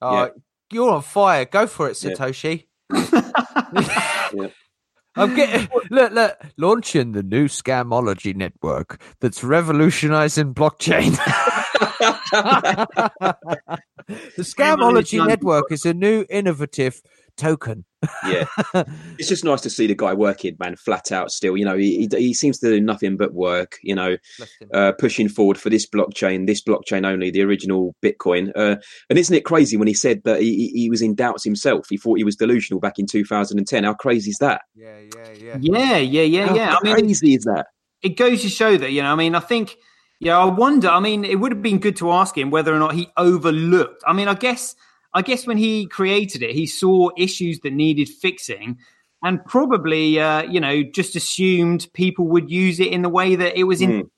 Oh, 0.00 0.30
You're 0.70 0.90
on 0.90 1.02
fire. 1.02 1.44
Go 1.46 1.66
for 1.66 1.88
it, 1.88 2.00
Yeah. 2.04 2.10
Satoshi. 2.12 2.66
Yeah. 4.34 4.48
I'm 5.16 5.34
getting 5.34 5.68
look, 5.90 6.12
look, 6.12 6.38
launching 6.56 7.12
the 7.12 7.22
new 7.22 7.46
scamology 7.46 8.34
network 8.34 9.00
that's 9.20 9.42
revolutionizing 9.42 10.54
blockchain. 10.54 11.16
the 14.08 14.42
Scamology 14.42 15.26
Network 15.26 15.70
is 15.70 15.84
a 15.86 15.94
new, 15.94 16.24
innovative 16.28 17.02
token. 17.36 17.84
yeah, 18.26 18.46
it's 19.18 19.28
just 19.28 19.44
nice 19.44 19.60
to 19.62 19.70
see 19.70 19.86
the 19.86 19.94
guy 19.94 20.12
working, 20.12 20.56
man, 20.58 20.76
flat 20.76 21.10
out. 21.10 21.30
Still, 21.30 21.56
you 21.56 21.64
know, 21.64 21.76
he 21.76 22.06
he, 22.10 22.18
he 22.18 22.34
seems 22.34 22.58
to 22.60 22.68
do 22.68 22.80
nothing 22.80 23.16
but 23.16 23.34
work. 23.34 23.78
You 23.82 23.94
know, 23.94 24.16
uh, 24.74 24.92
pushing 24.98 25.28
forward 25.28 25.58
for 25.58 25.70
this 25.70 25.86
blockchain, 25.86 26.46
this 26.46 26.62
blockchain 26.62 27.06
only, 27.06 27.30
the 27.30 27.42
original 27.42 27.94
Bitcoin. 28.04 28.52
Uh, 28.54 28.76
and 29.10 29.18
isn't 29.18 29.34
it 29.34 29.44
crazy 29.44 29.76
when 29.76 29.88
he 29.88 29.94
said 29.94 30.22
that 30.24 30.40
he, 30.40 30.68
he 30.68 30.90
was 30.90 31.02
in 31.02 31.14
doubts 31.14 31.44
himself? 31.44 31.86
He 31.88 31.96
thought 31.96 32.18
he 32.18 32.24
was 32.24 32.36
delusional 32.36 32.80
back 32.80 32.98
in 32.98 33.06
2010. 33.06 33.84
How 33.84 33.94
crazy 33.94 34.30
is 34.30 34.38
that? 34.38 34.62
Yeah, 34.74 34.98
yeah, 34.98 35.32
yeah, 35.32 35.56
yeah, 35.60 35.96
yeah, 35.96 36.22
yeah, 36.22 36.46
How 36.46 36.54
yeah. 36.54 36.76
I 36.76 36.84
mean, 36.84 36.94
crazy 36.94 37.34
is 37.34 37.44
that? 37.44 37.66
it 38.02 38.16
goes 38.16 38.42
to 38.42 38.48
show 38.48 38.76
that 38.76 38.92
you 38.92 39.02
know. 39.02 39.12
I 39.12 39.16
mean, 39.16 39.34
I 39.34 39.40
think. 39.40 39.76
Yeah, 40.18 40.38
I 40.38 40.46
wonder. 40.46 40.88
I 40.88 40.98
mean, 40.98 41.26
it 41.26 41.38
would 41.40 41.52
have 41.52 41.60
been 41.60 41.78
good 41.78 41.96
to 41.96 42.10
ask 42.10 42.38
him 42.38 42.50
whether 42.50 42.74
or 42.74 42.78
not 42.78 42.94
he 42.94 43.08
overlooked. 43.18 44.02
I 44.06 44.14
mean, 44.14 44.28
I 44.28 44.34
guess, 44.34 44.74
I 45.16 45.22
guess 45.22 45.46
when 45.46 45.56
he 45.56 45.86
created 45.86 46.42
it, 46.42 46.50
he 46.50 46.66
saw 46.66 47.08
issues 47.16 47.60
that 47.60 47.72
needed 47.72 48.06
fixing, 48.06 48.78
and 49.22 49.42
probably, 49.46 50.20
uh, 50.20 50.42
you 50.42 50.60
know, 50.60 50.82
just 50.82 51.16
assumed 51.16 51.88
people 51.94 52.28
would 52.28 52.50
use 52.50 52.80
it 52.80 52.88
in 52.88 53.00
the 53.00 53.08
way 53.08 53.34
that 53.34 53.58
it 53.58 53.64
was 53.64 53.80
in. 53.80 53.90
Mm. 53.90 54.10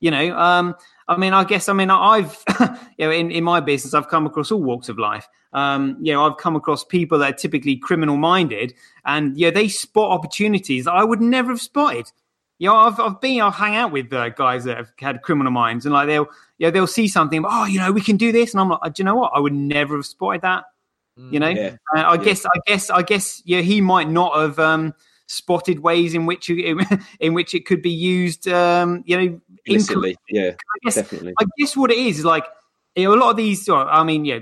You 0.00 0.10
know, 0.12 0.38
um, 0.38 0.76
I 1.08 1.18
mean, 1.18 1.34
I 1.34 1.44
guess, 1.44 1.68
I 1.68 1.74
mean, 1.74 1.90
I've, 1.90 2.42
you 2.98 3.06
know, 3.06 3.10
in, 3.10 3.30
in 3.30 3.44
my 3.44 3.60
business, 3.60 3.92
I've 3.92 4.08
come 4.08 4.24
across 4.24 4.50
all 4.50 4.62
walks 4.62 4.88
of 4.88 4.98
life. 4.98 5.28
Um, 5.52 5.98
you 6.00 6.14
know, 6.14 6.24
I've 6.24 6.38
come 6.38 6.56
across 6.56 6.84
people 6.84 7.18
that 7.18 7.34
are 7.34 7.36
typically 7.36 7.76
criminal 7.76 8.16
minded, 8.16 8.72
and 9.04 9.36
yeah, 9.36 9.50
they 9.50 9.68
spot 9.68 10.10
opportunities 10.10 10.86
that 10.86 10.92
I 10.92 11.04
would 11.04 11.20
never 11.20 11.50
have 11.50 11.60
spotted. 11.60 12.10
You 12.58 12.68
know, 12.68 12.76
I've, 12.76 12.98
I've 12.98 13.20
been, 13.20 13.40
I'll 13.40 13.50
hang 13.52 13.76
out 13.76 13.92
with 13.92 14.12
uh, 14.12 14.30
guys 14.30 14.64
that 14.64 14.76
have 14.76 14.92
had 14.98 15.22
criminal 15.22 15.52
minds, 15.52 15.86
and 15.86 15.92
like 15.92 16.08
they'll, 16.08 16.26
you 16.58 16.66
know, 16.66 16.70
they'll 16.72 16.86
see 16.88 17.06
something. 17.06 17.44
Oh, 17.48 17.64
you 17.66 17.78
know, 17.78 17.92
we 17.92 18.00
can 18.00 18.16
do 18.16 18.32
this, 18.32 18.52
and 18.52 18.60
I'm 18.60 18.68
like, 18.68 18.94
do 18.94 19.00
you 19.00 19.04
know 19.04 19.14
what? 19.14 19.32
I 19.34 19.38
would 19.38 19.52
never 19.54 19.96
have 19.96 20.06
spotted 20.06 20.42
that. 20.42 20.64
You 21.30 21.38
know, 21.40 21.48
Yeah. 21.48 21.76
uh, 21.94 22.00
I 22.00 22.14
Yeah. 22.14 22.22
guess, 22.22 22.46
I 22.46 22.58
guess, 22.66 22.90
I 22.90 23.02
guess, 23.02 23.42
yeah, 23.44 23.60
he 23.60 23.80
might 23.80 24.08
not 24.08 24.36
have 24.38 24.58
um, 24.58 24.94
spotted 25.26 25.80
ways 25.80 26.14
in 26.14 26.26
which 26.26 26.48
you, 26.48 26.80
in 27.20 27.34
which 27.34 27.54
it 27.54 27.66
could 27.66 27.82
be 27.82 27.90
used. 27.90 28.48
Um, 28.48 29.04
you 29.06 29.16
know, 29.16 29.40
Illicitly, 29.66 30.16
yeah, 30.30 30.52
I 30.52 30.78
guess, 30.84 30.94
definitely. 30.94 31.34
I 31.38 31.44
guess 31.58 31.76
what 31.76 31.90
it 31.90 31.98
is 31.98 32.20
is 32.20 32.24
like 32.24 32.46
you 32.96 33.04
know 33.04 33.14
a 33.14 33.20
lot 33.20 33.30
of 33.30 33.36
these. 33.36 33.68
I 33.68 34.02
mean, 34.02 34.24
yeah, 34.24 34.40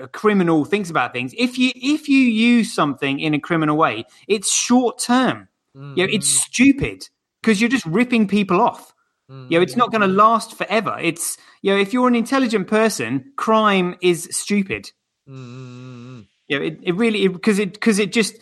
a 0.00 0.08
criminal 0.08 0.64
thinks 0.64 0.88
about 0.90 1.12
things. 1.12 1.34
If 1.36 1.58
you 1.58 1.70
if 1.76 2.08
you 2.08 2.18
use 2.18 2.72
something 2.74 3.20
in 3.20 3.34
a 3.34 3.38
criminal 3.38 3.76
way, 3.76 4.04
it's 4.26 4.50
short 4.50 4.98
term. 4.98 5.48
Mm, 5.76 5.96
You 5.96 6.06
know, 6.06 6.12
it's 6.12 6.28
stupid 6.28 7.08
because 7.42 7.60
you're 7.60 7.70
just 7.70 7.86
ripping 7.86 8.26
people 8.28 8.60
off. 8.60 8.92
mm, 9.30 9.50
You 9.50 9.58
know, 9.58 9.62
it's 9.62 9.76
not 9.76 9.90
going 9.90 10.02
to 10.02 10.06
last 10.08 10.56
forever. 10.56 10.96
It's 11.00 11.36
you 11.62 11.72
know, 11.74 11.80
if 11.80 11.92
you're 11.92 12.08
an 12.08 12.14
intelligent 12.14 12.68
person, 12.68 13.32
crime 13.36 13.96
is 14.00 14.28
stupid. 14.32 14.90
mm, 15.28 16.26
You 16.48 16.58
know, 16.58 16.64
it, 16.64 16.78
it 16.82 16.94
really 16.94 17.26
because 17.28 17.58
it 17.58 17.72
because 17.74 17.98
it 17.98 18.12
just 18.12 18.36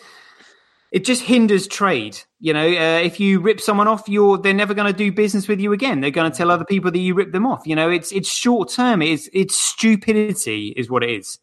it 0.92 1.05
just 1.05 1.22
hinders 1.22 1.66
trade. 1.66 2.18
You 2.38 2.53
know, 2.53 2.66
uh, 2.66 3.01
if 3.01 3.18
you 3.18 3.40
rip 3.40 3.61
someone 3.61 3.88
off, 3.88 4.09
you're 4.09 4.38
they're 4.38 4.55
never 4.55 4.74
going 4.74 4.92
to 4.92 4.97
do 4.97 5.11
business 5.11 5.49
with 5.49 5.61
you 5.61 5.72
again. 5.72 6.01
They're 6.01 6.11
going 6.11 6.30
to 6.30 6.36
tell 6.36 6.51
other 6.51 6.64
people 6.64 6.90
that 6.90 6.99
you 6.99 7.14
ripped 7.14 7.32
them 7.32 7.47
off. 7.47 7.66
You 7.66 7.74
know, 7.74 7.90
it's 7.90 8.12
it's 8.12 8.28
short 8.30 8.70
term. 8.70 9.03
It's 9.03 9.28
it's 9.32 9.57
stupidity 9.57 10.72
is 10.76 10.88
what 10.90 11.03
it 11.03 11.11
is. 11.11 11.38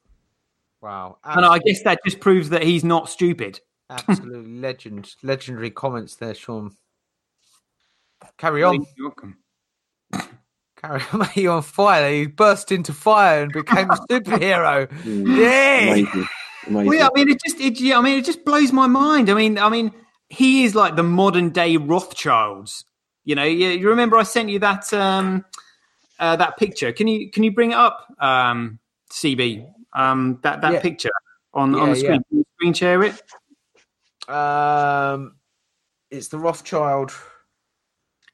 Wow. 0.82 1.18
And 1.24 1.46
I 1.46 1.60
guess 1.60 1.84
that 1.84 2.00
just 2.06 2.20
proves 2.20 2.50
that 2.50 2.64
he's 2.64 2.84
not 2.84 3.10
stupid. 3.10 3.60
Absolute 3.90 4.48
legend, 4.48 5.14
legendary 5.22 5.70
comments 5.70 6.16
there, 6.16 6.34
Sean. 6.34 6.76
Carry 8.38 8.64
on, 8.64 8.86
You're 8.96 9.08
welcome. 9.08 9.38
carry 10.78 11.02
on. 11.14 11.20
Mate, 11.20 11.38
You're 11.38 11.54
on 11.54 11.62
fire. 11.64 12.12
You 12.12 12.30
burst 12.30 12.72
into 12.72 12.94
fire 12.94 13.44
and 13.44 13.54
became 13.54 13.90
a 13.90 13.96
superhero. 14.10 14.88
Mm. 15.04 15.38
Yeah. 15.38 15.92
Amazing. 15.92 16.28
Amazing. 16.68 16.88
Well, 16.88 16.98
yeah, 16.98 17.08
I 17.08 17.10
mean, 17.16 17.30
it 17.30 17.42
just 17.44 17.60
it, 17.60 17.80
yeah, 17.80 17.98
I 17.98 18.02
mean, 18.02 18.20
it 18.20 18.26
just 18.26 18.46
blows 18.46 18.72
my 18.72 18.88
mind. 18.88 19.30
I 19.30 19.34
mean, 19.34 19.58
I 19.58 19.70
mean, 19.70 19.92
he 20.30 20.64
is 20.64 20.76
like 20.76 20.96
the 20.96 21.04
modern 21.04 21.50
day 21.50 21.78
Rothschilds. 21.78 22.86
You 23.24 23.36
know, 23.36 23.44
you, 23.44 23.70
you 23.70 23.90
remember 23.90 24.18
I 24.18 24.24
sent 24.24 24.50
you 24.50 24.60
that 24.60 24.92
um 24.94 25.46
uh, 26.20 26.36
that 26.36 26.58
picture. 26.58 26.92
Can 26.92 27.08
you 27.08 27.32
can 27.32 27.44
you 27.44 27.52
bring 27.52 27.72
it 27.72 27.78
up, 27.78 28.06
um, 28.20 28.80
CB? 29.12 29.68
Um, 29.94 30.40
that 30.44 30.62
that 30.62 30.74
Yeah. 30.74 30.82
picture 30.82 31.12
on 31.54 31.76
on 31.76 31.90
the 31.90 31.96
screen. 31.96 32.24
Can 32.30 32.38
you 32.38 32.46
screen 32.56 32.74
share 32.74 33.04
it? 33.04 33.22
Um, 34.30 35.36
it's 36.10 36.28
the 36.30 36.38
Rothschild. 36.38 37.12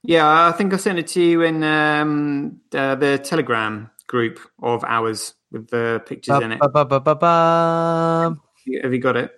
Yeah, 0.08 0.47
I 0.47 0.53
think 0.53 0.74
I 0.74 0.78
sent 0.78 0.99
it 0.99 1.08
to 1.08 1.22
you 1.22 1.41
in 1.41 1.62
um, 1.66 2.62
uh, 2.74 2.95
the 2.95 3.18
Telegram 3.18 3.91
group 4.08 4.39
of 4.64 4.86
ours 4.86 5.34
with 5.51 5.70
the 5.70 6.01
pictures 6.05 6.41
in 6.41 6.53
it. 6.53 6.60
Ba-ba-ba-ba-bum. 6.60 8.41
Have 8.84 8.93
you 8.93 8.99
got 8.99 9.18
it? 9.18 9.34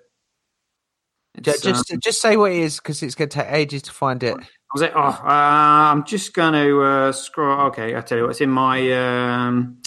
It's, 1.33 1.61
Just, 1.61 1.91
uh, 1.91 1.97
just 1.97 2.21
say 2.21 2.37
what 2.37 2.51
it 2.51 2.59
is 2.59 2.77
because 2.77 3.01
it's 3.01 3.15
going 3.15 3.29
to 3.29 3.37
take 3.39 3.51
ages 3.51 3.81
to 3.83 3.91
find 3.91 4.21
it. 4.21 4.37
Was 4.75 4.83
it? 4.83 4.91
Oh, 4.93 4.99
uh, 4.99 5.23
I'm 5.23 6.03
just 6.03 6.35
going 6.35 6.53
to 6.53 6.83
uh, 6.83 7.11
scroll. 7.13 7.61
Okay, 7.67 7.95
I 7.95 8.01
tell 8.01 8.19
you 8.19 8.25
what, 8.25 8.31
it's 8.31 8.41
in 8.41 8.51
my 8.51 8.91
um, 8.91 9.81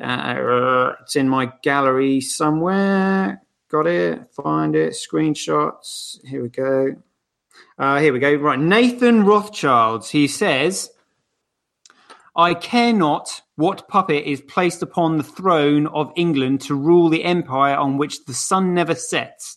uh, 0.00 0.04
uh, 0.04 0.94
it's 1.02 1.14
in 1.14 1.28
my 1.28 1.52
gallery 1.62 2.20
somewhere. 2.20 3.40
Got 3.70 3.86
it. 3.86 4.34
Find 4.34 4.74
it. 4.74 4.94
Screenshots. 4.94 6.18
Here 6.26 6.42
we 6.42 6.48
go. 6.48 6.96
Uh, 7.82 7.98
here 7.98 8.12
we 8.12 8.20
go. 8.20 8.32
Right, 8.34 8.60
Nathan 8.60 9.24
Rothschilds. 9.24 10.08
He 10.08 10.28
says, 10.28 10.92
"I 12.36 12.54
care 12.54 12.92
not 12.92 13.42
what 13.56 13.88
puppet 13.88 14.24
is 14.24 14.40
placed 14.40 14.82
upon 14.82 15.16
the 15.16 15.24
throne 15.24 15.88
of 15.88 16.12
England 16.14 16.60
to 16.60 16.76
rule 16.76 17.08
the 17.08 17.24
empire 17.24 17.74
on 17.74 17.98
which 17.98 18.24
the 18.24 18.34
sun 18.34 18.72
never 18.72 18.94
sets." 18.94 19.56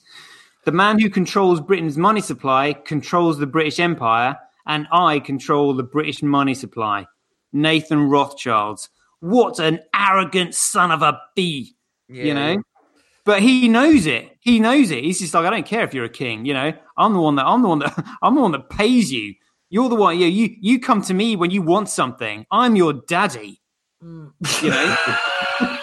The 0.64 0.72
man 0.72 0.98
who 0.98 1.08
controls 1.08 1.62
Britain's 1.62 2.00
money 2.00 2.20
supply 2.20 2.74
controls 2.74 3.38
the 3.38 3.46
British 3.46 3.80
Empire, 3.80 4.40
and 4.66 4.88
I 4.92 5.20
control 5.20 5.76
the 5.76 5.84
British 5.84 6.24
money 6.24 6.56
supply. 6.56 7.06
Nathan 7.54 8.10
Rothschilds. 8.10 8.90
What 9.20 9.60
an 9.60 9.82
arrogant 9.96 10.56
son 10.56 10.90
of 10.90 11.04
a 11.04 11.22
bee, 11.36 11.76
you 12.08 12.34
know? 12.34 12.58
But 13.24 13.44
he 13.44 13.68
knows 13.68 14.08
it. 14.08 14.35
He 14.46 14.60
knows 14.60 14.92
it. 14.92 15.04
He's 15.04 15.20
just 15.20 15.34
like, 15.34 15.44
I 15.44 15.50
don't 15.50 15.66
care 15.66 15.84
if 15.84 15.96
you're 15.96 16.06
a 16.06 16.10
king, 16.10 16.46
you 16.46 16.54
know. 16.54 16.72
I'm 16.96 17.14
the 17.14 17.20
one 17.20 17.36
that 17.36 17.48
I'm 17.48 17.64
the 17.64 17.68
one 17.68 17.80
that 17.80 18.06
I'm 18.22 18.36
the 18.36 18.42
one 18.42 18.52
that 18.52 18.70
pays 18.70 19.12
you. 19.12 19.34
You're 19.70 19.90
the 19.90 19.96
one. 19.96 20.20
You 20.20 20.28
you 20.28 20.56
you 20.62 20.80
come 20.80 21.02
to 21.02 21.14
me 21.16 21.36
when 21.36 21.50
you 21.50 21.64
want 21.64 21.90
something. 21.90 22.46
I'm 22.52 22.76
your 22.76 22.94
daddy. 22.94 23.60
You 24.02 24.70
know. 24.70 24.96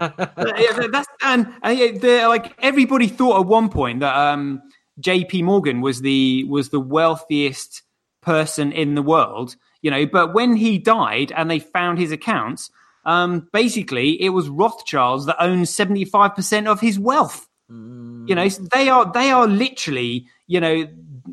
yeah, 0.00 0.86
that's 0.90 1.06
and, 1.22 1.54
yeah, 1.64 2.26
like 2.26 2.52
everybody 2.58 3.06
thought 3.06 3.40
at 3.40 3.46
one 3.46 3.68
point 3.68 4.00
that 4.00 4.16
um, 4.16 4.60
J.P. 4.98 5.42
Morgan 5.42 5.80
was 5.80 6.00
the 6.00 6.42
was 6.44 6.70
the 6.70 6.80
wealthiest 6.80 7.82
person 8.22 8.72
in 8.72 8.96
the 8.96 9.02
world, 9.02 9.54
you 9.82 9.90
know. 9.92 10.04
But 10.04 10.34
when 10.34 10.56
he 10.56 10.78
died 10.78 11.30
and 11.30 11.48
they 11.48 11.60
found 11.60 12.00
his 12.00 12.10
accounts, 12.10 12.72
um, 13.04 13.48
basically 13.52 14.20
it 14.20 14.30
was 14.30 14.48
Rothschilds 14.48 15.26
that 15.26 15.40
owned 15.40 15.68
seventy 15.68 16.04
five 16.04 16.34
percent 16.34 16.66
of 16.66 16.80
his 16.80 16.98
wealth. 16.98 17.46
You 18.28 18.34
know, 18.34 18.48
they 18.48 18.88
are 18.88 19.10
they 19.12 19.30
are 19.30 19.46
literally, 19.46 20.26
you 20.46 20.60
know, 20.60 20.86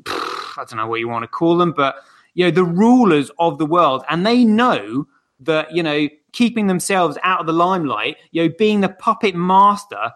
I 0.07 0.63
don't 0.67 0.77
know 0.77 0.87
what 0.87 0.99
you 0.99 1.09
want 1.09 1.23
to 1.23 1.27
call 1.27 1.57
them, 1.57 1.73
but 1.75 1.95
you 2.33 2.45
know, 2.45 2.51
the 2.51 2.63
rulers 2.63 3.31
of 3.39 3.57
the 3.57 3.65
world, 3.65 4.03
and 4.09 4.25
they 4.25 4.43
know 4.43 5.07
that 5.41 5.73
you 5.73 5.83
know 5.83 6.07
keeping 6.31 6.67
themselves 6.67 7.17
out 7.23 7.39
of 7.39 7.45
the 7.45 7.53
limelight, 7.53 8.17
you 8.31 8.43
know, 8.43 8.53
being 8.57 8.81
the 8.81 8.89
puppet 8.89 9.35
master, 9.35 10.11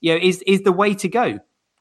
you 0.00 0.12
know, 0.12 0.20
is 0.20 0.42
is 0.46 0.62
the 0.62 0.72
way 0.72 0.94
to 0.94 1.08
go. 1.08 1.38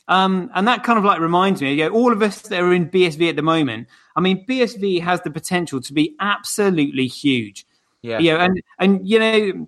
Um, 0.07 0.49
and 0.55 0.67
that 0.67 0.83
kind 0.83 0.97
of 0.97 1.05
like 1.05 1.19
reminds 1.19 1.61
me, 1.61 1.73
you 1.73 1.87
know, 1.87 1.95
all 1.95 2.11
of 2.11 2.21
us 2.23 2.41
that 2.41 2.59
are 2.59 2.73
in 2.73 2.89
BSV 2.89 3.29
at 3.29 3.35
the 3.35 3.43
moment. 3.43 3.87
I 4.15 4.21
mean, 4.21 4.43
BSV 4.47 5.01
has 5.03 5.21
the 5.21 5.29
potential 5.29 5.79
to 5.81 5.93
be 5.93 6.15
absolutely 6.19 7.05
huge. 7.05 7.65
Yeah. 8.01 8.19
You 8.19 8.33
know, 8.33 8.39
and 8.39 8.61
and 8.79 9.07
you 9.07 9.19
know, 9.19 9.67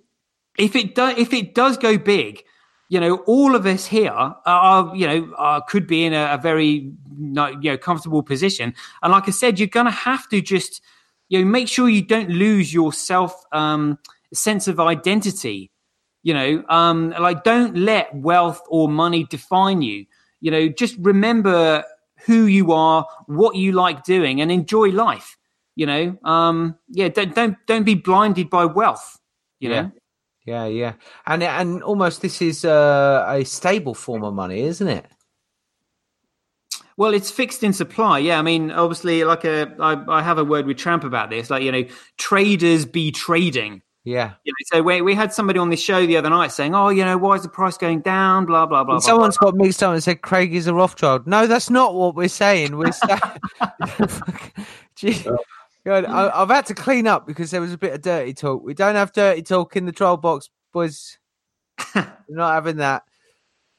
if 0.58 0.74
it 0.74 0.94
does 0.94 1.16
if 1.16 1.32
it 1.32 1.54
does 1.54 1.76
go 1.76 1.96
big, 1.96 2.44
you 2.92 3.00
know, 3.00 3.16
all 3.24 3.54
of 3.54 3.64
us 3.64 3.86
here 3.86 4.12
are, 4.12 4.94
you 4.94 5.06
know, 5.06 5.34
are, 5.38 5.62
could 5.66 5.86
be 5.86 6.04
in 6.04 6.12
a, 6.12 6.34
a 6.34 6.36
very, 6.36 6.92
you 7.18 7.56
know, 7.70 7.78
comfortable 7.78 8.22
position. 8.22 8.74
And 9.02 9.12
like 9.12 9.26
I 9.26 9.30
said, 9.30 9.58
you're 9.58 9.66
going 9.68 9.86
to 9.86 9.90
have 9.90 10.28
to 10.28 10.42
just, 10.42 10.82
you 11.30 11.38
know, 11.38 11.50
make 11.50 11.68
sure 11.68 11.88
you 11.88 12.02
don't 12.02 12.28
lose 12.28 12.74
your 12.74 12.92
self 12.92 13.44
um, 13.50 13.98
sense 14.34 14.68
of 14.68 14.78
identity. 14.78 15.70
You 16.22 16.34
know, 16.34 16.64
um, 16.68 17.14
like 17.18 17.44
don't 17.44 17.78
let 17.78 18.14
wealth 18.14 18.60
or 18.68 18.90
money 18.90 19.24
define 19.24 19.80
you. 19.80 20.04
You 20.42 20.50
know, 20.50 20.68
just 20.68 20.94
remember 20.98 21.84
who 22.26 22.44
you 22.44 22.72
are, 22.72 23.06
what 23.24 23.56
you 23.56 23.72
like 23.72 24.04
doing, 24.04 24.42
and 24.42 24.52
enjoy 24.52 24.90
life. 24.90 25.38
You 25.76 25.86
know, 25.86 26.18
um, 26.24 26.76
yeah, 26.90 27.08
don't 27.08 27.34
don't 27.34 27.56
don't 27.66 27.84
be 27.84 27.94
blinded 27.94 28.50
by 28.50 28.66
wealth. 28.66 29.18
You 29.60 29.70
Yeah. 29.70 29.82
know. 29.84 29.92
Yeah, 30.44 30.66
yeah, 30.66 30.94
and 31.26 31.42
and 31.42 31.82
almost 31.82 32.20
this 32.20 32.42
is 32.42 32.64
uh, 32.64 33.24
a 33.28 33.44
stable 33.44 33.94
form 33.94 34.24
of 34.24 34.34
money, 34.34 34.62
isn't 34.62 34.88
it? 34.88 35.06
Well, 36.96 37.14
it's 37.14 37.30
fixed 37.30 37.62
in 37.62 37.72
supply. 37.72 38.18
Yeah, 38.18 38.38
I 38.38 38.42
mean, 38.42 38.70
obviously, 38.70 39.24
like 39.24 39.44
a, 39.44 39.74
I, 39.80 40.04
I 40.08 40.22
have 40.22 40.38
a 40.38 40.44
word 40.44 40.66
with 40.66 40.76
Tramp 40.76 41.04
about 41.04 41.30
this. 41.30 41.48
Like, 41.48 41.62
you 41.62 41.72
know, 41.72 41.84
traders 42.18 42.84
be 42.84 43.10
trading. 43.10 43.82
Yeah. 44.04 44.32
You 44.44 44.52
know, 44.52 44.76
so 44.76 44.82
we, 44.82 45.00
we 45.00 45.14
had 45.14 45.32
somebody 45.32 45.60
on 45.60 45.70
this 45.70 45.80
show 45.80 46.04
the 46.06 46.16
other 46.16 46.28
night 46.28 46.50
saying, 46.50 46.74
"Oh, 46.74 46.88
you 46.88 47.04
know, 47.04 47.16
why 47.16 47.36
is 47.36 47.42
the 47.42 47.48
price 47.48 47.76
going 47.76 48.00
down?" 48.00 48.46
Blah 48.46 48.66
blah 48.66 48.82
blah. 48.82 48.96
And 48.96 49.02
blah, 49.02 49.08
someone's 49.08 49.38
blah. 49.38 49.52
got 49.52 49.58
mixed 49.58 49.82
up 49.82 49.92
and 49.92 50.02
said 50.02 50.22
Craig 50.22 50.54
is 50.54 50.66
a 50.66 50.74
Rothschild. 50.74 51.26
No, 51.26 51.46
that's 51.46 51.70
not 51.70 51.94
what 51.94 52.16
we're 52.16 52.28
saying. 52.28 52.76
We're 52.76 52.92
saying. 55.02 55.20
God, 55.84 56.04
I, 56.04 56.30
I've 56.42 56.48
had 56.48 56.66
to 56.66 56.74
clean 56.74 57.06
up 57.06 57.26
because 57.26 57.50
there 57.50 57.60
was 57.60 57.72
a 57.72 57.78
bit 57.78 57.92
of 57.92 58.02
dirty 58.02 58.34
talk. 58.34 58.62
We 58.62 58.74
don't 58.74 58.94
have 58.94 59.12
dirty 59.12 59.42
talk 59.42 59.76
in 59.76 59.84
the 59.84 59.92
troll 59.92 60.16
box, 60.16 60.48
boys. 60.72 61.18
We're 61.94 62.06
not 62.28 62.54
having 62.54 62.76
that. 62.76 63.02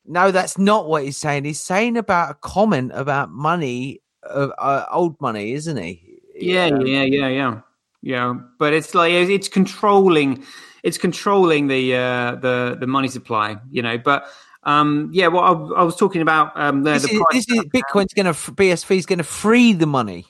No, 0.06 0.32
that's 0.32 0.58
not 0.58 0.88
what 0.88 1.04
he's 1.04 1.18
saying. 1.18 1.46
He's 1.46 1.62
saying 1.62 1.96
about 1.96 2.32
a 2.32 2.34
comment 2.34 2.92
about 2.94 3.32
money, 3.32 4.02
uh, 4.30 4.50
uh, 4.58 4.86
old 4.92 5.20
money, 5.22 5.54
isn't 5.54 5.78
he? 5.78 6.20
Yeah, 6.36 6.66
Um, 6.66 6.86
yeah, 6.86 7.04
yeah, 7.04 7.28
yeah, 7.30 7.62
yeah. 8.02 8.34
But 8.60 8.74
it's 8.74 8.94
like 8.94 9.14
it's 9.14 9.48
controlling, 9.48 10.44
it's 10.84 10.98
controlling 10.98 11.68
the 11.68 11.96
uh, 11.96 12.36
the 12.36 12.76
the 12.78 12.88
money 12.88 13.08
supply, 13.08 13.56
you 13.72 13.82
know. 13.82 13.98
But 13.98 14.28
um, 14.64 15.10
yeah, 15.14 15.28
well, 15.28 15.44
I, 15.44 15.82
I 15.82 15.84
was 15.84 15.96
talking 15.96 16.22
about 16.22 16.52
um, 16.60 16.84
the, 16.84 16.94
This, 16.94 17.04
the 17.04 17.16
is, 17.34 17.46
this 17.46 17.50
is 17.50 17.64
Bitcoin's 17.66 18.14
going 18.14 18.26
to 18.26 18.34
BSV 18.34 18.98
is 18.98 19.06
going 19.06 19.20
to 19.20 19.24
free 19.24 19.72
the 19.72 19.88
money. 19.88 20.26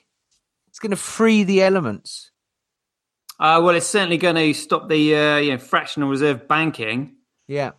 Going 0.84 0.91
to 0.91 0.97
free 0.97 1.45
the 1.45 1.61
elements. 1.61 2.31
Uh, 3.39 3.61
well, 3.63 3.73
it's 3.73 3.88
certainly 3.88 4.17
going 4.17 4.36
to 4.36 4.53
stop 4.53 4.89
the 4.89 5.15
uh, 5.15 5.38
you 5.38 5.51
know 5.51 5.57
fractional 5.57 6.09
reserve 6.09 6.45
banking. 6.45 7.15
Yeah, 7.47 7.71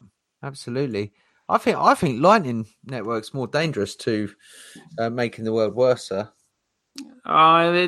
absolutely. 0.43 1.13
I 1.47 1.59
think 1.59 1.77
I 1.77 1.95
think 1.95 2.23
Lightning 2.23 2.67
Network's 2.83 3.35
more 3.35 3.47
dangerous 3.47 3.95
to 3.97 4.31
uh, 4.99 5.11
making 5.11 5.45
the 5.45 5.53
world 5.53 5.75
worse. 5.75 6.11
Uh, 6.11 6.29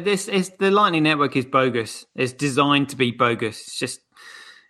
this 0.00 0.28
is 0.28 0.50
the 0.58 0.70
Lightning 0.70 1.04
Network 1.04 1.34
is 1.34 1.46
bogus. 1.46 2.04
It's 2.14 2.34
designed 2.34 2.90
to 2.90 2.96
be 2.96 3.10
bogus. 3.10 3.58
It's 3.62 3.78
just 3.78 4.00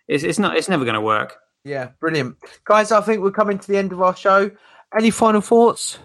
it's 0.07 0.23
it's 0.23 0.39
not 0.39 0.55
it's 0.55 0.69
never 0.69 0.85
going 0.85 0.95
to 0.95 1.01
work. 1.01 1.35
Yeah, 1.65 1.89
brilliant, 1.99 2.37
guys. 2.63 2.93
I 2.93 3.01
think 3.01 3.21
we're 3.21 3.31
coming 3.31 3.59
to 3.59 3.67
the 3.67 3.77
end 3.77 3.91
of 3.91 4.01
our 4.01 4.15
show. 4.15 4.49
Any 4.97 5.09
final 5.09 5.41
thoughts? 5.41 5.99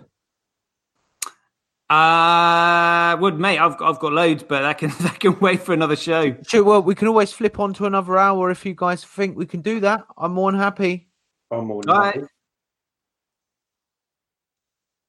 Uh, 1.92 3.14
would 3.18 3.38
mate, 3.38 3.58
I've 3.58 3.76
I've 3.82 3.98
got 3.98 4.14
loads, 4.14 4.42
but 4.42 4.62
that 4.62 4.78
can 4.78 4.90
that 5.00 5.20
can 5.20 5.38
wait 5.40 5.60
for 5.60 5.74
another 5.74 5.96
show. 5.96 6.34
Sure. 6.48 6.64
Well, 6.64 6.82
we 6.82 6.94
can 6.94 7.06
always 7.06 7.32
flip 7.32 7.60
on 7.60 7.74
to 7.74 7.84
another 7.84 8.16
hour 8.16 8.50
if 8.50 8.64
you 8.64 8.74
guys 8.74 9.04
think 9.04 9.36
we 9.36 9.44
can 9.44 9.60
do 9.60 9.80
that. 9.80 10.04
I'm 10.16 10.32
more 10.32 10.50
than 10.50 10.58
happy. 10.58 11.08
I'm 11.50 11.66
more 11.66 11.82
than 11.82 11.90
All 11.90 12.00
right. 12.00 12.14
happy. 12.14 12.26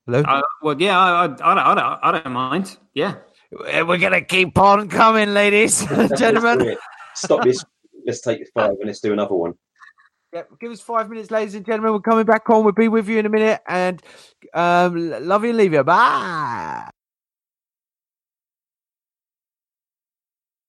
Hello. 0.05 0.23
Uh, 0.27 0.41
well, 0.61 0.81
yeah, 0.81 0.99
I, 0.99 1.09
I, 1.09 1.23
I, 1.23 1.27
don't, 1.27 1.41
I 1.41 1.75
don't 1.75 1.99
I 2.03 2.11
don't 2.11 2.34
mind. 2.34 2.77
Yeah. 2.93 3.15
we're 3.51 3.97
gonna 3.97 4.21
keep 4.21 4.57
on 4.57 4.89
coming, 4.89 5.34
ladies 5.34 5.89
and 5.89 6.11
gentlemen. 6.17 6.75
Stop 7.15 7.45
this. 7.45 7.63
Let's 8.05 8.19
take 8.19 8.41
five 8.53 8.71
and 8.71 8.88
let's 8.88 8.99
do 8.99 9.13
another 9.13 9.36
one. 9.36 9.53
Yep, 10.34 10.59
give 10.59 10.71
us 10.71 10.81
five 10.81 11.09
minutes, 11.09 11.29
ladies 11.31 11.55
and 11.55 11.65
gentlemen. 11.65 11.93
We're 11.93 11.99
coming 11.99 12.25
back 12.25 12.49
on. 12.49 12.63
We'll 12.63 12.73
be 12.73 12.88
with 12.88 13.07
you 13.07 13.19
in 13.19 13.25
a 13.27 13.29
minute, 13.29 13.61
and 13.67 14.01
um, 14.55 15.11
love 15.27 15.43
you 15.43 15.49
and 15.51 15.57
leave 15.57 15.73
you. 15.73 15.84
Bye. 15.84 16.89